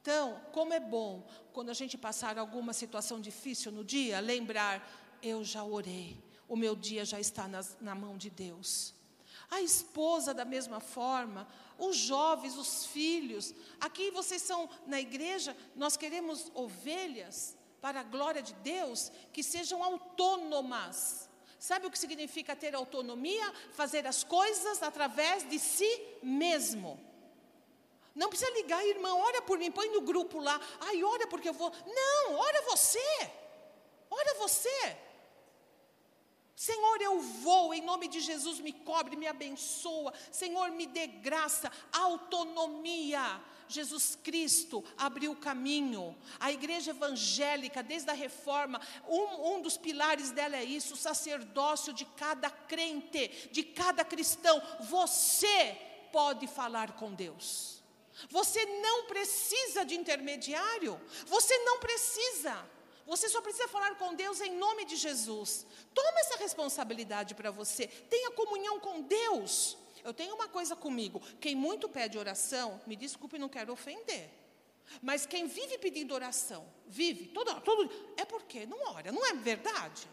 Então, 0.00 0.40
como 0.50 0.72
é 0.72 0.80
bom, 0.80 1.24
quando 1.52 1.70
a 1.70 1.74
gente 1.74 1.96
passar 1.96 2.36
alguma 2.36 2.72
situação 2.72 3.20
difícil 3.20 3.70
no 3.70 3.84
dia, 3.84 4.18
lembrar, 4.18 4.84
eu 5.22 5.44
já 5.44 5.62
orei, 5.62 6.20
o 6.48 6.56
meu 6.56 6.74
dia 6.74 7.04
já 7.04 7.20
está 7.20 7.46
nas, 7.46 7.76
na 7.80 7.94
mão 7.94 8.18
de 8.18 8.28
Deus. 8.28 8.92
a 9.48 9.60
esposa 9.60 10.34
da 10.34 10.44
mesma 10.44 10.80
forma, 10.80 11.46
os 11.86 11.96
jovens, 11.96 12.56
os 12.56 12.86
filhos. 12.86 13.52
Aqui 13.80 14.10
vocês 14.10 14.40
são, 14.42 14.70
na 14.86 15.00
igreja, 15.00 15.56
nós 15.74 15.96
queremos 15.96 16.50
ovelhas 16.54 17.56
para 17.80 18.00
a 18.00 18.04
glória 18.04 18.40
de 18.40 18.54
Deus 18.54 19.10
que 19.32 19.42
sejam 19.42 19.82
autônomas. 19.82 21.28
Sabe 21.58 21.86
o 21.86 21.90
que 21.90 21.98
significa 21.98 22.54
ter 22.54 22.74
autonomia? 22.74 23.52
Fazer 23.72 24.06
as 24.06 24.22
coisas 24.22 24.82
através 24.82 25.48
de 25.48 25.58
si 25.58 25.92
mesmo. 26.22 27.00
Não 28.14 28.28
precisa 28.28 28.50
ligar, 28.52 28.84
irmão, 28.86 29.18
ora 29.18 29.42
por 29.42 29.58
mim, 29.58 29.70
põe 29.70 29.88
no 29.90 30.02
grupo 30.02 30.38
lá. 30.38 30.60
Ai, 30.80 31.02
ora 31.02 31.26
porque 31.26 31.48
eu 31.48 31.54
vou. 31.54 31.72
Não, 31.86 32.34
ora 32.36 32.62
você. 32.62 33.30
Ora 34.08 34.34
você. 34.38 34.96
Senhor, 36.54 37.00
eu 37.00 37.20
vou, 37.20 37.72
em 37.72 37.80
nome 37.80 38.08
de 38.08 38.20
Jesus, 38.20 38.60
me 38.60 38.72
cobre, 38.72 39.16
me 39.16 39.26
abençoa. 39.26 40.12
Senhor, 40.30 40.70
me 40.70 40.86
dê 40.86 41.06
graça, 41.06 41.70
autonomia. 41.92 43.40
Jesus 43.68 44.18
Cristo 44.22 44.84
abriu 44.98 45.32
o 45.32 45.36
caminho. 45.36 46.16
A 46.38 46.52
igreja 46.52 46.90
evangélica, 46.90 47.82
desde 47.82 48.10
a 48.10 48.14
reforma, 48.14 48.80
um, 49.08 49.54
um 49.54 49.62
dos 49.62 49.76
pilares 49.76 50.30
dela 50.30 50.56
é 50.56 50.64
isso: 50.64 50.94
o 50.94 50.96
sacerdócio 50.96 51.92
de 51.92 52.04
cada 52.04 52.50
crente, 52.50 53.48
de 53.50 53.62
cada 53.62 54.04
cristão. 54.04 54.62
Você 54.80 55.76
pode 56.12 56.46
falar 56.46 56.92
com 56.92 57.14
Deus. 57.14 57.82
Você 58.28 58.64
não 58.80 59.06
precisa 59.06 59.84
de 59.84 59.94
intermediário. 59.94 61.00
Você 61.26 61.56
não 61.58 61.78
precisa. 61.78 62.70
Você 63.06 63.28
só 63.28 63.40
precisa 63.40 63.68
falar 63.68 63.96
com 63.96 64.14
Deus 64.14 64.40
em 64.40 64.56
nome 64.56 64.84
de 64.84 64.96
Jesus. 64.96 65.66
Toma 65.92 66.20
essa 66.20 66.36
responsabilidade 66.36 67.34
para 67.34 67.50
você. 67.50 67.86
Tenha 67.86 68.30
comunhão 68.30 68.78
com 68.80 69.02
Deus. 69.02 69.76
Eu 70.04 70.12
tenho 70.12 70.34
uma 70.34 70.48
coisa 70.48 70.74
comigo: 70.74 71.20
quem 71.40 71.54
muito 71.54 71.88
pede 71.88 72.18
oração, 72.18 72.80
me 72.86 72.96
desculpe, 72.96 73.38
não 73.38 73.48
quero 73.48 73.72
ofender. 73.72 74.30
Mas 75.00 75.24
quem 75.24 75.46
vive 75.46 75.78
pedindo 75.78 76.14
oração, 76.14 76.66
vive, 76.86 77.26
todo, 77.28 77.60
todo, 77.60 77.90
é 78.16 78.24
porque 78.24 78.66
não 78.66 78.78
ora, 78.92 79.10
não 79.10 79.24
é 79.24 79.32
verdade? 79.32 80.06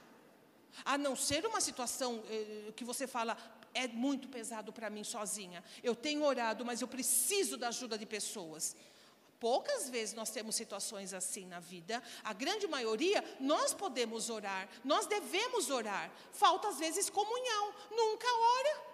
A 0.86 0.98
não 0.98 1.16
ser 1.16 1.46
uma 1.46 1.60
situação 1.60 2.24
eh, 2.30 2.72
que 2.76 2.84
você 2.84 3.08
fala, 3.08 3.36
é 3.74 3.88
muito 3.88 4.28
pesado 4.30 4.72
para 4.72 4.90
mim 4.90 5.04
sozinha. 5.04 5.64
Eu 5.84 5.96
tenho 5.96 6.24
orado, 6.24 6.64
mas 6.64 6.82
eu 6.82 6.88
preciso 6.88 7.58
da 7.58 7.70
ajuda 7.70 7.98
de 7.98 8.06
pessoas. 8.06 8.76
Poucas 9.40 9.90
vezes 9.90 10.14
nós 10.14 10.30
temos 10.30 10.56
situações 10.56 11.14
assim 11.14 11.46
na 11.46 11.62
vida, 11.62 12.04
a 12.24 12.34
grande 12.34 12.68
maioria 12.68 13.24
nós 13.40 13.74
podemos 13.74 14.30
orar, 14.30 14.68
nós 14.84 15.06
devemos 15.06 15.70
orar. 15.70 16.12
Falta 16.34 16.68
às 16.68 16.78
vezes 16.78 17.10
comunhão, 17.10 17.74
nunca 17.90 18.28
ora. 18.28 18.90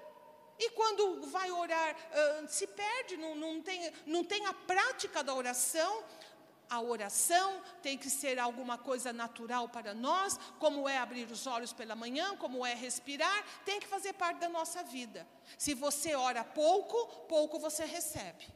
E 0.59 0.69
quando 0.69 1.27
vai 1.27 1.51
orar, 1.51 1.95
se 2.47 2.67
perde, 2.67 3.17
não, 3.17 3.35
não, 3.35 3.61
tem, 3.61 3.91
não 4.05 4.23
tem 4.23 4.45
a 4.45 4.53
prática 4.53 5.23
da 5.23 5.33
oração. 5.33 6.03
A 6.69 6.81
oração 6.81 7.61
tem 7.81 7.97
que 7.97 8.09
ser 8.09 8.39
alguma 8.39 8.77
coisa 8.77 9.11
natural 9.11 9.67
para 9.69 9.93
nós, 9.93 10.39
como 10.59 10.87
é 10.87 10.97
abrir 10.97 11.29
os 11.29 11.45
olhos 11.45 11.73
pela 11.73 11.95
manhã, 11.95 12.35
como 12.37 12.65
é 12.65 12.73
respirar, 12.73 13.45
tem 13.63 13.79
que 13.79 13.87
fazer 13.87 14.13
parte 14.13 14.39
da 14.39 14.49
nossa 14.49 14.83
vida. 14.83 15.27
Se 15.57 15.73
você 15.73 16.15
ora 16.15 16.43
pouco, 16.43 17.05
pouco 17.27 17.59
você 17.59 17.85
recebe. 17.85 18.54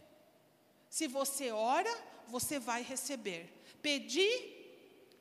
Se 0.89 1.07
você 1.07 1.51
ora, 1.51 1.95
você 2.27 2.59
vai 2.59 2.81
receber. 2.81 3.53
Pedi 3.81 4.57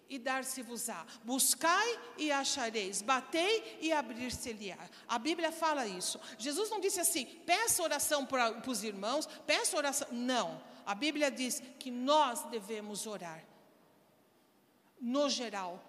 e 0.09 0.19
dar-se-vos-á. 0.19 1.07
Buscai 1.23 2.01
e 2.17 2.33
achareis. 2.33 3.03
Batei 3.03 3.79
e 3.81 3.93
abrir-se-lhe-á. 3.93 4.79
A 5.07 5.19
Bíblia 5.19 5.53
fala 5.53 5.87
isso. 5.87 6.19
Jesus 6.39 6.71
não 6.71 6.81
disse 6.81 7.01
assim: 7.01 7.27
peça 7.47 7.83
oração 7.83 8.25
para 8.25 8.63
os 8.67 8.83
irmãos, 8.83 9.27
peça 9.47 9.77
oração. 9.77 10.09
Não. 10.11 10.63
A 10.87 10.95
Bíblia 10.95 11.31
diz 11.31 11.63
que 11.79 11.91
nós 11.91 12.45
devemos 12.45 13.07
orar. 13.07 13.45
No 15.01 15.29
geral. 15.29 15.85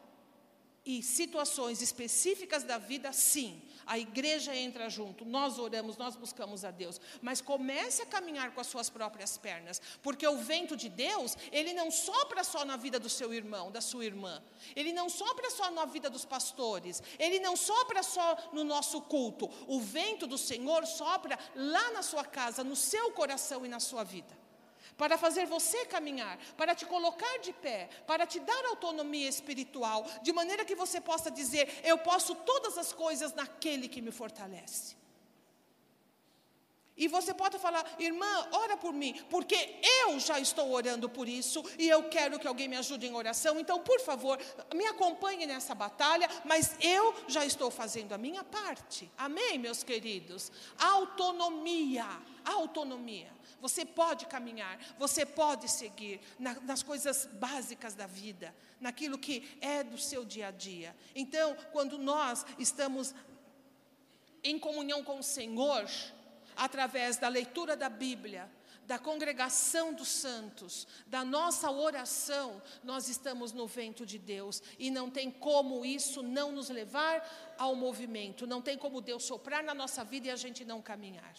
E 0.85 1.03
situações 1.03 1.81
específicas 1.81 2.63
da 2.63 2.77
vida, 2.77 3.13
sim 3.13 3.61
a 3.89 3.97
igreja 3.97 4.55
entra 4.55 4.87
junto, 4.87 5.25
nós 5.25 5.57
oramos, 5.57 5.97
nós 5.97 6.15
buscamos 6.15 6.63
a 6.63 6.69
Deus, 6.69 7.01
mas 7.23 7.41
comece 7.41 8.03
a 8.03 8.05
caminhar 8.05 8.53
com 8.53 8.61
as 8.61 8.67
suas 8.67 8.87
próprias 8.87 9.35
pernas, 9.35 9.81
porque 10.03 10.27
o 10.27 10.37
vento 10.37 10.77
de 10.77 10.87
Deus, 10.89 11.35
ele 11.51 11.73
não 11.73 11.89
sopra 11.89 12.43
só 12.43 12.63
na 12.63 12.77
vida 12.77 12.99
do 12.99 13.09
seu 13.09 13.33
irmão, 13.33 13.71
da 13.71 13.81
sua 13.81 14.05
irmã, 14.05 14.43
ele 14.75 14.93
não 14.93 15.09
sopra 15.09 15.49
só 15.49 15.71
na 15.71 15.85
vida 15.85 16.07
dos 16.07 16.23
pastores, 16.23 17.01
ele 17.17 17.39
não 17.39 17.55
sopra 17.55 18.03
só 18.03 18.37
no 18.53 18.63
nosso 18.63 19.01
culto, 19.01 19.49
o 19.65 19.81
vento 19.81 20.27
do 20.27 20.37
Senhor 20.37 20.85
sopra 20.85 21.39
lá 21.55 21.91
na 21.91 22.03
sua 22.03 22.23
casa, 22.23 22.63
no 22.63 22.75
seu 22.75 23.11
coração 23.13 23.65
e 23.65 23.69
na 23.69 23.79
sua 23.79 24.03
vida 24.03 24.48
para 24.99 25.17
fazer 25.17 25.45
você 25.47 25.85
caminhar, 25.85 26.37
para 26.57 26.75
te 26.75 26.85
colocar 26.85 27.39
de 27.39 27.53
pé, 27.53 27.89
para 28.05 28.27
te 28.27 28.37
dar 28.41 28.65
autonomia 28.65 29.29
espiritual, 29.29 30.05
de 30.21 30.33
maneira 30.33 30.65
que 30.65 30.75
você 30.75 30.99
possa 30.99 31.31
dizer: 31.31 31.79
Eu 31.85 31.97
posso 31.97 32.35
todas 32.35 32.77
as 32.77 32.91
coisas 32.91 33.33
naquele 33.33 33.87
que 33.87 34.01
me 34.01 34.11
fortalece. 34.11 34.98
E 36.99 37.07
você 37.07 37.33
pode 37.33 37.57
falar, 37.57 37.85
irmã, 37.97 38.27
ora 38.51 38.75
por 38.75 38.91
mim, 38.91 39.13
porque 39.29 39.79
eu 40.03 40.19
já 40.19 40.37
estou 40.37 40.69
orando 40.69 41.09
por 41.09 41.29
isso 41.29 41.63
e 41.79 41.87
eu 41.87 42.09
quero 42.09 42.37
que 42.37 42.45
alguém 42.45 42.67
me 42.67 42.75
ajude 42.75 43.07
em 43.07 43.15
oração. 43.15 43.57
Então, 43.57 43.79
por 43.79 44.01
favor, 44.01 44.37
me 44.75 44.85
acompanhe 44.85 45.45
nessa 45.45 45.73
batalha, 45.73 46.29
mas 46.43 46.75
eu 46.81 47.15
já 47.25 47.45
estou 47.45 47.71
fazendo 47.71 48.11
a 48.11 48.17
minha 48.17 48.43
parte. 48.43 49.09
Amém, 49.17 49.57
meus 49.57 49.81
queridos? 49.81 50.51
Autonomia, 50.77 52.05
autonomia. 52.43 53.31
Você 53.61 53.85
pode 53.85 54.25
caminhar, 54.25 54.77
você 54.97 55.25
pode 55.25 55.69
seguir 55.69 56.19
na, 56.37 56.55
nas 56.61 56.83
coisas 56.83 57.29
básicas 57.31 57.95
da 57.95 58.07
vida, 58.07 58.53
naquilo 58.79 59.17
que 59.17 59.57
é 59.61 59.83
do 59.85 59.97
seu 59.97 60.25
dia 60.25 60.49
a 60.49 60.51
dia. 60.51 60.93
Então, 61.15 61.55
quando 61.71 61.97
nós 61.97 62.45
estamos 62.57 63.15
em 64.43 64.57
comunhão 64.57 65.03
com 65.03 65.19
o 65.19 65.23
Senhor, 65.23 65.85
através 66.59 67.15
da 67.15 67.29
leitura 67.29 67.75
da 67.77 67.87
Bíblia, 67.87 68.51
da 68.85 68.99
congregação 68.99 69.93
dos 69.93 70.09
santos, 70.09 70.85
da 71.07 71.23
nossa 71.23 71.71
oração, 71.71 72.61
nós 72.83 73.07
estamos 73.07 73.53
no 73.53 73.65
vento 73.65 74.05
de 74.05 74.19
Deus 74.19 74.61
e 74.77 74.91
não 74.91 75.09
tem 75.09 75.31
como 75.31 75.85
isso 75.85 76.21
não 76.21 76.51
nos 76.51 76.69
levar 76.69 77.55
ao 77.57 77.75
movimento, 77.75 78.45
não 78.45 78.61
tem 78.61 78.77
como 78.77 78.99
Deus 78.99 79.23
soprar 79.23 79.63
na 79.63 79.73
nossa 79.73 80.03
vida 80.03 80.27
e 80.27 80.31
a 80.31 80.35
gente 80.35 80.65
não 80.65 80.81
caminhar. 80.81 81.33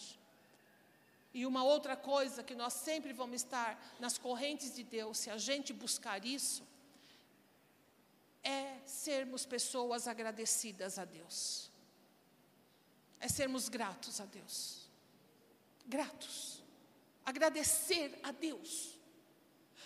E 1.35 1.45
uma 1.45 1.63
outra 1.63 1.97
coisa 1.97 2.43
que 2.43 2.55
nós 2.55 2.73
sempre 2.73 3.13
vamos 3.13 3.43
estar 3.43 3.79
nas 4.01 4.17
correntes 4.17 4.75
de 4.75 4.83
Deus, 4.83 5.19
se 5.19 5.29
a 5.29 5.37
gente 5.37 5.73
buscar 5.73 6.25
isso, 6.25 6.67
é 8.43 8.79
sermos 8.87 9.45
pessoas 9.45 10.09
agradecidas 10.09 10.99
a 10.99 11.05
Deus. 11.05 11.71
É 13.21 13.29
sermos 13.29 13.69
gratos 13.69 14.19
a 14.19 14.25
Deus 14.25 14.80
gratos, 15.97 16.63
agradecer 17.33 18.19
a 18.23 18.31
Deus. 18.47 18.73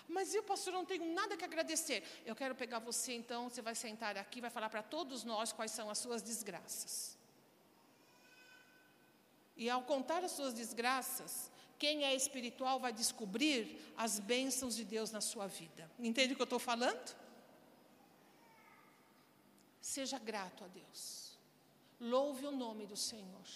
Mas 0.07 0.35
eu, 0.35 0.43
pastor, 0.43 0.73
não 0.73 0.85
tenho 0.85 1.07
nada 1.15 1.37
que 1.37 1.45
agradecer. 1.45 1.99
Eu 2.27 2.37
quero 2.37 2.55
pegar 2.55 2.79
você, 2.79 3.13
então, 3.15 3.49
você 3.49 3.63
vai 3.63 3.75
sentar 3.75 4.17
aqui, 4.17 4.41
vai 4.41 4.51
falar 4.51 4.69
para 4.69 4.83
todos 4.83 5.25
nós 5.25 5.53
quais 5.53 5.73
são 5.79 5.89
as 5.89 5.99
suas 5.99 6.23
desgraças. 6.23 7.19
E 9.57 9.71
ao 9.71 9.83
contar 9.83 10.23
as 10.25 10.33
suas 10.33 10.53
desgraças, 10.53 11.51
quem 11.79 12.05
é 12.05 12.15
espiritual 12.15 12.79
vai 12.79 12.93
descobrir 12.93 13.81
as 13.97 14.19
bênçãos 14.19 14.77
de 14.77 14.85
Deus 14.85 15.11
na 15.11 15.21
sua 15.21 15.47
vida. 15.47 15.91
Entende 15.99 16.33
o 16.33 16.37
que 16.37 16.43
eu 16.43 16.53
estou 16.53 16.59
falando? 16.59 17.17
Seja 19.81 20.19
grato 20.19 20.65
a 20.65 20.67
Deus. 20.67 21.39
Louve 22.01 22.47
o 22.47 22.51
nome 22.51 22.87
do 22.87 22.97
Senhor. 22.97 23.47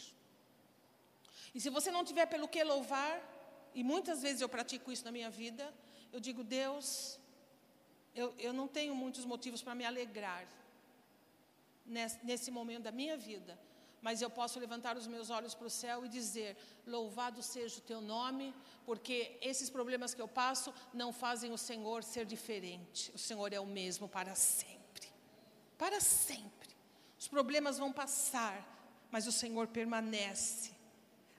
E 1.55 1.61
se 1.61 1.71
você 1.71 1.91
não 1.91 2.05
tiver 2.05 2.27
pelo 2.27 2.49
que 2.49 2.63
louvar, 2.63 3.21
e 3.75 3.83
muitas 3.83 4.23
vezes 4.23 4.41
eu 4.41 4.49
pratico 4.49 4.91
isso 4.93 5.05
na 5.05 5.13
minha 5.13 5.31
vida, 5.31 5.73
eu 6.13 6.21
digo, 6.21 6.43
Deus, 6.43 7.19
eu, 8.15 8.35
eu 8.39 8.53
não 8.53 8.67
tenho 8.67 8.95
muitos 8.95 9.25
motivos 9.25 9.63
para 9.63 9.75
me 9.75 9.85
alegrar 9.85 10.47
nesse, 11.87 12.19
nesse 12.25 12.51
momento 12.51 12.85
da 12.85 12.93
minha 12.93 13.17
vida, 13.17 13.59
mas 14.01 14.23
eu 14.23 14.31
posso 14.31 14.59
levantar 14.61 14.97
os 14.97 15.07
meus 15.07 15.29
olhos 15.31 15.55
para 15.55 15.67
o 15.67 15.71
céu 15.71 16.05
e 16.05 16.09
dizer: 16.09 16.57
Louvado 16.87 17.43
seja 17.43 17.79
o 17.79 17.83
teu 17.83 18.01
nome, 18.01 18.55
porque 18.87 19.37
esses 19.41 19.69
problemas 19.69 20.15
que 20.15 20.23
eu 20.23 20.29
passo 20.29 20.73
não 20.95 21.13
fazem 21.13 21.53
o 21.53 21.59
Senhor 21.59 22.05
ser 22.05 22.25
diferente. 22.25 23.11
O 23.13 23.19
Senhor 23.19 23.53
é 23.53 23.59
o 23.59 23.67
mesmo 23.67 24.09
para 24.09 24.35
sempre. 24.35 25.09
Para 25.77 26.01
sempre. 26.01 26.69
Os 27.19 27.27
problemas 27.27 27.79
vão 27.79 27.93
passar, 27.93 28.57
mas 29.11 29.27
o 29.27 29.33
Senhor 29.33 29.67
permanece 29.67 30.78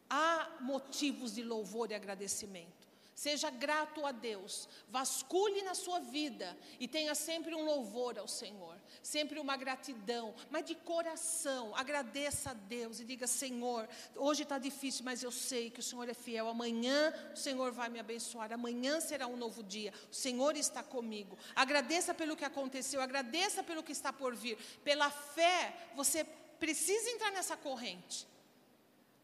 há 0.10 0.57
motivos 0.60 1.36
de 1.36 1.43
louvor 1.43 1.91
e 1.91 1.95
agradecimento. 1.95 2.80
Seja 3.20 3.49
grato 3.49 4.05
a 4.05 4.14
Deus, 4.14 4.70
vasculhe 4.88 5.62
na 5.64 5.76
sua 5.76 5.99
vida 5.99 6.57
e 6.80 6.88
tenha 6.88 7.14
sempre 7.14 7.53
um 7.53 7.66
louvor 7.66 8.18
ao 8.18 8.30
Senhor, 8.30 8.78
sempre 9.03 9.41
uma 9.41 9.57
gratidão, 9.57 10.34
mas 10.49 10.64
de 10.64 10.74
coração. 10.74 11.76
Agradeça 11.76 12.51
a 12.51 12.53
Deus 12.53 13.01
e 13.01 13.03
diga: 13.03 13.28
Senhor, 13.28 13.89
hoje 14.16 14.43
está 14.43 14.57
difícil, 14.57 15.03
mas 15.03 15.22
eu 15.22 15.34
sei 15.34 15.70
que 15.70 15.82
o 15.82 15.84
Senhor 15.84 16.07
é 16.07 16.14
fiel. 16.14 16.47
Amanhã 16.47 17.14
o 17.34 17.38
Senhor 17.38 17.74
vai 17.74 17.89
me 17.89 17.99
abençoar, 17.99 18.53
amanhã 18.53 19.01
será 19.01 19.28
um 19.28 19.36
novo 19.36 19.62
dia. 19.64 19.93
O 20.10 20.16
Senhor 20.16 20.55
está 20.55 20.82
comigo. 20.82 21.38
Agradeça 21.53 22.14
pelo 22.14 22.38
que 22.38 22.45
aconteceu, 22.45 23.01
agradeça 23.01 23.62
pelo 23.62 23.84
que 23.84 23.91
está 23.91 24.14
por 24.14 24.34
vir. 24.34 24.57
Pela 24.82 25.10
fé, 25.10 25.76
você 25.93 26.24
precisa 26.57 27.10
entrar 27.10 27.32
nessa 27.34 27.57
corrente, 27.57 28.26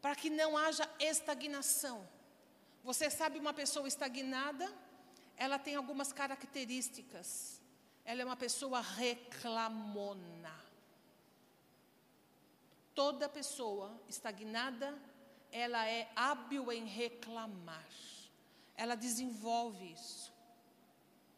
para 0.00 0.14
que 0.14 0.30
não 0.30 0.56
haja 0.56 0.88
estagnação. 1.00 2.06
Você 2.84 3.10
sabe 3.10 3.38
uma 3.38 3.52
pessoa 3.52 3.88
estagnada? 3.88 4.72
Ela 5.36 5.58
tem 5.58 5.74
algumas 5.74 6.12
características. 6.12 7.60
Ela 8.04 8.22
é 8.22 8.24
uma 8.24 8.36
pessoa 8.36 8.80
reclamona. 8.80 10.54
Toda 12.94 13.28
pessoa 13.28 14.00
estagnada, 14.08 14.96
ela 15.50 15.86
é 15.86 16.10
hábil 16.14 16.72
em 16.72 16.86
reclamar. 16.86 17.90
Ela 18.76 18.94
desenvolve 18.94 19.92
isso. 19.92 20.32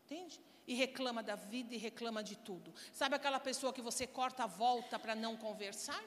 Entende? 0.05 0.41
E 0.67 0.75
reclama 0.75 1.23
da 1.23 1.35
vida 1.35 1.75
e 1.75 1.79
reclama 1.79 2.23
de 2.23 2.37
tudo. 2.37 2.75
Sabe 2.93 3.17
aquela 3.17 3.41
pessoa 3.41 3.73
que 3.73 3.81
você 3.81 4.07
corta 4.07 4.45
a 4.45 4.47
volta 4.47 4.99
para 4.99 5.15
não 5.15 5.37
conversar? 5.37 6.05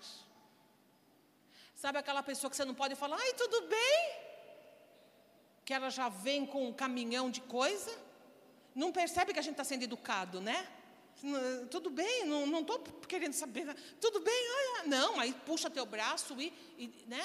Sabe 1.83 1.97
aquela 1.97 2.23
pessoa 2.29 2.49
que 2.49 2.57
você 2.57 2.65
não 2.65 2.75
pode 2.81 2.95
falar, 2.95 3.17
ai, 3.23 3.33
tudo 3.33 3.57
bem? 3.75 4.21
que 5.71 5.73
ela 5.73 5.89
já 5.89 6.09
vem 6.09 6.45
com 6.45 6.67
um 6.67 6.73
caminhão 6.73 7.29
de 7.29 7.39
coisa, 7.41 7.91
não 8.75 8.91
percebe 8.91 9.31
que 9.31 9.39
a 9.39 9.41
gente 9.41 9.53
está 9.53 9.63
sendo 9.63 9.83
educado, 9.83 10.41
né? 10.41 10.67
Tudo 11.69 11.89
bem, 11.89 12.25
não 12.25 12.59
estou 12.59 12.79
querendo 13.07 13.33
saber. 13.33 13.73
Tudo 13.99 14.19
bem, 14.19 14.43
olha. 14.59 14.87
Não, 14.87 15.17
aí 15.17 15.33
puxa 15.45 15.69
teu 15.69 15.85
braço 15.85 16.39
e, 16.41 16.51
e, 16.77 17.05
né? 17.07 17.23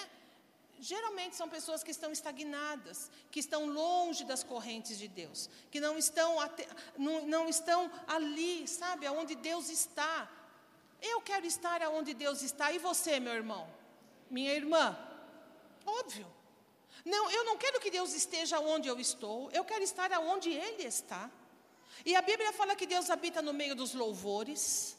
Geralmente 0.79 1.35
são 1.35 1.49
pessoas 1.49 1.83
que 1.83 1.91
estão 1.91 2.13
estagnadas, 2.13 3.11
que 3.33 3.41
estão 3.41 3.67
longe 3.67 4.25
das 4.25 4.45
correntes 4.45 4.97
de 4.97 5.09
Deus, 5.09 5.51
que 5.71 5.81
não 5.81 5.99
estão, 5.99 6.37
não, 6.97 7.27
não 7.27 7.49
estão 7.49 7.91
ali, 8.07 8.69
sabe, 8.69 9.07
aonde 9.07 9.35
Deus 9.35 9.71
está. 9.71 10.31
Eu 11.01 11.21
quero 11.21 11.47
estar 11.47 11.83
aonde 11.83 12.15
Deus 12.15 12.43
está, 12.43 12.71
e 12.71 12.79
você, 12.79 13.19
meu 13.19 13.33
irmão? 13.33 13.67
Minha 14.31 14.55
irmã? 14.55 14.97
Óbvio. 15.85 16.27
Não, 17.05 17.31
eu 17.31 17.45
não 17.45 17.57
quero 17.57 17.81
que 17.81 17.91
Deus 17.91 18.13
esteja 18.15 18.59
onde 18.59 18.89
eu 18.89 18.99
estou, 18.99 19.51
eu 19.53 19.65
quero 19.65 19.85
estar 19.85 20.13
aonde 20.13 20.51
Ele 20.51 20.83
está. 20.83 21.31
E 22.05 22.15
a 22.17 22.23
Bíblia 22.23 22.53
fala 22.53 22.75
que 22.75 22.87
Deus 22.87 23.11
habita 23.11 23.41
no 23.41 23.53
meio 23.53 23.75
dos 23.77 23.95
louvores. 23.95 24.96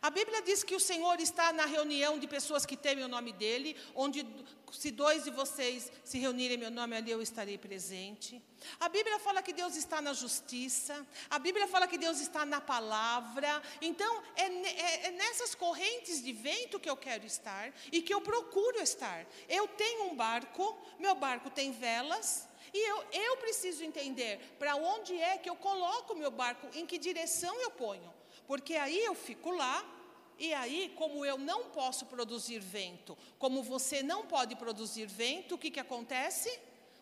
A 0.00 0.10
Bíblia 0.10 0.42
diz 0.42 0.62
que 0.62 0.74
o 0.74 0.80
Senhor 0.80 1.20
está 1.20 1.52
na 1.52 1.64
reunião 1.64 2.18
de 2.18 2.26
pessoas 2.26 2.64
que 2.64 2.76
temem 2.76 3.04
o 3.04 3.08
nome 3.08 3.32
dEle, 3.32 3.76
onde 3.94 4.26
se 4.72 4.90
dois 4.90 5.24
de 5.24 5.30
vocês 5.30 5.90
se 6.04 6.18
reunirem 6.18 6.56
em 6.56 6.60
meu 6.60 6.70
nome, 6.70 6.96
ali 6.96 7.10
eu 7.10 7.22
estarei 7.22 7.58
presente. 7.58 8.42
A 8.78 8.88
Bíblia 8.88 9.18
fala 9.18 9.42
que 9.42 9.52
Deus 9.52 9.76
está 9.76 10.00
na 10.00 10.12
justiça. 10.12 11.06
A 11.30 11.38
Bíblia 11.38 11.66
fala 11.66 11.86
que 11.86 11.98
Deus 11.98 12.20
está 12.20 12.44
na 12.44 12.60
palavra. 12.60 13.62
Então, 13.80 14.22
é, 14.36 14.44
é, 14.44 15.06
é 15.06 15.10
nessas 15.10 15.54
correntes 15.54 16.22
de 16.22 16.32
vento 16.32 16.78
que 16.78 16.90
eu 16.90 16.96
quero 16.96 17.26
estar 17.26 17.72
e 17.90 18.02
que 18.02 18.12
eu 18.12 18.20
procuro 18.20 18.78
estar. 18.80 19.26
Eu 19.48 19.66
tenho 19.68 20.10
um 20.10 20.14
barco, 20.14 20.76
meu 20.98 21.14
barco 21.14 21.50
tem 21.50 21.72
velas, 21.72 22.48
e 22.72 22.90
eu, 22.90 23.04
eu 23.12 23.36
preciso 23.38 23.82
entender 23.82 24.38
para 24.58 24.76
onde 24.76 25.16
é 25.16 25.38
que 25.38 25.48
eu 25.48 25.56
coloco 25.56 26.12
o 26.12 26.16
meu 26.16 26.30
barco, 26.30 26.68
em 26.74 26.86
que 26.86 26.98
direção 26.98 27.58
eu 27.60 27.70
ponho. 27.70 28.17
Porque 28.48 28.76
aí 28.76 28.98
eu 29.04 29.14
fico 29.14 29.50
lá, 29.50 29.84
e 30.38 30.54
aí, 30.54 30.90
como 30.96 31.22
eu 31.22 31.36
não 31.36 31.68
posso 31.68 32.06
produzir 32.06 32.58
vento, 32.58 33.16
como 33.38 33.62
você 33.62 34.02
não 34.02 34.26
pode 34.26 34.56
produzir 34.56 35.04
vento, 35.04 35.54
o 35.54 35.58
que, 35.58 35.70
que 35.70 35.78
acontece? 35.78 36.58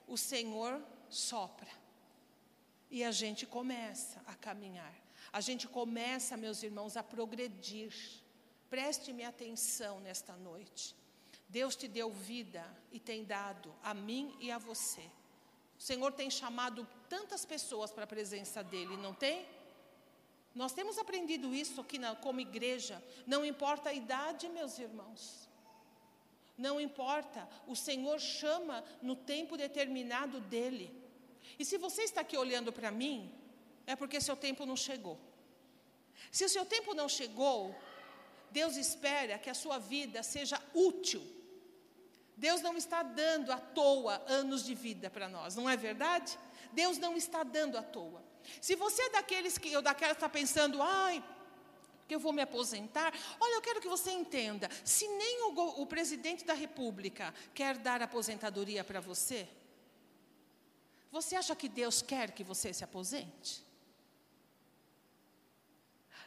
O 0.08 0.18
Senhor 0.18 0.82
sopra. 1.08 1.70
E 2.90 3.04
a 3.04 3.12
gente 3.12 3.46
começa 3.46 4.20
a 4.26 4.34
caminhar. 4.34 4.92
A 5.32 5.40
gente 5.40 5.68
começa, 5.68 6.36
meus 6.36 6.64
irmãos, 6.64 6.96
a 6.96 7.02
progredir. 7.04 7.94
Preste-me 8.68 9.22
atenção 9.22 10.00
nesta 10.00 10.34
noite. 10.34 10.96
Deus 11.48 11.76
te 11.76 11.86
deu 11.86 12.10
vida 12.10 12.64
e 12.90 12.98
tem 12.98 13.22
dado 13.24 13.72
a 13.84 13.94
mim 13.94 14.36
e 14.40 14.50
a 14.50 14.58
você. 14.58 15.02
O 15.78 15.82
Senhor 15.82 16.12
tem 16.12 16.28
chamado 16.28 16.88
tantas 17.08 17.44
pessoas 17.44 17.92
para 17.92 18.02
a 18.02 18.08
presença 18.08 18.64
dEle, 18.64 18.96
não 18.96 19.14
tem? 19.14 19.46
Nós 20.56 20.72
temos 20.72 20.96
aprendido 20.96 21.54
isso 21.54 21.82
aqui 21.82 21.98
na, 21.98 22.16
como 22.16 22.40
igreja. 22.40 23.02
Não 23.26 23.44
importa 23.44 23.90
a 23.90 23.92
idade, 23.92 24.48
meus 24.48 24.78
irmãos. 24.78 25.46
Não 26.56 26.80
importa. 26.80 27.46
O 27.66 27.76
Senhor 27.76 28.18
chama 28.18 28.82
no 29.02 29.14
tempo 29.14 29.58
determinado 29.58 30.40
dele. 30.40 30.90
E 31.58 31.64
se 31.64 31.76
você 31.76 32.04
está 32.04 32.22
aqui 32.22 32.38
olhando 32.38 32.72
para 32.72 32.90
mim, 32.90 33.30
é 33.86 33.94
porque 33.94 34.18
seu 34.18 34.34
tempo 34.34 34.64
não 34.64 34.76
chegou. 34.76 35.18
Se 36.32 36.46
o 36.46 36.48
seu 36.48 36.64
tempo 36.64 36.94
não 36.94 37.06
chegou, 37.06 37.76
Deus 38.50 38.76
espera 38.78 39.38
que 39.38 39.50
a 39.50 39.54
sua 39.54 39.78
vida 39.78 40.22
seja 40.22 40.58
útil. 40.72 41.22
Deus 42.34 42.62
não 42.62 42.78
está 42.78 43.02
dando 43.02 43.52
à 43.52 43.58
toa 43.58 44.24
anos 44.26 44.64
de 44.64 44.74
vida 44.74 45.10
para 45.10 45.28
nós, 45.28 45.54
não 45.54 45.68
é 45.68 45.76
verdade? 45.76 46.38
Deus 46.72 46.96
não 46.96 47.14
está 47.14 47.42
dando 47.42 47.76
à 47.76 47.82
toa. 47.82 48.25
Se 48.60 48.74
você 48.74 49.02
é 49.02 49.10
daqueles 49.10 49.58
que, 49.58 49.74
ou 49.76 49.82
daquela 49.82 50.14
que 50.14 50.18
está 50.18 50.28
pensando, 50.28 50.82
ai, 50.82 51.22
que 52.06 52.14
eu 52.14 52.20
vou 52.20 52.32
me 52.32 52.42
aposentar. 52.42 53.12
Olha, 53.40 53.54
eu 53.54 53.62
quero 53.62 53.80
que 53.80 53.88
você 53.88 54.10
entenda: 54.10 54.70
se 54.84 55.06
nem 55.08 55.50
o, 55.50 55.82
o 55.82 55.86
presidente 55.86 56.44
da 56.44 56.54
República 56.54 57.34
quer 57.54 57.76
dar 57.76 58.02
aposentadoria 58.02 58.84
para 58.84 59.00
você, 59.00 59.48
você 61.10 61.36
acha 61.36 61.54
que 61.56 61.68
Deus 61.68 62.02
quer 62.02 62.30
que 62.32 62.44
você 62.44 62.72
se 62.72 62.84
aposente? 62.84 63.64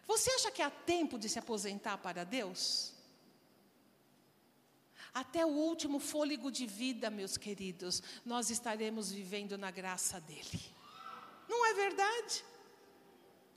Você 0.08 0.32
acha 0.32 0.50
que 0.50 0.62
há 0.62 0.72
tempo 0.72 1.20
de 1.20 1.30
se 1.30 1.38
aposentar 1.38 1.98
para 2.00 2.24
Deus? 2.24 2.94
Até 5.14 5.46
o 5.46 5.50
último 5.50 6.00
fôlego 6.00 6.52
de 6.52 6.66
vida, 6.66 7.10
meus 7.10 7.38
queridos, 7.38 8.02
nós 8.26 8.50
estaremos 8.50 9.12
vivendo 9.12 9.58
na 9.58 9.70
graça 9.70 10.20
dEle. 10.22 10.79
Não 11.50 11.66
é 11.66 11.74
verdade? 11.74 12.46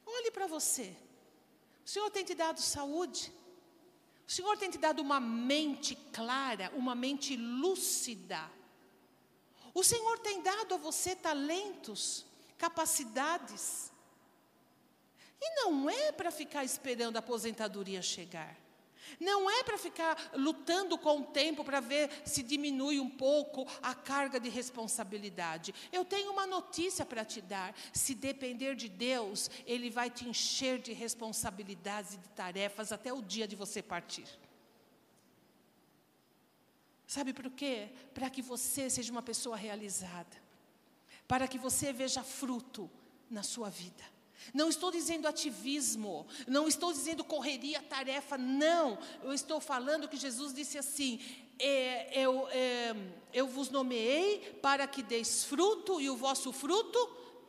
Olhe 0.07 0.31
para 0.31 0.47
você. 0.47 0.97
O 1.85 1.89
Senhor 1.89 2.11
tem 2.11 2.25
te 2.25 2.35
dado 2.35 2.61
saúde. 2.61 3.31
O 4.27 4.33
Senhor 4.33 4.57
tem 4.57 4.71
te 4.71 4.79
dado 4.79 5.01
uma 5.01 5.21
mente 5.21 5.95
clara, 6.13 6.73
uma 6.75 6.95
mente 6.95 7.37
lúcida. 7.37 8.51
O 9.75 9.85
Senhor 9.85 10.19
tem 10.21 10.43
dado 10.43 10.75
a 10.75 10.79
você 10.79 11.15
talentos, 11.15 12.25
capacidades. 12.57 13.93
E 15.41 15.55
não 15.57 15.91
é 15.91 16.13
para 16.13 16.31
ficar 16.31 16.65
esperando 16.65 17.17
a 17.17 17.19
aposentadoria 17.19 18.01
chegar. 18.01 18.57
Não 19.19 19.51
é 19.51 19.63
para 19.63 19.79
ficar 19.79 20.17
lutando 20.35 20.97
com 20.99 21.21
o 21.21 21.25
tempo 21.25 21.65
para 21.65 21.81
ver 21.81 22.11
se 22.25 22.43
diminui 22.43 23.01
um 23.01 23.11
pouco 23.11 23.67
a 23.83 23.95
carga 23.95 24.39
de 24.39 24.49
responsabilidade. 24.49 25.75
Eu 25.93 26.05
tenho 26.05 26.33
uma 26.33 26.47
notícia 26.47 27.05
para 27.05 27.25
te 27.25 27.41
dar: 27.41 27.75
se 27.93 28.15
depender 28.15 28.75
de 28.75 28.89
Deus, 28.89 29.51
Ele 29.67 29.91
vai 29.91 30.11
te 30.11 30.29
encher 30.29 30.79
de 30.79 30.93
responsabilidades 30.93 32.15
e 32.15 32.19
de 32.19 32.29
tarefas 32.31 32.93
até 32.93 33.13
o 33.13 33.23
dia 33.23 33.47
de 33.47 33.57
você 33.57 33.83
partir. 33.83 34.27
Sabe 37.07 37.35
por 37.35 37.51
quê? 37.51 37.91
Para 38.15 38.31
que 38.31 38.41
você 38.41 38.89
seja 38.89 39.13
uma 39.13 39.21
pessoa 39.23 39.57
realizada, 39.57 40.37
para 41.29 41.47
que 41.47 41.59
você 41.59 41.93
veja 41.93 42.23
fruto 42.23 42.91
na 43.29 43.43
sua 43.43 43.69
vida. 43.69 44.03
Não 44.53 44.69
estou 44.69 44.91
dizendo 44.91 45.29
ativismo, 45.29 46.27
não 46.47 46.69
estou 46.69 46.93
dizendo 46.93 47.25
correria, 47.25 47.83
tarefa, 47.83 48.37
não. 48.37 48.99
Eu 49.23 49.33
estou 49.33 49.61
falando 49.61 50.09
que 50.09 50.17
Jesus 50.17 50.53
disse 50.53 50.79
assim: 50.79 51.21
é, 51.59 52.21
eu, 52.21 52.49
é, 52.49 52.95
eu 53.33 53.47
vos 53.47 53.71
nomeei 53.71 54.59
para 54.63 54.87
que 54.87 55.03
deis 55.03 55.45
fruto 55.45 56.01
e 56.01 56.11
o 56.11 56.17
vosso 56.17 56.53
fruto 56.53 56.99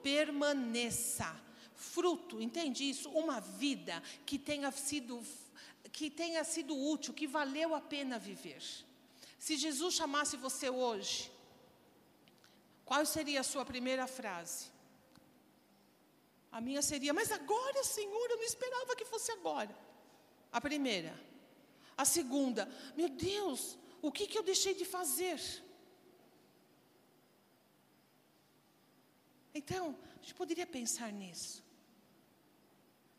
permaneça. 0.02 1.36
Fruto, 1.76 2.41
entende 2.41 2.89
isso? 2.89 3.10
Uma 3.10 3.39
vida 3.41 4.02
que 4.26 4.38
tenha 4.38 4.72
sido 4.72 5.22
que 5.91 6.10
tenha 6.10 6.44
sido 6.44 6.76
útil, 6.76 7.14
que 7.14 7.28
valeu 7.28 7.76
a 7.76 7.80
pena 7.80 8.18
viver. 8.18 8.64
Se 9.38 9.56
Jesus 9.56 9.94
chamasse 9.94 10.36
você 10.36 10.68
hoje, 10.68 11.32
qual 12.84 13.06
seria 13.06 13.41
a 13.41 13.44
sua 13.44 13.64
primeira 13.64 14.08
frase? 14.08 14.72
A 16.58 16.62
minha 16.62 16.84
seria, 16.84 17.12
mas 17.20 17.32
agora, 17.32 17.84
Senhor, 17.84 18.28
eu 18.30 18.38
não 18.38 18.43
esperava 18.43 18.95
que 18.95 19.04
fosse 19.04 19.32
agora. 19.32 19.76
A 20.51 20.62
primeira. 20.62 21.12
A 21.97 22.06
segunda, 22.06 22.72
meu 22.95 23.10
Deus, 23.10 23.76
o 24.04 24.12
que, 24.12 24.28
que 24.28 24.38
eu 24.38 24.43
deixei 24.43 24.76
de 24.76 24.86
fazer? 24.86 25.39
Então, 29.51 29.97
a 30.14 30.22
gente 30.22 30.36
poderia 30.36 30.68
pensar 30.68 31.12
nisso. 31.12 31.64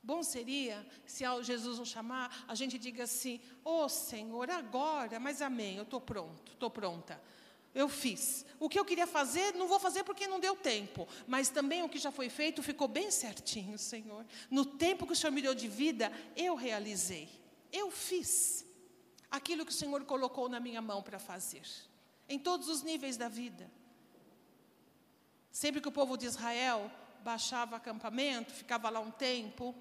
Bom 0.00 0.22
seria 0.22 0.86
se 1.04 1.24
ao 1.24 1.42
Jesus 1.42 1.78
nos 1.80 1.88
chamar, 1.88 2.44
a 2.46 2.54
gente 2.54 2.78
diga 2.78 3.02
assim: 3.02 3.40
Ô 3.64 3.84
oh, 3.84 3.88
Senhor, 3.88 4.48
agora, 4.48 5.18
mas 5.18 5.42
amém, 5.42 5.76
eu 5.76 5.82
estou 5.82 6.00
pronto, 6.00 6.52
estou 6.52 6.70
pronta. 6.70 7.20
Eu 7.74 7.88
fiz. 7.88 8.46
O 8.60 8.68
que 8.68 8.78
eu 8.78 8.84
queria 8.84 9.06
fazer, 9.06 9.54
não 9.54 9.66
vou 9.66 9.80
fazer 9.80 10.04
porque 10.04 10.26
não 10.26 10.38
deu 10.38 10.54
tempo. 10.54 11.08
Mas 11.26 11.48
também 11.48 11.82
o 11.82 11.88
que 11.88 11.98
já 11.98 12.12
foi 12.12 12.28
feito 12.28 12.62
ficou 12.62 12.86
bem 12.86 13.10
certinho, 13.10 13.76
Senhor. 13.78 14.24
No 14.50 14.64
tempo 14.64 15.06
que 15.06 15.12
o 15.12 15.16
Senhor 15.16 15.32
me 15.32 15.42
deu 15.42 15.54
de 15.54 15.66
vida, 15.66 16.12
eu 16.36 16.54
realizei. 16.54 17.28
Eu 17.72 17.90
fiz 17.90 18.64
aquilo 19.30 19.66
que 19.66 19.72
o 19.72 19.74
Senhor 19.74 20.04
colocou 20.04 20.48
na 20.48 20.60
minha 20.60 20.80
mão 20.80 21.02
para 21.02 21.18
fazer. 21.18 21.66
Em 22.28 22.38
todos 22.38 22.68
os 22.68 22.82
níveis 22.82 23.16
da 23.16 23.28
vida. 23.28 23.70
Sempre 25.50 25.80
que 25.80 25.88
o 25.88 25.92
povo 25.92 26.16
de 26.16 26.26
Israel 26.26 26.90
baixava 27.22 27.76
acampamento, 27.76 28.52
ficava 28.52 28.88
lá 28.90 29.00
um 29.00 29.10
tempo, 29.10 29.74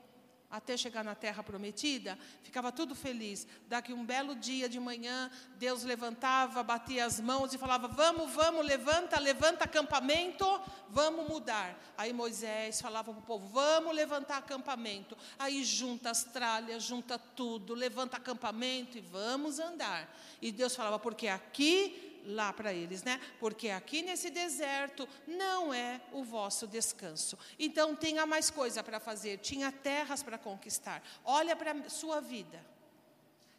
até 0.54 0.78
chegar 0.78 1.04
na 1.04 1.16
terra 1.16 1.42
prometida, 1.42 2.16
ficava 2.44 2.72
tudo 2.72 2.94
feliz. 2.94 3.48
Daqui 3.68 3.92
um 3.92 4.06
belo 4.06 4.36
dia 4.36 4.70
de 4.70 4.80
manhã, 4.80 5.32
Deus 5.58 5.84
levantava, 5.84 6.62
batia 6.62 7.06
as 7.06 7.20
mãos 7.20 7.56
e 7.56 7.58
falava: 7.58 7.88
Vamos, 7.88 8.32
vamos, 8.32 8.64
levanta, 8.64 9.20
levanta 9.20 9.64
acampamento, 9.64 10.46
vamos 10.92 11.28
mudar. 11.28 11.76
Aí 11.98 12.14
Moisés 12.14 12.80
falava 12.80 13.12
para 13.12 13.20
o 13.20 13.24
povo: 13.24 13.48
Vamos 13.48 13.96
levantar 13.96 14.38
acampamento. 14.38 15.18
Aí 15.40 15.64
junta 15.64 16.12
as 16.12 16.24
tralhas, 16.24 16.84
junta 16.84 17.18
tudo, 17.18 17.74
levanta 17.74 18.18
acampamento 18.18 18.96
e 18.96 19.02
vamos 19.02 19.58
andar. 19.58 20.16
E 20.40 20.52
Deus 20.52 20.76
falava: 20.76 21.00
Porque 21.00 21.28
aqui 21.28 22.13
lá 22.26 22.52
para 22.54 22.74
eles, 22.74 23.04
né? 23.04 23.20
Porque 23.40 23.70
aqui 23.70 24.02
nesse 24.02 24.30
deserto 24.30 25.08
não 25.28 25.74
é 25.74 26.02
o 26.12 26.24
vosso 26.24 26.68
descanso. 26.68 27.38
Então 27.60 27.96
tenha 27.96 28.26
mais 28.26 28.50
coisa 28.50 28.84
para 28.84 29.00
fazer, 29.00 29.40
tinha 29.40 29.72
terras 29.72 30.24
para 30.24 30.38
conquistar. 30.38 31.04
Olha 31.24 31.56
para 31.56 31.72
a 31.72 31.90
sua 31.90 32.22
vida. 32.22 32.64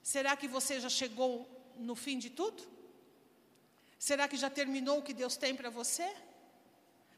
Será 0.02 0.36
que 0.36 0.48
você 0.48 0.80
já 0.80 0.88
chegou 0.88 1.48
no 1.76 1.94
fim 1.94 2.18
de 2.18 2.30
tudo? 2.30 2.62
Será 3.98 4.28
que 4.28 4.36
já 4.36 4.50
terminou 4.50 4.98
o 4.98 5.02
que 5.02 5.14
Deus 5.14 5.36
tem 5.36 5.54
para 5.54 5.70
você? 5.70 6.14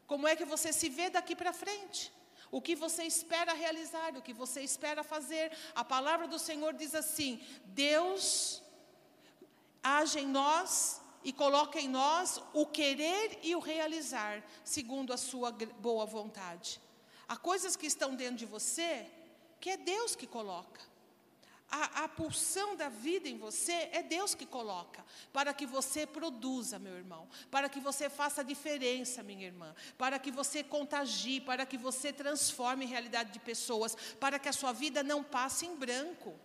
Como 0.06 0.28
é 0.28 0.36
que 0.36 0.44
você 0.44 0.72
se 0.72 0.88
vê 0.88 1.10
daqui 1.10 1.34
para 1.34 1.52
frente? 1.52 2.12
O 2.50 2.60
que 2.60 2.76
você 2.76 3.02
espera 3.02 3.52
realizar, 3.52 4.16
o 4.16 4.22
que 4.22 4.32
você 4.32 4.60
espera 4.60 5.02
fazer? 5.02 5.50
A 5.74 5.84
palavra 5.84 6.28
do 6.28 6.38
Senhor 6.38 6.72
diz 6.74 6.94
assim: 6.94 7.44
Deus 7.64 8.62
age 9.82 10.20
em 10.20 10.26
nós 10.26 11.00
e 11.24 11.32
coloca 11.32 11.80
em 11.80 11.88
nós 11.88 12.40
o 12.52 12.66
querer 12.66 13.38
e 13.42 13.54
o 13.54 13.60
realizar, 13.60 14.42
segundo 14.64 15.12
a 15.12 15.16
sua 15.16 15.50
boa 15.50 16.06
vontade. 16.06 16.80
Há 17.28 17.36
coisas 17.36 17.74
que 17.74 17.86
estão 17.86 18.14
dentro 18.14 18.36
de 18.36 18.46
você 18.46 19.06
que 19.60 19.70
é 19.70 19.76
Deus 19.76 20.14
que 20.14 20.26
coloca. 20.26 20.80
A, 21.68 22.04
a, 22.04 22.08
pulsão 22.08 22.76
da 22.76 22.88
vida 22.88 23.28
em 23.28 23.36
você 23.36 23.88
é 23.90 24.00
Deus 24.00 24.36
que 24.36 24.46
coloca, 24.46 25.04
para 25.32 25.52
que 25.52 25.66
você 25.66 26.06
produza, 26.06 26.78
meu 26.78 26.94
irmão, 26.94 27.28
para 27.50 27.68
que 27.68 27.80
você 27.80 28.08
faça 28.08 28.44
diferença, 28.44 29.20
minha 29.20 29.44
irmã, 29.44 29.74
para 29.98 30.16
que 30.16 30.30
você 30.30 30.62
contagie, 30.62 31.40
para 31.40 31.66
que 31.66 31.76
você 31.76 32.12
transforme 32.12 32.84
a 32.84 32.88
realidade 32.88 33.32
de 33.32 33.40
pessoas, 33.40 33.96
para 34.20 34.38
que 34.38 34.48
a 34.48 34.52
sua 34.52 34.72
vida 34.72 35.02
não 35.02 35.24
passe 35.24 35.66
em 35.66 35.74
branco. 35.74 36.38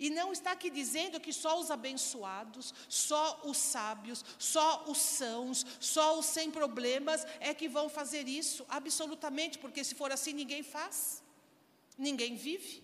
E 0.00 0.08
não 0.08 0.32
está 0.32 0.52
aqui 0.52 0.70
dizendo 0.70 1.20
que 1.20 1.32
só 1.32 1.60
os 1.60 1.70
abençoados, 1.70 2.72
só 2.88 3.42
os 3.44 3.58
sábios, 3.58 4.24
só 4.38 4.84
os 4.88 4.96
sãos, 4.96 5.66
só 5.78 6.18
os 6.18 6.24
sem 6.24 6.50
problemas 6.50 7.26
é 7.38 7.52
que 7.52 7.68
vão 7.68 7.90
fazer 7.90 8.26
isso, 8.26 8.64
absolutamente, 8.68 9.58
porque 9.58 9.84
se 9.84 9.94
for 9.94 10.10
assim 10.10 10.32
ninguém 10.32 10.62
faz, 10.62 11.22
ninguém 11.98 12.34
vive. 12.34 12.82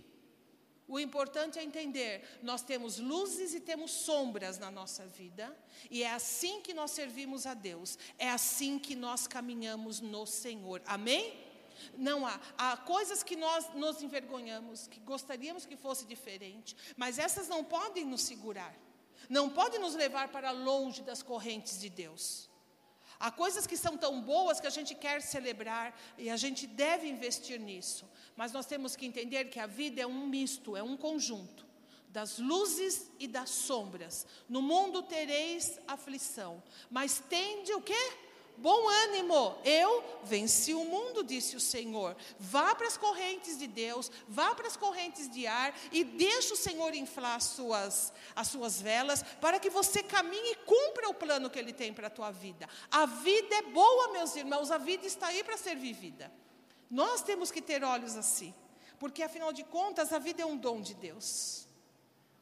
O 0.87 1.01
importante 1.01 1.59
é 1.59 1.65
entender, 1.65 2.23
nós 2.43 2.63
temos 2.63 2.99
luzes 2.99 3.55
e 3.55 3.61
temos 3.61 3.91
sombras 3.91 4.59
na 4.59 4.71
nossa 4.71 5.05
vida, 5.07 5.57
e 5.91 6.03
é 6.03 6.13
assim 6.13 6.61
que 6.61 6.75
nós 6.75 6.91
servimos 6.91 7.47
a 7.47 7.55
Deus, 7.55 7.99
é 8.19 8.29
assim 8.29 8.79
que 8.79 8.95
nós 8.95 9.27
caminhamos 9.27 10.01
no 10.01 10.27
Senhor. 10.27 10.83
Amém? 10.87 11.46
Não 11.97 12.27
há. 12.27 12.41
Há 12.57 12.77
coisas 12.77 13.23
que 13.23 13.37
nós 13.37 13.73
nos 13.75 14.03
envergonhamos, 14.03 14.87
que 14.87 15.01
gostaríamos 15.01 15.67
que 15.67 15.77
fosse 15.77 16.05
diferente, 16.07 16.77
mas 16.97 17.19
essas 17.19 17.49
não 17.49 17.65
podem 17.65 18.05
nos 18.05 18.23
segurar. 18.23 18.75
Não 19.29 19.51
podem 19.51 19.81
nos 19.81 19.95
levar 19.95 20.29
para 20.29 20.51
longe 20.51 21.03
das 21.03 21.23
correntes 21.23 21.81
de 21.81 21.89
Deus. 21.89 22.49
Há 23.19 23.31
coisas 23.31 23.67
que 23.67 23.77
são 23.77 23.97
tão 23.97 24.21
boas 24.21 24.61
que 24.61 24.67
a 24.67 24.71
gente 24.71 24.95
quer 24.95 25.23
celebrar 25.23 25.99
e 26.19 26.29
a 26.29 26.37
gente 26.37 26.67
deve 26.67 27.09
investir 27.09 27.59
nisso. 27.59 28.09
Mas 28.37 28.53
nós 28.53 28.67
temos 28.67 28.95
que 28.95 29.07
entender 29.07 29.47
que 29.47 29.59
a 29.59 29.67
vida 29.67 30.03
é 30.03 30.07
um 30.07 30.27
misto, 30.27 30.77
é 30.77 30.83
um 30.83 30.97
conjunto 30.97 31.67
das 32.17 32.39
luzes 32.39 33.11
e 33.19 33.27
das 33.27 33.51
sombras. 33.51 34.27
No 34.49 34.63
mundo 34.63 35.03
tereis 35.03 35.79
aflição, 35.87 36.63
mas 36.91 37.23
tende 37.29 37.75
o 37.75 37.83
quê? 37.83 38.13
Bom 38.59 38.89
ânimo, 38.89 39.59
eu 39.65 40.03
venci 40.25 40.73
o 40.73 40.85
mundo, 40.85 41.23
disse 41.23 41.57
o 41.57 41.61
Senhor. 41.61 42.17
Vá 42.39 42.75
para 42.75 42.87
as 42.87 42.97
correntes 42.97 43.59
de 43.59 43.67
Deus, 43.67 44.11
vá 44.27 44.55
para 44.55 44.67
as 44.67 44.77
correntes 44.77 45.31
de 45.31 45.47
ar 45.47 45.79
e 45.93 46.03
deixe 46.03 46.55
o 46.55 46.57
Senhor 46.57 46.95
inflar 46.95 47.37
as 47.37 47.45
suas, 47.45 48.13
as 48.35 48.49
suas 48.49 48.81
velas 48.81 49.23
para 49.41 49.61
que 49.61 49.69
você 49.69 50.03
caminhe 50.03 50.53
e 50.53 50.57
cumpra 50.57 51.09
o 51.09 51.15
plano 51.15 51.51
que 51.51 51.59
Ele 51.59 51.73
tem 51.73 51.93
para 51.93 52.07
a 52.07 52.11
tua 52.11 52.31
vida. 52.31 52.67
A 52.91 53.05
vida 53.05 53.55
é 53.55 53.63
boa, 53.63 54.13
meus 54.13 54.35
irmãos, 54.35 54.71
a 54.71 54.79
vida 54.79 55.07
está 55.07 55.27
aí 55.27 55.45
para 55.45 55.59
ser 55.59 55.77
vivida. 55.77 56.33
Nós 56.91 57.23
temos 57.23 57.51
que 57.51 57.61
ter 57.61 57.85
olhos 57.85 58.17
assim, 58.17 58.55
porque 58.99 59.23
afinal 59.23 59.53
de 59.53 59.65
contas 59.65 60.15
a 60.15 60.19
vida 60.19 60.43
é 60.43 60.47
um 60.47 60.57
dom 60.57 60.81
de 60.81 60.95
Deus. 60.95 61.69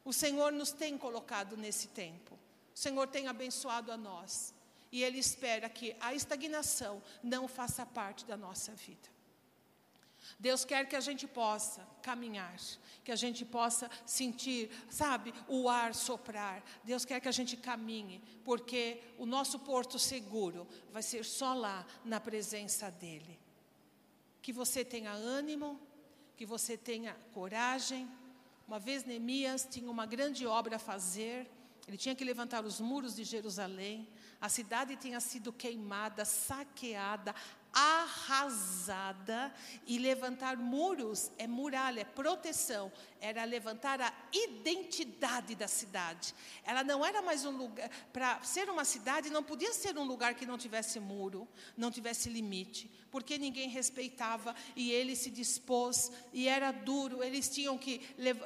O 0.05 0.13
Senhor 0.13 0.53
nos 0.53 0.71
tem 0.71 0.97
colocado 0.97 1.57
nesse 1.57 1.89
tempo, 1.89 2.39
o 2.73 2.77
Senhor 2.77 3.07
tem 3.07 3.27
abençoado 3.27 3.91
a 3.91 3.97
nós 3.97 4.54
e 4.95 5.03
Ele 5.03 5.19
espera 5.19 5.67
que 5.67 5.93
a 5.99 6.13
estagnação 6.13 7.03
não 7.21 7.49
faça 7.49 7.85
parte 7.85 8.23
da 8.25 8.37
nossa 8.37 8.71
vida. 8.71 9.09
Deus 10.39 10.63
quer 10.63 10.87
que 10.87 10.95
a 10.95 11.01
gente 11.01 11.27
possa 11.27 11.85
caminhar, 12.01 12.55
que 13.03 13.11
a 13.11 13.15
gente 13.17 13.43
possa 13.43 13.91
sentir, 14.05 14.71
sabe, 14.89 15.33
o 15.49 15.67
ar 15.67 15.93
soprar. 15.93 16.63
Deus 16.81 17.03
quer 17.03 17.19
que 17.19 17.27
a 17.27 17.37
gente 17.39 17.57
caminhe, 17.57 18.21
porque 18.45 19.01
o 19.17 19.25
nosso 19.25 19.59
porto 19.59 19.99
seguro 19.99 20.65
vai 20.93 21.03
ser 21.03 21.25
só 21.25 21.53
lá, 21.53 21.85
na 22.05 22.21
presença 22.21 22.89
dEle. 22.89 23.37
Que 24.41 24.53
você 24.53 24.85
tenha 24.85 25.11
ânimo, 25.11 25.77
que 26.37 26.45
você 26.45 26.77
tenha 26.77 27.17
coragem. 27.33 28.09
Uma 28.65 28.79
vez 28.79 29.03
Neemias 29.03 29.67
tinha 29.69 29.91
uma 29.91 30.05
grande 30.05 30.47
obra 30.47 30.77
a 30.77 30.79
fazer, 30.79 31.51
ele 31.87 31.97
tinha 31.97 32.15
que 32.15 32.23
levantar 32.23 32.65
os 32.65 32.79
muros 32.79 33.15
de 33.15 33.23
Jerusalém. 33.23 34.07
A 34.39 34.49
cidade 34.49 34.95
tinha 34.95 35.19
sido 35.19 35.51
queimada, 35.51 36.25
saqueada, 36.25 37.33
arrasada 37.75 39.53
e 39.85 39.99
levantar 39.99 40.55
muros 40.55 41.29
é 41.37 41.45
muralha, 41.45 42.01
é 42.01 42.05
proteção, 42.05 42.89
era 43.19 43.43
levantar 43.43 43.99
a 43.99 44.13
identidade 44.31 45.55
da 45.55 45.67
cidade. 45.67 46.33
Ela 46.63 46.85
não 46.85 47.05
era 47.05 47.21
mais 47.21 47.43
um 47.43 47.51
lugar, 47.51 47.89
para 48.13 48.41
ser 48.43 48.69
uma 48.69 48.85
cidade, 48.85 49.29
não 49.29 49.43
podia 49.43 49.73
ser 49.73 49.97
um 49.97 50.05
lugar 50.05 50.35
que 50.35 50.45
não 50.45 50.57
tivesse 50.57 51.01
muro, 51.01 51.45
não 51.75 51.91
tivesse 51.91 52.29
limite, 52.29 52.89
porque 53.11 53.37
ninguém 53.37 53.67
respeitava 53.67 54.55
e 54.75 54.91
ele 54.91 55.15
se 55.15 55.29
dispôs 55.29 56.11
e 56.31 56.47
era 56.47 56.71
duro. 56.71 57.21
Eles 57.23 57.49
tinham 57.49 57.77
que 57.77 57.99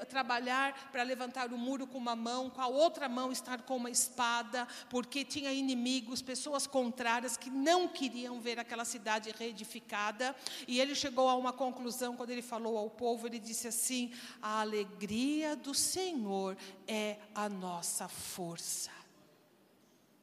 trabalhar 0.10 0.90
para 0.92 1.04
levantar 1.04 1.54
o 1.54 1.58
muro 1.58 1.86
com 1.86 1.98
uma 1.98 2.16
mão, 2.16 2.50
com 2.50 2.62
a 2.62 2.68
outra 2.68 3.08
mão 3.08 3.32
estar 3.32 3.62
com 3.62 3.78
uma 3.78 3.92
espada, 3.92 4.68
porque 4.90 5.24
tinha 5.24 5.52
inimigos, 5.52 6.22
pessoas 6.22 6.66
contrárias 6.66 7.38
que 7.38 7.50
não 7.52 7.88
queriam 7.88 8.40
ver 8.40 8.60
aquela 8.60 8.86
cidade 8.86 9.19
cidade 9.20 9.36
reedificada. 9.38 10.36
E 10.68 10.80
ele 10.80 10.96
chegou 10.96 11.28
a 11.28 11.36
uma 11.36 11.54
conclusão 11.54 12.16
quando 12.16 12.32
ele 12.32 12.42
falou 12.42 12.78
ao 12.78 12.90
povo: 12.90 13.28
ele 13.28 13.40
disse 13.40 13.68
assim: 13.68 14.12
a 14.42 14.62
alegria 14.62 15.56
do 15.56 15.74
Senhor 15.74 16.58
é 16.88 17.18
a 17.36 17.50
nossa 17.50 18.08
força. 18.08 18.98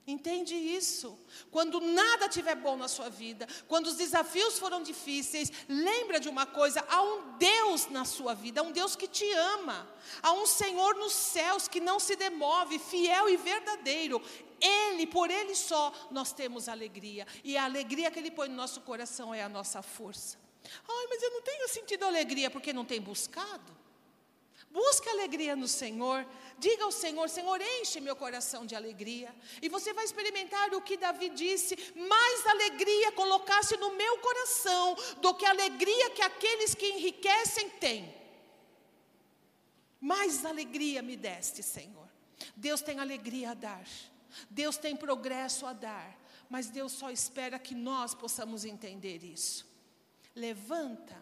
Entende 0.09 0.55
isso? 0.55 1.19
Quando 1.51 1.81
nada 1.81 2.27
estiver 2.27 2.55
bom 2.55 2.77
na 2.77 2.87
sua 2.87 3.09
vida, 3.09 3.45
quando 3.67 3.89
os 3.89 3.97
desafios 3.97 4.57
foram 4.57 4.81
difíceis, 4.81 5.51
lembra 5.69 6.21
de 6.21 6.29
uma 6.29 6.47
coisa: 6.47 6.85
há 6.89 7.03
um 7.03 7.37
Deus 7.37 7.89
na 7.89 8.05
sua 8.05 8.33
vida, 8.33 8.61
há 8.61 8.63
um 8.63 8.71
Deus 8.71 8.95
que 8.95 9.09
te 9.09 9.29
ama, 9.33 9.89
há 10.23 10.33
um 10.33 10.47
Senhor 10.47 10.95
nos 10.95 11.13
céus 11.13 11.67
que 11.67 11.81
não 11.81 11.99
se 11.99 12.15
demove, 12.15 12.79
fiel 12.79 13.29
e 13.29 13.37
verdadeiro. 13.37 14.23
Ele, 14.61 15.07
por 15.07 15.31
Ele 15.31 15.55
só, 15.55 15.93
nós 16.11 16.33
temos 16.33 16.69
alegria. 16.69 17.27
E 17.45 17.57
a 17.57 17.65
alegria 17.65 18.11
que 18.11 18.19
Ele 18.19 18.31
põe 18.31 18.49
no 18.49 18.55
nosso 18.55 18.81
coração 18.81 19.35
é 19.35 19.43
a 19.43 19.49
nossa 19.49 19.83
força. 19.83 20.39
Ai, 20.89 21.07
mas 21.09 21.23
eu 21.23 21.31
não 21.31 21.43
tenho 21.43 21.69
sentido 21.69 22.05
alegria 22.05 22.51
porque 22.51 22.73
não 22.73 22.85
tem 22.85 23.01
buscado. 23.01 23.77
Busque 24.71 25.09
alegria 25.09 25.57
no 25.57 25.69
Senhor. 25.69 26.27
Diga 26.59 26.85
ao 26.85 26.93
Senhor: 26.93 27.29
Senhor, 27.29 27.61
enche 27.81 28.01
meu 28.01 28.17
coração 28.17 28.67
de 28.67 28.75
alegria. 28.75 29.35
E 29.63 29.69
você 29.69 29.93
vai 29.93 30.05
experimentar 30.05 30.75
o 30.75 30.83
que 30.83 30.97
Davi 30.97 31.31
disse: 31.31 31.77
mais 31.95 32.47
alegria 32.47 33.13
colocasse 33.13 33.77
no 33.77 33.95
meu 33.95 34.19
coração 34.19 34.97
do 35.23 35.35
que 35.35 35.47
a 35.47 35.51
alegria 35.51 36.11
que 36.11 36.23
aqueles 36.23 36.75
que 36.75 36.87
enriquecem 36.87 37.71
têm. 37.71 38.15
Mais 40.01 40.45
alegria 40.45 41.01
me 41.01 41.17
deste, 41.17 41.63
Senhor. 41.63 42.09
Deus 42.55 42.83
tem 42.83 43.01
alegria 43.01 43.53
a 43.53 43.55
dar. 43.55 43.87
Deus 44.51 44.77
tem 44.77 44.97
progresso 44.97 45.67
a 45.67 45.73
dar. 45.73 46.19
Mas 46.49 46.69
Deus 46.69 46.93
só 46.93 47.11
espera 47.11 47.59
que 47.59 47.75
nós 47.75 48.15
possamos 48.15 48.65
entender 48.65 49.25
isso. 49.25 49.67
Levanta, 50.35 51.17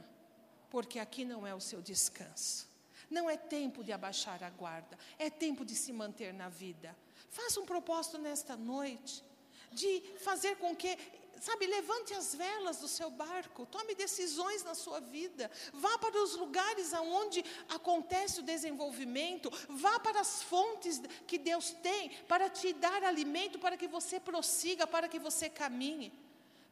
porque 0.68 0.98
aqui 0.98 1.24
não 1.24 1.46
é 1.46 1.54
o 1.54 1.60
seu 1.60 1.80
descanso. 1.80 2.68
Não 3.10 3.28
é 3.28 3.36
tempo 3.36 3.84
de 3.84 3.92
abaixar 3.92 4.42
a 4.42 4.50
guarda, 4.50 4.98
é 5.18 5.30
tempo 5.30 5.64
de 5.64 5.74
se 5.74 5.92
manter 5.92 6.32
na 6.32 6.48
vida. 6.48 6.96
Faça 7.30 7.60
um 7.60 7.66
propósito 7.66 8.18
nesta 8.18 8.56
noite 8.56 9.24
de 9.72 10.00
fazer 10.18 10.56
com 10.56 10.74
que, 10.74 10.96
sabe, 11.40 11.66
levante 11.66 12.14
as 12.14 12.34
velas 12.34 12.78
do 12.78 12.88
seu 12.88 13.10
barco, 13.10 13.66
tome 13.66 13.94
decisões 13.94 14.62
na 14.64 14.74
sua 14.74 15.00
vida, 15.00 15.50
vá 15.72 15.98
para 15.98 16.22
os 16.22 16.34
lugares 16.36 16.94
aonde 16.94 17.44
acontece 17.68 18.40
o 18.40 18.42
desenvolvimento, 18.42 19.50
vá 19.68 19.98
para 20.00 20.20
as 20.20 20.42
fontes 20.42 21.00
que 21.26 21.38
Deus 21.38 21.70
tem 21.82 22.10
para 22.28 22.48
te 22.48 22.72
dar 22.72 23.02
alimento, 23.04 23.58
para 23.58 23.76
que 23.76 23.88
você 23.88 24.18
prossiga, 24.18 24.86
para 24.86 25.08
que 25.08 25.18
você 25.18 25.48
caminhe 25.48 26.23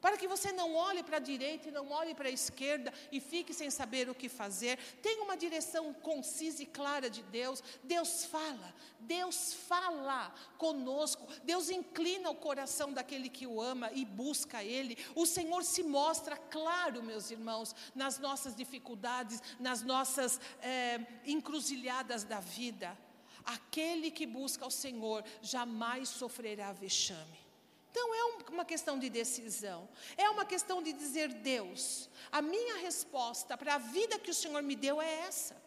para 0.02 0.18
que 0.18 0.26
você 0.26 0.50
não 0.50 0.74
olhe 0.74 1.02
para 1.04 1.18
a 1.18 1.20
direita 1.20 1.68
e 1.68 1.70
não 1.70 1.88
olhe 1.92 2.12
para 2.12 2.28
a 2.28 2.32
esquerda 2.32 2.92
e 3.12 3.20
fique 3.20 3.54
sem 3.54 3.70
saber 3.70 4.10
o 4.10 4.14
que 4.14 4.28
fazer. 4.28 4.76
Tenha 5.00 5.22
uma 5.22 5.36
direção 5.36 5.94
concisa 5.94 6.60
e 6.60 6.66
clara 6.66 7.08
de 7.08 7.22
Deus. 7.22 7.62
Deus 7.84 8.24
fala, 8.24 8.74
Deus 8.98 9.54
fala 9.54 10.34
conosco. 10.58 11.24
Deus 11.44 11.70
inclina 11.70 12.28
o 12.30 12.34
coração 12.34 12.92
daquele 12.92 13.28
que 13.28 13.46
o 13.46 13.62
ama 13.62 13.92
e 13.92 14.04
busca 14.04 14.64
Ele. 14.64 14.98
O 15.14 15.24
Senhor 15.24 15.62
se 15.62 15.84
mostra 15.84 16.36
claro, 16.36 17.00
meus 17.00 17.30
irmãos, 17.30 17.72
nas 17.94 18.18
nossas 18.18 18.56
dificuldades, 18.56 19.40
nas 19.60 19.82
nossas 19.82 20.40
é, 20.60 21.00
encruzilhadas 21.24 22.24
da 22.24 22.40
vida. 22.40 22.98
Aquele 23.44 24.10
que 24.10 24.26
busca 24.26 24.66
o 24.66 24.70
Senhor 24.70 25.24
jamais 25.40 26.08
sofrerá 26.08 26.72
vexame. 26.72 27.51
Então 27.92 28.14
é 28.14 28.50
uma 28.50 28.64
questão 28.64 28.98
de 28.98 29.10
decisão, 29.10 29.86
é 30.16 30.28
uma 30.30 30.46
questão 30.46 30.82
de 30.82 30.94
dizer: 30.94 31.28
Deus, 31.28 32.08
a 32.32 32.40
minha 32.40 32.76
resposta 32.78 33.54
para 33.56 33.74
a 33.74 33.78
vida 33.78 34.18
que 34.18 34.30
o 34.30 34.34
Senhor 34.34 34.62
me 34.62 34.74
deu 34.74 35.00
é 35.00 35.12
essa. 35.28 35.62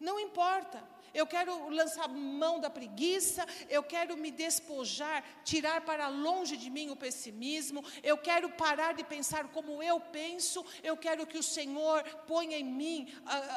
Não 0.00 0.18
importa, 0.18 0.82
eu 1.14 1.26
quero 1.26 1.68
lançar 1.68 2.08
mão 2.08 2.58
da 2.60 2.70
preguiça, 2.70 3.46
eu 3.68 3.82
quero 3.82 4.16
me 4.16 4.30
despojar, 4.30 5.24
tirar 5.44 5.82
para 5.82 6.08
longe 6.08 6.56
de 6.56 6.70
mim 6.70 6.90
o 6.90 6.96
pessimismo, 6.96 7.84
eu 8.02 8.16
quero 8.16 8.50
parar 8.50 8.94
de 8.94 9.04
pensar 9.04 9.48
como 9.48 9.82
eu 9.82 10.00
penso, 10.00 10.64
eu 10.82 10.96
quero 10.96 11.26
que 11.26 11.38
o 11.38 11.42
Senhor 11.42 12.02
ponha 12.26 12.58
em 12.58 12.64
mim 12.64 13.12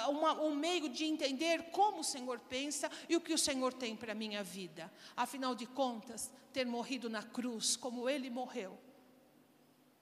uh, 0.07 0.11
uma, 0.11 0.41
um 0.41 0.55
meio 0.55 0.89
de 0.89 1.05
entender 1.05 1.71
como 1.71 1.99
o 1.99 2.03
Senhor 2.03 2.39
pensa 2.39 2.89
e 3.07 3.15
o 3.15 3.21
que 3.21 3.33
o 3.33 3.37
Senhor 3.37 3.73
tem 3.73 3.95
para 3.95 4.11
a 4.11 4.15
minha 4.15 4.43
vida. 4.43 4.91
Afinal 5.15 5.55
de 5.55 5.65
contas, 5.65 6.31
ter 6.51 6.65
morrido 6.65 7.09
na 7.09 7.23
cruz 7.23 7.75
como 7.75 8.09
ele 8.09 8.29
morreu, 8.29 8.77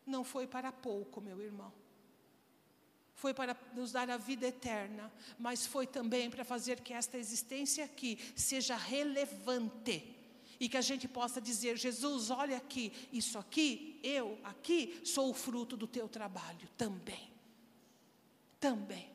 não 0.05 0.23
foi 0.23 0.45
para 0.45 0.71
pouco, 0.71 1.21
meu 1.21 1.41
irmão 1.41 1.82
foi 3.23 3.33
para 3.33 3.55
nos 3.73 3.93
dar 3.93 4.09
a 4.09 4.17
vida 4.17 4.47
eterna, 4.47 5.09
mas 5.39 5.65
foi 5.65 5.87
também 5.87 6.29
para 6.29 6.43
fazer 6.43 6.81
que 6.81 6.91
esta 6.91 7.17
existência 7.17 7.85
aqui 7.85 8.19
seja 8.35 8.75
relevante. 8.75 10.13
E 10.59 10.67
que 10.67 10.75
a 10.75 10.81
gente 10.81 11.07
possa 11.07 11.39
dizer: 11.39 11.77
Jesus, 11.77 12.29
olha 12.29 12.57
aqui, 12.57 12.91
isso 13.13 13.39
aqui, 13.39 13.97
eu 14.03 14.37
aqui, 14.43 14.99
sou 15.05 15.29
o 15.29 15.33
fruto 15.33 15.77
do 15.77 15.87
teu 15.87 16.09
trabalho 16.09 16.67
também. 16.77 17.29
Também. 18.59 19.09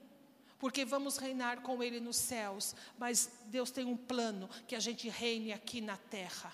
Porque 0.58 0.86
vamos 0.86 1.18
reinar 1.18 1.60
com 1.60 1.82
Ele 1.82 2.00
nos 2.00 2.16
céus, 2.16 2.74
mas 2.98 3.30
Deus 3.48 3.70
tem 3.70 3.84
um 3.84 3.96
plano 3.96 4.48
que 4.66 4.74
a 4.74 4.80
gente 4.80 5.06
reine 5.10 5.52
aqui 5.52 5.82
na 5.82 5.98
terra. 5.98 6.50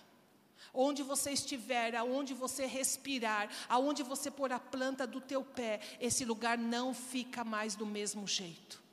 Onde 0.74 1.02
você 1.02 1.30
estiver, 1.30 1.94
aonde 1.94 2.34
você 2.34 2.66
respirar, 2.66 3.48
aonde 3.68 4.02
você 4.02 4.30
pôr 4.30 4.52
a 4.52 4.58
planta 4.58 5.06
do 5.06 5.20
teu 5.20 5.42
pé, 5.42 5.80
esse 6.00 6.24
lugar 6.24 6.58
não 6.58 6.92
fica 6.92 7.44
mais 7.44 7.74
do 7.74 7.86
mesmo 7.86 8.26
jeito. 8.26 8.83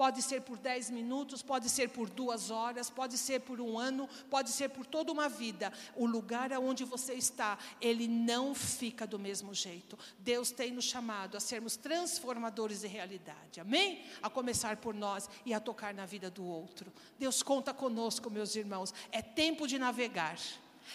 Pode 0.00 0.22
ser 0.22 0.40
por 0.40 0.56
dez 0.56 0.88
minutos, 0.88 1.42
pode 1.42 1.68
ser 1.68 1.90
por 1.90 2.08
duas 2.08 2.50
horas, 2.50 2.88
pode 2.88 3.18
ser 3.18 3.40
por 3.40 3.60
um 3.60 3.78
ano, 3.78 4.08
pode 4.30 4.48
ser 4.48 4.70
por 4.70 4.86
toda 4.86 5.12
uma 5.12 5.28
vida. 5.28 5.70
O 5.94 6.06
lugar 6.06 6.54
aonde 6.54 6.86
você 6.86 7.12
está, 7.12 7.58
ele 7.82 8.08
não 8.08 8.54
fica 8.54 9.06
do 9.06 9.18
mesmo 9.18 9.52
jeito. 9.52 9.98
Deus 10.18 10.50
tem 10.50 10.70
nos 10.70 10.86
chamado 10.86 11.36
a 11.36 11.40
sermos 11.40 11.76
transformadores 11.76 12.80
de 12.80 12.86
realidade. 12.86 13.60
Amém? 13.60 14.02
A 14.22 14.30
começar 14.30 14.78
por 14.78 14.94
nós 14.94 15.28
e 15.44 15.52
a 15.52 15.60
tocar 15.60 15.92
na 15.92 16.06
vida 16.06 16.30
do 16.30 16.46
outro. 16.46 16.90
Deus 17.18 17.42
conta 17.42 17.74
conosco, 17.74 18.30
meus 18.30 18.56
irmãos. 18.56 18.94
É 19.12 19.20
tempo 19.20 19.66
de 19.66 19.78
navegar. 19.78 20.38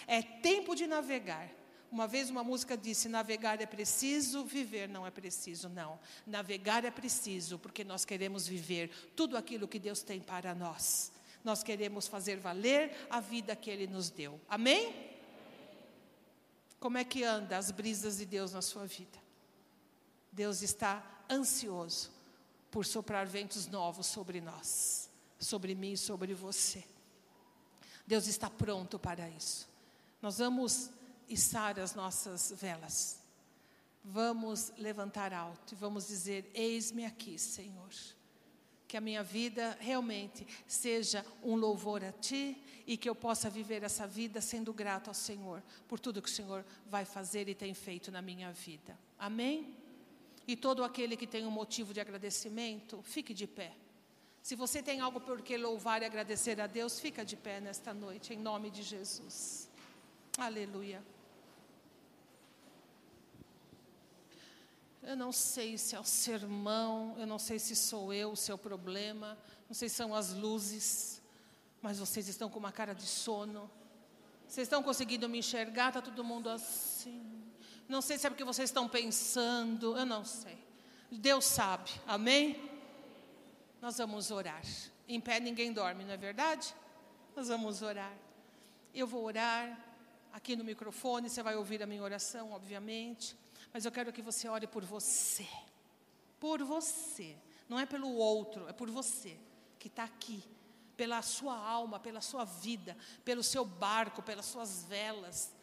É 0.08 0.24
tempo 0.24 0.74
de 0.74 0.88
navegar. 0.88 1.52
Uma 1.96 2.08
vez 2.08 2.30
uma 2.30 2.44
música 2.44 2.76
disse: 2.76 3.08
navegar 3.08 3.62
é 3.62 3.66
preciso, 3.66 4.44
viver 4.44 4.90
não 4.90 5.08
é 5.08 5.10
preciso. 5.10 5.70
Não, 5.70 5.98
navegar 6.28 6.84
é 6.84 6.92
preciso, 6.92 7.58
porque 7.58 7.86
nós 7.86 8.04
queremos 8.04 8.46
viver 8.46 8.92
tudo 9.16 9.38
aquilo 9.38 9.66
que 9.66 9.80
Deus 9.80 10.04
tem 10.04 10.20
para 10.20 10.54
nós. 10.54 11.10
Nós 11.42 11.64
queremos 11.64 12.06
fazer 12.06 12.36
valer 12.36 12.92
a 13.10 13.22
vida 13.22 13.56
que 13.56 13.70
Ele 13.70 13.88
nos 13.88 14.10
deu. 14.10 14.42
Amém? 14.50 14.94
Como 16.82 16.98
é 16.98 17.06
que 17.06 17.24
anda 17.24 17.56
as 17.56 17.72
brisas 17.72 18.18
de 18.18 18.26
Deus 18.26 18.52
na 18.52 18.62
sua 18.62 18.86
vida? 18.86 19.18
Deus 20.34 20.62
está 20.62 21.02
ansioso 21.32 22.12
por 22.70 22.86
soprar 22.86 23.26
ventos 23.26 23.68
novos 23.68 24.08
sobre 24.08 24.42
nós, 24.42 25.10
sobre 25.40 25.74
mim 25.74 25.94
e 25.94 25.98
sobre 25.98 26.34
você. 26.34 26.84
Deus 28.06 28.28
está 28.28 28.50
pronto 28.50 29.00
para 29.00 29.30
isso. 29.30 29.66
Nós 30.22 30.40
vamos 30.40 30.90
içar 31.28 31.80
as 31.80 31.96
nossas 31.96 32.54
velas. 32.56 33.20
Vamos 34.04 34.72
levantar 34.78 35.34
alto 35.34 35.74
e 35.74 35.76
vamos 35.76 36.08
dizer: 36.08 36.50
Eis-me 36.54 37.06
aqui, 37.06 37.40
Senhor. 37.40 37.90
Que 38.88 38.98
a 38.98 39.02
minha 39.02 39.24
vida 39.24 39.76
realmente 39.80 40.46
seja 40.68 41.26
um 41.42 41.56
louvor 41.56 42.04
a 42.04 42.12
Ti 42.12 42.56
e 42.86 42.96
que 42.96 43.10
eu 43.10 43.16
possa 43.16 43.50
viver 43.50 43.82
essa 43.82 44.06
vida 44.06 44.40
sendo 44.40 44.72
grato 44.72 45.08
ao 45.08 45.14
Senhor 45.14 45.64
por 45.88 46.00
tudo 46.00 46.22
que 46.22 46.30
o 46.30 46.32
Senhor 46.32 46.64
vai 46.86 47.04
fazer 47.04 47.50
e 47.50 47.56
tem 47.56 47.74
feito 47.74 48.12
na 48.12 48.22
minha 48.22 48.52
vida. 48.52 48.98
Amém? 49.18 49.76
E 50.48 50.56
todo 50.56 50.84
aquele 50.84 51.18
que 51.18 51.26
tem 51.26 51.46
um 51.48 51.52
motivo 51.52 51.92
de 51.92 52.00
agradecimento, 52.00 53.02
fique 53.02 53.34
de 53.34 53.48
pé. 53.48 53.76
Se 54.44 54.56
você 54.56 54.84
tem 54.84 55.00
algo 55.00 55.20
por 55.20 55.42
que 55.42 55.58
louvar 55.58 56.04
e 56.04 56.06
agradecer 56.06 56.62
a 56.62 56.68
Deus, 56.68 57.00
fica 57.00 57.26
de 57.26 57.36
pé 57.36 57.60
nesta 57.60 57.92
noite, 57.92 58.36
em 58.36 58.38
nome 58.38 58.70
de 58.70 58.84
Jesus. 58.84 59.68
Aleluia. 60.38 61.04
Eu 65.06 65.16
não 65.16 65.32
sei 65.32 65.78
se 65.78 65.96
é 65.96 66.00
o 66.00 66.04
sermão, 66.04 67.16
eu 67.20 67.28
não 67.28 67.38
sei 67.38 67.60
se 67.60 67.76
sou 67.76 68.12
eu 68.12 68.32
o 68.32 68.36
seu 68.36 68.58
problema, 68.58 69.38
não 69.68 69.76
sei 69.76 69.88
se 69.88 69.94
são 69.94 70.16
as 70.16 70.34
luzes, 70.34 71.22
mas 71.80 72.00
vocês 72.00 72.28
estão 72.28 72.50
com 72.50 72.58
uma 72.58 72.72
cara 72.72 72.96
de 72.96 73.04
sono. 73.04 73.70
Vocês 74.48 74.66
estão 74.66 74.82
conseguindo 74.82 75.30
me 75.30 75.38
enxergar? 75.38 75.90
Está 75.90 76.02
todo 76.02 76.24
mundo 76.24 76.50
assim. 76.50 77.24
Não 77.88 78.02
sei 78.02 78.18
se 78.18 78.26
é 78.26 78.32
porque 78.32 78.44
vocês 78.44 78.72
estão 78.72 78.90
pensando, 78.90 79.96
eu 79.96 80.08
não 80.08 80.26
sei. 80.26 80.58
Deus 81.12 81.46
sabe, 81.46 81.92
amém? 82.08 82.68
Nós 83.80 84.00
vamos 84.00 84.32
orar. 84.32 84.64
Em 85.08 85.22
pé 85.22 85.40
ninguém 85.40 85.72
dorme, 85.72 86.04
não 86.04 86.14
é 86.14 86.18
verdade? 86.18 86.74
Nós 87.36 87.48
vamos 87.48 87.84
orar. 87.84 88.18
Eu 88.92 89.06
vou 89.06 89.24
orar 89.24 89.80
aqui 90.34 90.56
no 90.56 90.64
microfone, 90.64 91.30
você 91.30 91.44
vai 91.44 91.56
ouvir 91.56 91.84
a 91.84 91.86
minha 91.86 92.02
oração, 92.02 92.54
obviamente. 92.54 93.38
Mas 93.76 93.84
eu 93.84 93.92
quero 93.92 94.14
que 94.14 94.22
você 94.22 94.48
ore 94.48 94.68
por 94.68 94.86
você. 94.86 95.46
Por 96.40 96.64
você. 96.64 97.36
Não 97.68 97.78
é 97.78 97.86
pelo 97.86 98.10
outro, 98.10 98.70
é 98.70 98.72
por 98.72 98.90
você 98.90 99.38
que 99.78 99.90
está 99.90 100.06
aqui. 100.06 100.42
Pela 100.96 101.22
sua 101.22 101.58
alma, 101.58 102.00
pela 102.00 102.22
sua 102.22 102.46
vida, 102.46 102.96
pelo 103.26 103.44
seu 103.44 103.66
barco, 103.66 104.24
pelas 104.24 104.46
suas 104.46 104.86
velas. 104.86 105.54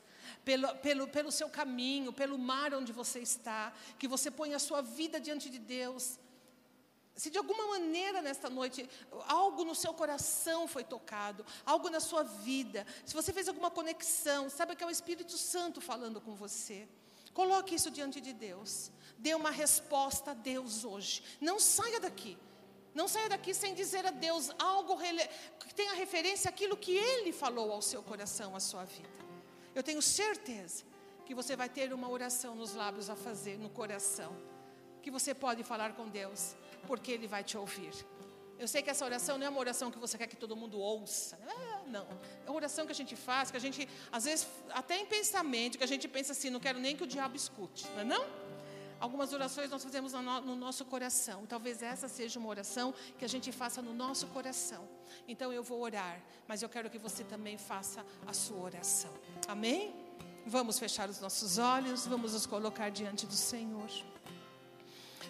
Pelo, 0.45 0.77
pelo, 0.77 1.09
pelo 1.09 1.33
seu 1.33 1.49
caminho, 1.49 2.13
pelo 2.13 2.37
mar 2.37 2.75
onde 2.75 2.93
você 2.93 3.21
está, 3.21 3.73
que 3.99 4.07
você 4.07 4.31
ponha 4.31 4.57
a 4.57 4.67
sua 4.69 4.83
vida 4.83 5.19
diante 5.19 5.49
de 5.49 5.59
Deus, 5.59 6.19
se 7.17 7.31
de 7.31 7.39
alguma 7.39 7.67
maneira 7.69 8.21
nesta 8.21 8.51
noite 8.51 8.89
algo 9.27 9.65
no 9.65 9.75
seu 9.75 9.95
coração 9.95 10.69
foi 10.69 10.85
tocado, 10.85 11.47
algo 11.65 11.89
na 11.89 11.99
sua 11.99 12.25
vida, 12.25 12.87
se 13.07 13.15
você 13.15 13.33
fez 13.33 13.49
alguma 13.49 13.71
conexão, 13.71 14.51
sabe 14.51 14.77
que 14.77 14.85
é 14.85 14.87
o 14.87 14.91
Espírito 14.91 15.39
Santo 15.39 15.81
falando 15.81 16.21
com 16.21 16.35
você. 16.35 16.87
Coloque 17.33 17.75
isso 17.75 17.91
diante 17.91 18.21
de 18.21 18.33
Deus. 18.33 18.91
Dê 19.19 19.35
uma 19.35 19.51
resposta 19.51 20.33
a 20.33 20.35
Deus 20.35 20.85
hoje. 20.85 21.23
Não 21.41 21.59
saia 21.59 22.01
daqui 22.01 22.37
Não 22.95 23.09
saia 23.09 23.29
daqui 23.29 23.55
sem 23.55 23.75
dizer 23.75 24.05
a 24.05 24.11
Deus 24.11 24.51
algo 24.59 24.99
que 25.67 25.75
tenha 25.75 25.95
referência 25.95 26.49
àquilo 26.49 26.77
que 26.77 26.93
Ele 26.93 27.33
falou 27.33 27.73
ao 27.73 27.81
seu 27.81 28.03
coração, 28.03 28.55
à 28.55 28.61
sua 28.61 28.85
vida. 28.85 29.09
Eu 29.75 29.83
tenho 29.83 30.03
certeza 30.03 30.85
que 31.25 31.35
você 31.35 31.57
vai 31.57 31.69
ter 31.69 31.93
uma 31.95 32.09
oração 32.11 32.55
nos 32.55 32.75
lábios 32.75 33.09
a 33.09 33.17
fazer, 33.17 33.59
no 33.59 33.71
coração, 33.71 34.37
que 35.03 35.11
você 35.11 35.35
pode 35.35 35.65
falar 35.65 35.95
com 35.95 36.09
Deus, 36.09 36.55
porque 36.87 37.11
Ele 37.13 37.27
vai 37.27 37.43
te 37.43 37.57
ouvir. 37.57 37.93
Eu 38.63 38.69
sei 38.69 38.81
que 38.81 38.91
essa 38.91 39.05
oração 39.05 39.37
não 39.39 39.47
é 39.49 39.51
uma 39.51 39.59
oração 39.59 39.91
que 39.91 39.99
você 39.99 40.17
quer 40.17 40.29
que 40.29 40.37
todo 40.37 40.55
mundo 40.55 40.79
ouça. 40.79 41.37
É, 41.37 41.89
não. 41.89 42.07
É 42.47 42.49
uma 42.49 42.55
oração 42.55 42.87
que 42.87 42.93
a 42.93 42.95
gente 42.95 43.17
faz, 43.17 43.51
que 43.51 43.57
a 43.57 43.61
gente, 43.61 43.89
às 44.13 44.25
vezes, 44.25 44.47
até 44.71 44.97
em 44.97 45.05
pensamento, 45.05 45.77
que 45.79 45.83
a 45.83 45.87
gente 45.95 46.07
pensa 46.07 46.31
assim, 46.31 46.49
não 46.49 46.61
quero 46.61 46.79
nem 46.79 46.95
que 46.95 47.03
o 47.03 47.07
diabo 47.07 47.35
escute, 47.35 47.89
não 47.95 48.01
é 48.03 48.05
não? 48.05 48.25
Algumas 49.01 49.33
orações 49.33 49.69
nós 49.69 49.83
fazemos 49.83 50.13
no 50.13 50.55
nosso 50.55 50.85
coração. 50.85 51.45
Talvez 51.45 51.83
essa 51.83 52.07
seja 52.07 52.39
uma 52.39 52.49
oração 52.49 52.95
que 53.19 53.25
a 53.25 53.29
gente 53.29 53.51
faça 53.51 53.83
no 53.83 53.93
nosso 53.93 54.29
coração. 54.29 54.89
Então 55.27 55.53
eu 55.53 55.65
vou 55.65 55.81
orar, 55.81 56.23
mas 56.47 56.63
eu 56.63 56.69
quero 56.69 56.89
que 56.89 56.99
você 56.99 57.25
também 57.25 57.59
faça 57.59 58.07
a 58.29 58.33
sua 58.33 58.61
oração. 58.61 59.13
Amém? 59.49 59.93
Vamos 60.47 60.79
fechar 60.79 61.11
os 61.11 61.21
nossos 61.21 61.59
olhos, 61.59 62.07
vamos 62.07 62.33
nos 62.33 62.47
colocar 62.47 62.91
diante 62.91 63.27
do 63.27 63.35
Senhor. 63.35 63.91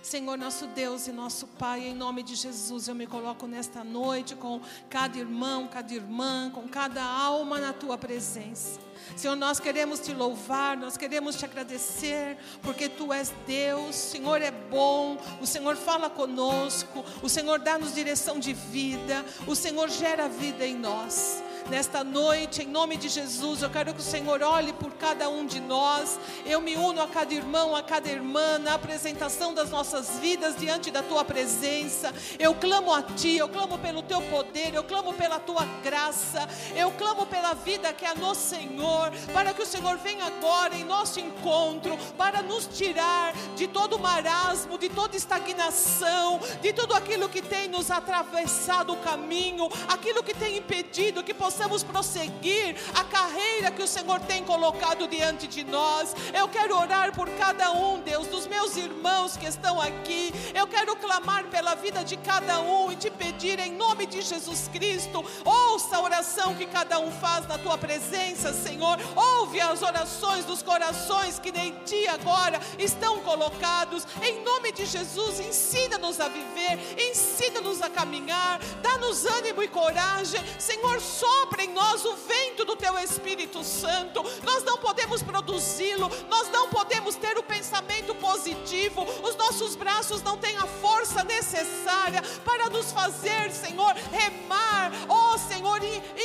Senhor, 0.03 0.37
nosso 0.37 0.67
Deus 0.67 1.07
e 1.07 1.13
nosso 1.13 1.47
Pai, 1.47 1.87
em 1.87 1.95
nome 1.95 2.25
de 2.25 2.35
Jesus, 2.35 2.89
eu 2.89 2.95
me 2.95 3.07
coloco 3.07 3.47
nesta 3.47 3.85
noite 3.85 4.35
com 4.35 4.61
cada 4.91 5.17
irmão, 5.17 5.69
cada 5.69 5.95
irmã, 5.95 6.51
com 6.53 6.67
cada 6.67 7.05
alma 7.05 7.61
na 7.61 7.73
tua 7.73 7.97
presença. 7.97 8.81
Senhor, 9.17 9.37
nós 9.37 9.61
queremos 9.61 10.01
te 10.01 10.13
louvar, 10.13 10.77
nós 10.77 10.97
queremos 10.97 11.37
te 11.37 11.45
agradecer, 11.45 12.37
porque 12.63 12.89
tu 12.89 13.13
és 13.13 13.33
Deus, 13.47 13.91
o 13.91 14.11
Senhor 14.11 14.43
é 14.43 14.51
bom, 14.51 15.19
o 15.41 15.47
Senhor 15.47 15.77
fala 15.77 16.09
conosco, 16.09 17.05
o 17.23 17.29
Senhor 17.29 17.59
dá-nos 17.59 17.95
direção 17.95 18.39
de 18.39 18.53
vida, 18.53 19.25
o 19.47 19.55
Senhor 19.55 19.89
gera 19.89 20.29
vida 20.29 20.67
em 20.67 20.77
nós. 20.77 21.43
Nesta 21.71 22.03
noite, 22.03 22.63
em 22.63 22.67
nome 22.67 22.97
de 22.97 23.09
Jesus, 23.09 23.63
eu 23.63 23.71
quero 23.71 23.95
que 23.95 24.01
o 24.01 24.03
Senhor 24.03 24.43
olhe 24.43 24.73
por 24.73 24.93
cada 24.95 25.29
um 25.29 25.47
de 25.47 25.61
nós. 25.61 26.19
Eu 26.45 26.61
me 26.61 26.77
uno 26.77 27.01
a 27.01 27.07
cada 27.07 27.33
irmão, 27.33 27.77
a 27.77 27.83
cada 27.83 28.11
irmã, 28.11 28.59
na 28.59 28.75
apresentação 28.75 29.55
das 29.55 29.71
nossas 29.71 30.19
vidas 30.19 30.57
diante 30.57 30.91
da 30.91 31.03
tua 31.03 31.25
presença. 31.25 32.13
Eu 32.39 32.55
clamo 32.55 32.93
a 32.93 33.03
ti, 33.03 33.37
eu 33.37 33.49
clamo 33.49 33.79
pelo 33.79 34.03
teu 34.03 34.21
poder, 34.23 34.75
eu 34.75 34.83
clamo 34.83 35.15
pela 35.15 35.39
tua 35.39 35.65
graça, 35.83 36.49
eu 36.75 36.91
clamo 36.93 37.27
pela 37.27 37.55
vida 37.55 37.93
que 37.93 38.05
é 38.05 38.15
no 38.15 38.35
Senhor, 38.35 38.92
para 39.33 39.53
que 39.53 39.63
o 39.63 39.67
Senhor 39.67 39.97
venha 39.99 40.27
agora 40.27 40.75
em 40.75 40.85
nosso 40.85 41.21
encontro, 41.21 41.97
para 42.17 42.43
nos 42.43 42.67
tirar 42.67 43.33
de 43.57 43.67
todo 43.67 43.99
marasmo, 43.99 44.79
de 44.79 44.89
toda 44.89 45.17
estagnação, 45.17 46.41
de 46.61 46.73
tudo 46.73 46.95
aquilo 46.95 47.29
que 47.29 47.43
tem 47.43 47.69
nos 47.69 47.91
atravessado 47.91 48.93
o 48.93 48.97
caminho, 48.99 49.69
aquilo 49.89 50.23
que 50.23 50.35
tem 50.35 50.59
impedido 50.59 51.23
que 51.23 51.35
possamos 51.35 51.83
prosseguir 51.83 52.77
a 52.95 53.05
carreira 53.05 53.71
que 53.71 53.83
o 53.83 53.89
Senhor 53.89 54.21
tem 54.21 54.45
colocado 54.45 55.07
diante 55.09 55.47
de 55.47 55.65
nós. 55.65 56.15
Eu 56.33 56.49
quero 56.49 56.77
orar 56.77 57.15
por 57.15 57.29
cada 57.31 57.73
um, 57.73 58.01
Deus, 58.01 58.27
dos 58.27 58.47
meus 58.47 58.77
irmãos 58.77 59.37
que 59.37 59.47
estão 59.47 59.81
aqui. 59.81 60.33
Eu 60.55 60.67
quero 60.67 60.97
clamar 60.97 61.45
pela 61.45 61.75
vida 61.75 62.05
de 62.05 62.17
cada 62.17 62.61
um 62.61 62.93
e 62.93 62.97
te 62.97 63.11
pedir 63.11 63.59
em 63.59 63.73
nome 63.73 64.07
de 64.07 64.23
Jesus 64.23 64.69
Cristo. 64.73 65.25
Ouça 65.45 65.97
a 65.97 66.03
oração 66.03 66.55
que 66.55 66.67
cada 66.67 66.99
um 66.99 67.11
faz 67.11 67.47
na 67.47 67.59
tua 67.59 67.79
presença, 67.79 68.53
Senhor. 68.53 68.82
Ouve 69.17 69.61
as 69.61 69.83
orações 69.83 70.45
dos 70.45 70.63
corações 70.63 71.39
que 71.39 71.53
nem 71.53 71.73
ti 71.85 72.07
agora 72.09 72.61
estão 72.79 73.21
colocados. 73.21 74.07
Em 74.21 74.43
nome 74.43 74.73
de 74.73 74.85
Jesus, 74.87 75.41
ensina-nos 75.41 76.21
a 76.21 76.29
viver, 76.29 76.79
ensina-nos 76.99 77.81
a 77.81 77.89
caminhar, 77.89 78.61
dá-nos 78.83 79.25
ânimo 79.25 79.63
e 79.63 79.69
coragem. 79.69 80.43
Senhor, 80.59 81.01
sopra 81.01 81.65
em 81.65 81.73
nós 81.73 82.05
o 82.05 82.15
vento 82.17 82.65
do 82.65 82.77
teu 82.77 82.99
Espírito 82.99 83.63
Santo. 83.63 84.23
Nós 84.43 84.65
não 84.65 84.79
podemos 84.79 85.23
produzi-lo, 85.23 86.11
nós 86.29 86.49
não 86.51 86.69
podemos 86.69 87.15
ter 87.17 87.39
o 87.39 87.43
pensamento 87.43 88.15
positivo, 88.17 89.07
os 89.23 89.37
nossos 89.37 89.77
braços 89.77 90.23
não 90.23 90.37
têm 90.37 90.57
a 90.57 90.67
força 90.67 91.23
necessária 91.25 92.23
para 92.45 92.69
nos 92.69 92.93
fazer, 92.93 93.51
Senhor, 93.51 93.95
remar, 94.11 94.91
oh 95.09 95.39
Senhor, 95.39 95.81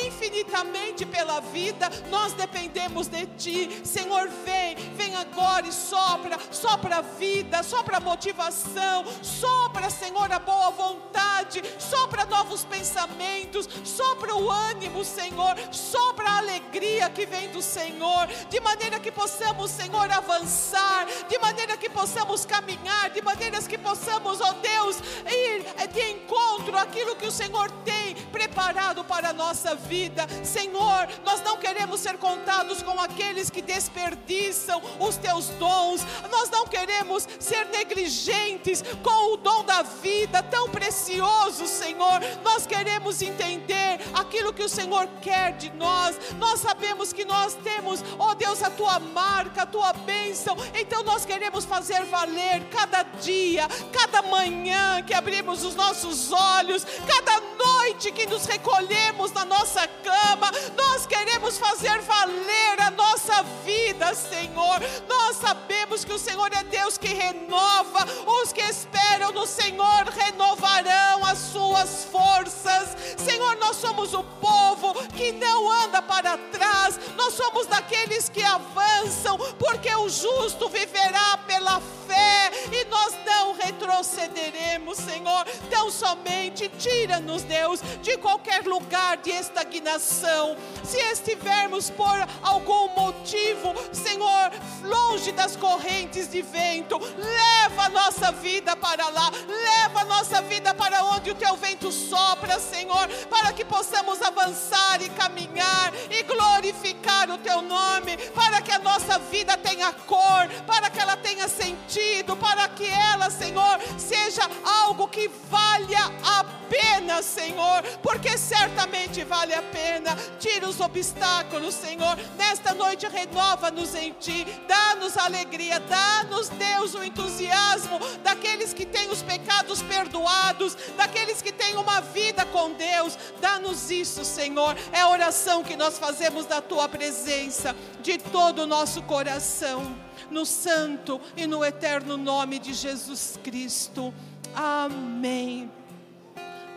infinitamente 0.05 1.05
pela 1.05 1.39
vida. 1.39 1.89
Nós 2.09 2.33
dependemos 2.37 3.07
de 3.07 3.25
Ti, 3.25 3.81
Senhor. 3.83 4.29
Vem, 4.45 4.75
vem 4.95 5.15
agora 5.15 5.67
e 5.67 5.71
sopra, 5.73 6.37
sopra 6.51 6.97
a 6.97 7.01
vida, 7.01 7.63
sopra 7.63 7.97
a 7.97 7.99
motivação, 7.99 9.03
sopra, 9.21 9.89
Senhor, 9.89 10.31
a 10.31 10.39
boa 10.39 10.71
vontade, 10.71 11.61
sopra 11.77 12.25
novos 12.25 12.63
pensamentos, 12.63 13.67
sopra 13.83 14.35
o 14.35 14.49
ânimo, 14.49 15.03
Senhor, 15.03 15.55
sopra 15.71 16.29
a 16.29 16.37
alegria 16.37 17.09
que 17.09 17.25
vem 17.25 17.49
do 17.49 17.61
Senhor, 17.61 18.27
de 18.49 18.59
maneira 18.59 18.99
que 18.99 19.11
possamos, 19.11 19.71
Senhor, 19.71 20.09
avançar, 20.11 21.07
de 21.27 21.37
maneira 21.39 21.75
que 21.75 21.89
possamos 21.89 22.45
caminhar, 22.45 23.09
de 23.09 23.21
maneiras 23.21 23.67
que 23.67 23.77
possamos, 23.77 24.39
ó 24.39 24.53
Deus, 24.53 24.97
ir 25.25 25.87
de 25.87 26.11
encontro 26.11 26.77
àquilo 26.77 27.15
que 27.15 27.25
o 27.25 27.31
Senhor 27.31 27.71
tem 27.83 28.06
preparado 28.37 29.03
para 29.03 29.29
a 29.29 29.33
nossa 29.33 29.73
vida. 29.73 30.27
Senhor, 30.43 31.09
nós 31.25 31.41
não 31.41 31.57
queremos 31.57 31.99
ser 31.99 32.19
contados 32.19 32.83
com 32.83 32.99
aqueles 33.01 33.49
que 33.49 33.63
desperdiçam 33.63 34.79
os 34.99 35.17
teus 35.17 35.49
dons, 35.57 36.05
nós 36.29 36.47
não 36.51 36.67
queremos 36.67 37.27
ser 37.39 37.65
negligentes 37.69 38.83
com 39.01 39.33
o 39.33 39.37
dom 39.37 39.63
da 39.63 39.81
vida 39.81 40.43
tão 40.43 40.69
precioso, 40.69 41.65
Senhor. 41.65 42.19
Nós 42.43 42.67
queremos 42.67 43.23
entender 43.23 43.99
aquilo 44.13 44.53
que 44.53 44.63
o 44.63 44.69
Senhor 44.69 45.07
quer 45.19 45.53
de 45.53 45.71
nós. 45.71 46.15
Nós 46.37 46.59
sabemos 46.59 47.11
que 47.11 47.25
nós 47.25 47.55
temos, 47.55 48.03
ó 48.19 48.35
Deus, 48.35 48.61
a 48.61 48.69
tua 48.69 48.99
marca, 48.99 49.63
a 49.63 49.65
tua 49.65 49.93
bênção. 49.93 50.55
Então 50.75 51.01
nós 51.01 51.25
queremos 51.25 51.65
fazer 51.65 52.05
valer 52.05 52.65
cada 52.69 53.01
dia, 53.01 53.67
cada 53.91 54.21
manhã 54.21 55.01
que 55.01 55.15
abrimos 55.15 55.63
os 55.63 55.73
nossos 55.73 56.31
olhos, 56.31 56.85
cada 57.07 57.41
noite 57.57 58.11
que 58.11 58.26
nos 58.27 58.45
recolhemos 58.45 59.31
na 59.31 59.45
nossa 59.45 59.87
cama. 59.87 60.51
Nós 60.75 61.05
queremos 61.05 61.57
fazer 61.57 62.01
valer 62.01 62.81
a 62.81 62.91
nossa 62.91 63.43
vida, 63.63 64.13
Senhor. 64.13 64.79
Nós 65.07 65.37
sabemos 65.37 66.03
que 66.03 66.13
o 66.13 66.19
Senhor 66.19 66.51
é 66.53 66.63
Deus 66.63 66.97
que 66.97 67.07
renova. 67.07 68.05
Os 68.41 68.53
que 68.53 68.61
esperam 68.61 69.31
no 69.31 69.45
Senhor 69.45 70.05
renovarão 70.05 71.25
as 71.25 71.37
suas 71.37 72.05
forças. 72.05 72.95
Senhor, 73.17 73.55
nós 73.57 73.77
somos 73.77 74.13
o 74.13 74.23
povo 74.23 74.93
que 75.09 75.31
não 75.31 75.71
anda 75.83 76.01
para 76.01 76.37
trás, 76.37 76.99
nós 77.15 77.33
somos 77.33 77.67
daqueles 77.67 78.29
que 78.29 78.43
avançam, 78.43 79.37
porque 79.57 79.93
o 79.95 80.09
justo 80.09 80.69
viverá 80.69 81.37
pela 81.45 81.79
fé 82.07 82.51
e 82.71 82.85
nós 82.85 83.13
não 83.25 83.53
retrocederemos, 83.53 84.97
Senhor. 84.97 85.45
Tão 85.69 85.91
somente 85.91 86.69
tira-nos, 86.69 87.43
Deus, 87.43 87.81
qualquer 88.17 88.63
lugar 88.65 89.17
de 89.17 89.31
estagnação. 89.31 90.57
Se 90.83 90.97
estivermos 90.97 91.89
por 91.89 92.15
algum 92.41 92.89
motivo, 92.89 93.73
Senhor, 93.91 94.51
longe 94.83 95.31
das 95.31 95.55
correntes 95.55 96.29
de 96.29 96.41
vento, 96.41 96.97
leva 96.99 97.85
a 97.85 97.89
nossa 97.89 98.31
vida 98.31 98.75
para 98.75 99.09
lá, 99.09 99.31
leva 99.47 100.01
a 100.01 100.05
nossa 100.05 100.41
vida 100.41 100.73
para 100.73 101.03
onde 101.03 101.31
o 101.31 101.35
teu 101.35 101.55
vento 101.55 101.91
sopra, 101.91 102.59
Senhor, 102.59 103.07
para 103.29 103.53
que 103.53 103.65
possamos 103.65 104.21
avançar 104.21 105.01
e 105.01 105.09
caminhar 105.09 105.93
e 106.09 106.23
glorificar 106.23 107.29
o 107.29 107.37
teu 107.37 107.61
nome, 107.61 108.17
para 108.33 108.61
que 108.61 108.71
a 108.71 108.79
nossa 108.79 109.19
vida 109.19 109.57
tenha 109.57 109.91
cor, 109.91 110.47
para 110.65 110.89
que 110.89 110.99
ela 110.99 111.17
tenha 111.17 111.47
sentido, 111.47 112.35
para 112.35 112.67
que 112.69 112.85
ela, 112.85 113.29
Senhor, 113.29 113.79
seja 113.97 114.49
algo 114.63 115.07
que 115.07 115.27
valha 115.49 116.11
a 116.23 116.43
pena, 116.69 117.21
Senhor, 117.21 117.83
porque 118.07 118.37
certamente 118.37 119.25
vale 119.25 119.53
a 119.53 119.61
pena. 119.61 120.15
Tira 120.39 120.65
os 120.65 120.79
obstáculos, 120.79 121.73
Senhor. 121.73 122.17
Nesta 122.37 122.73
noite, 122.73 123.05
renova-nos 123.05 123.93
em 123.95 124.13
Ti, 124.13 124.47
dá-nos 124.65 125.17
alegria, 125.17 125.77
dá-nos, 125.81 126.47
Deus, 126.47 126.93
o 126.93 127.03
entusiasmo 127.03 127.99
daqueles 128.23 128.73
que 128.73 128.85
têm 128.85 129.09
os 129.09 129.21
pecados 129.21 129.81
perdoados, 129.81 130.77
daqueles 130.95 131.41
que 131.41 131.51
têm 131.51 131.75
uma 131.75 131.99
vida 131.99 132.45
com 132.45 132.71
Deus. 132.71 133.17
Dá-nos 133.41 133.91
isso, 133.91 134.23
Senhor. 134.23 134.77
É 134.93 135.01
a 135.01 135.09
oração 135.09 135.61
que 135.61 135.75
nós 135.75 135.99
fazemos 135.99 136.45
da 136.45 136.61
Tua 136.61 136.87
presença, 136.87 137.75
de 138.01 138.17
todo 138.17 138.59
o 138.59 138.67
nosso 138.67 139.01
coração, 139.01 139.93
no 140.31 140.45
santo 140.45 141.19
e 141.35 141.45
no 141.45 141.63
eterno 141.63 142.15
nome 142.15 142.57
de 142.57 142.73
Jesus 142.73 143.37
Cristo. 143.43 144.13
Amém. 144.55 145.69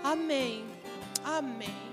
Amém. 0.02 0.69
Amém. 1.24 1.89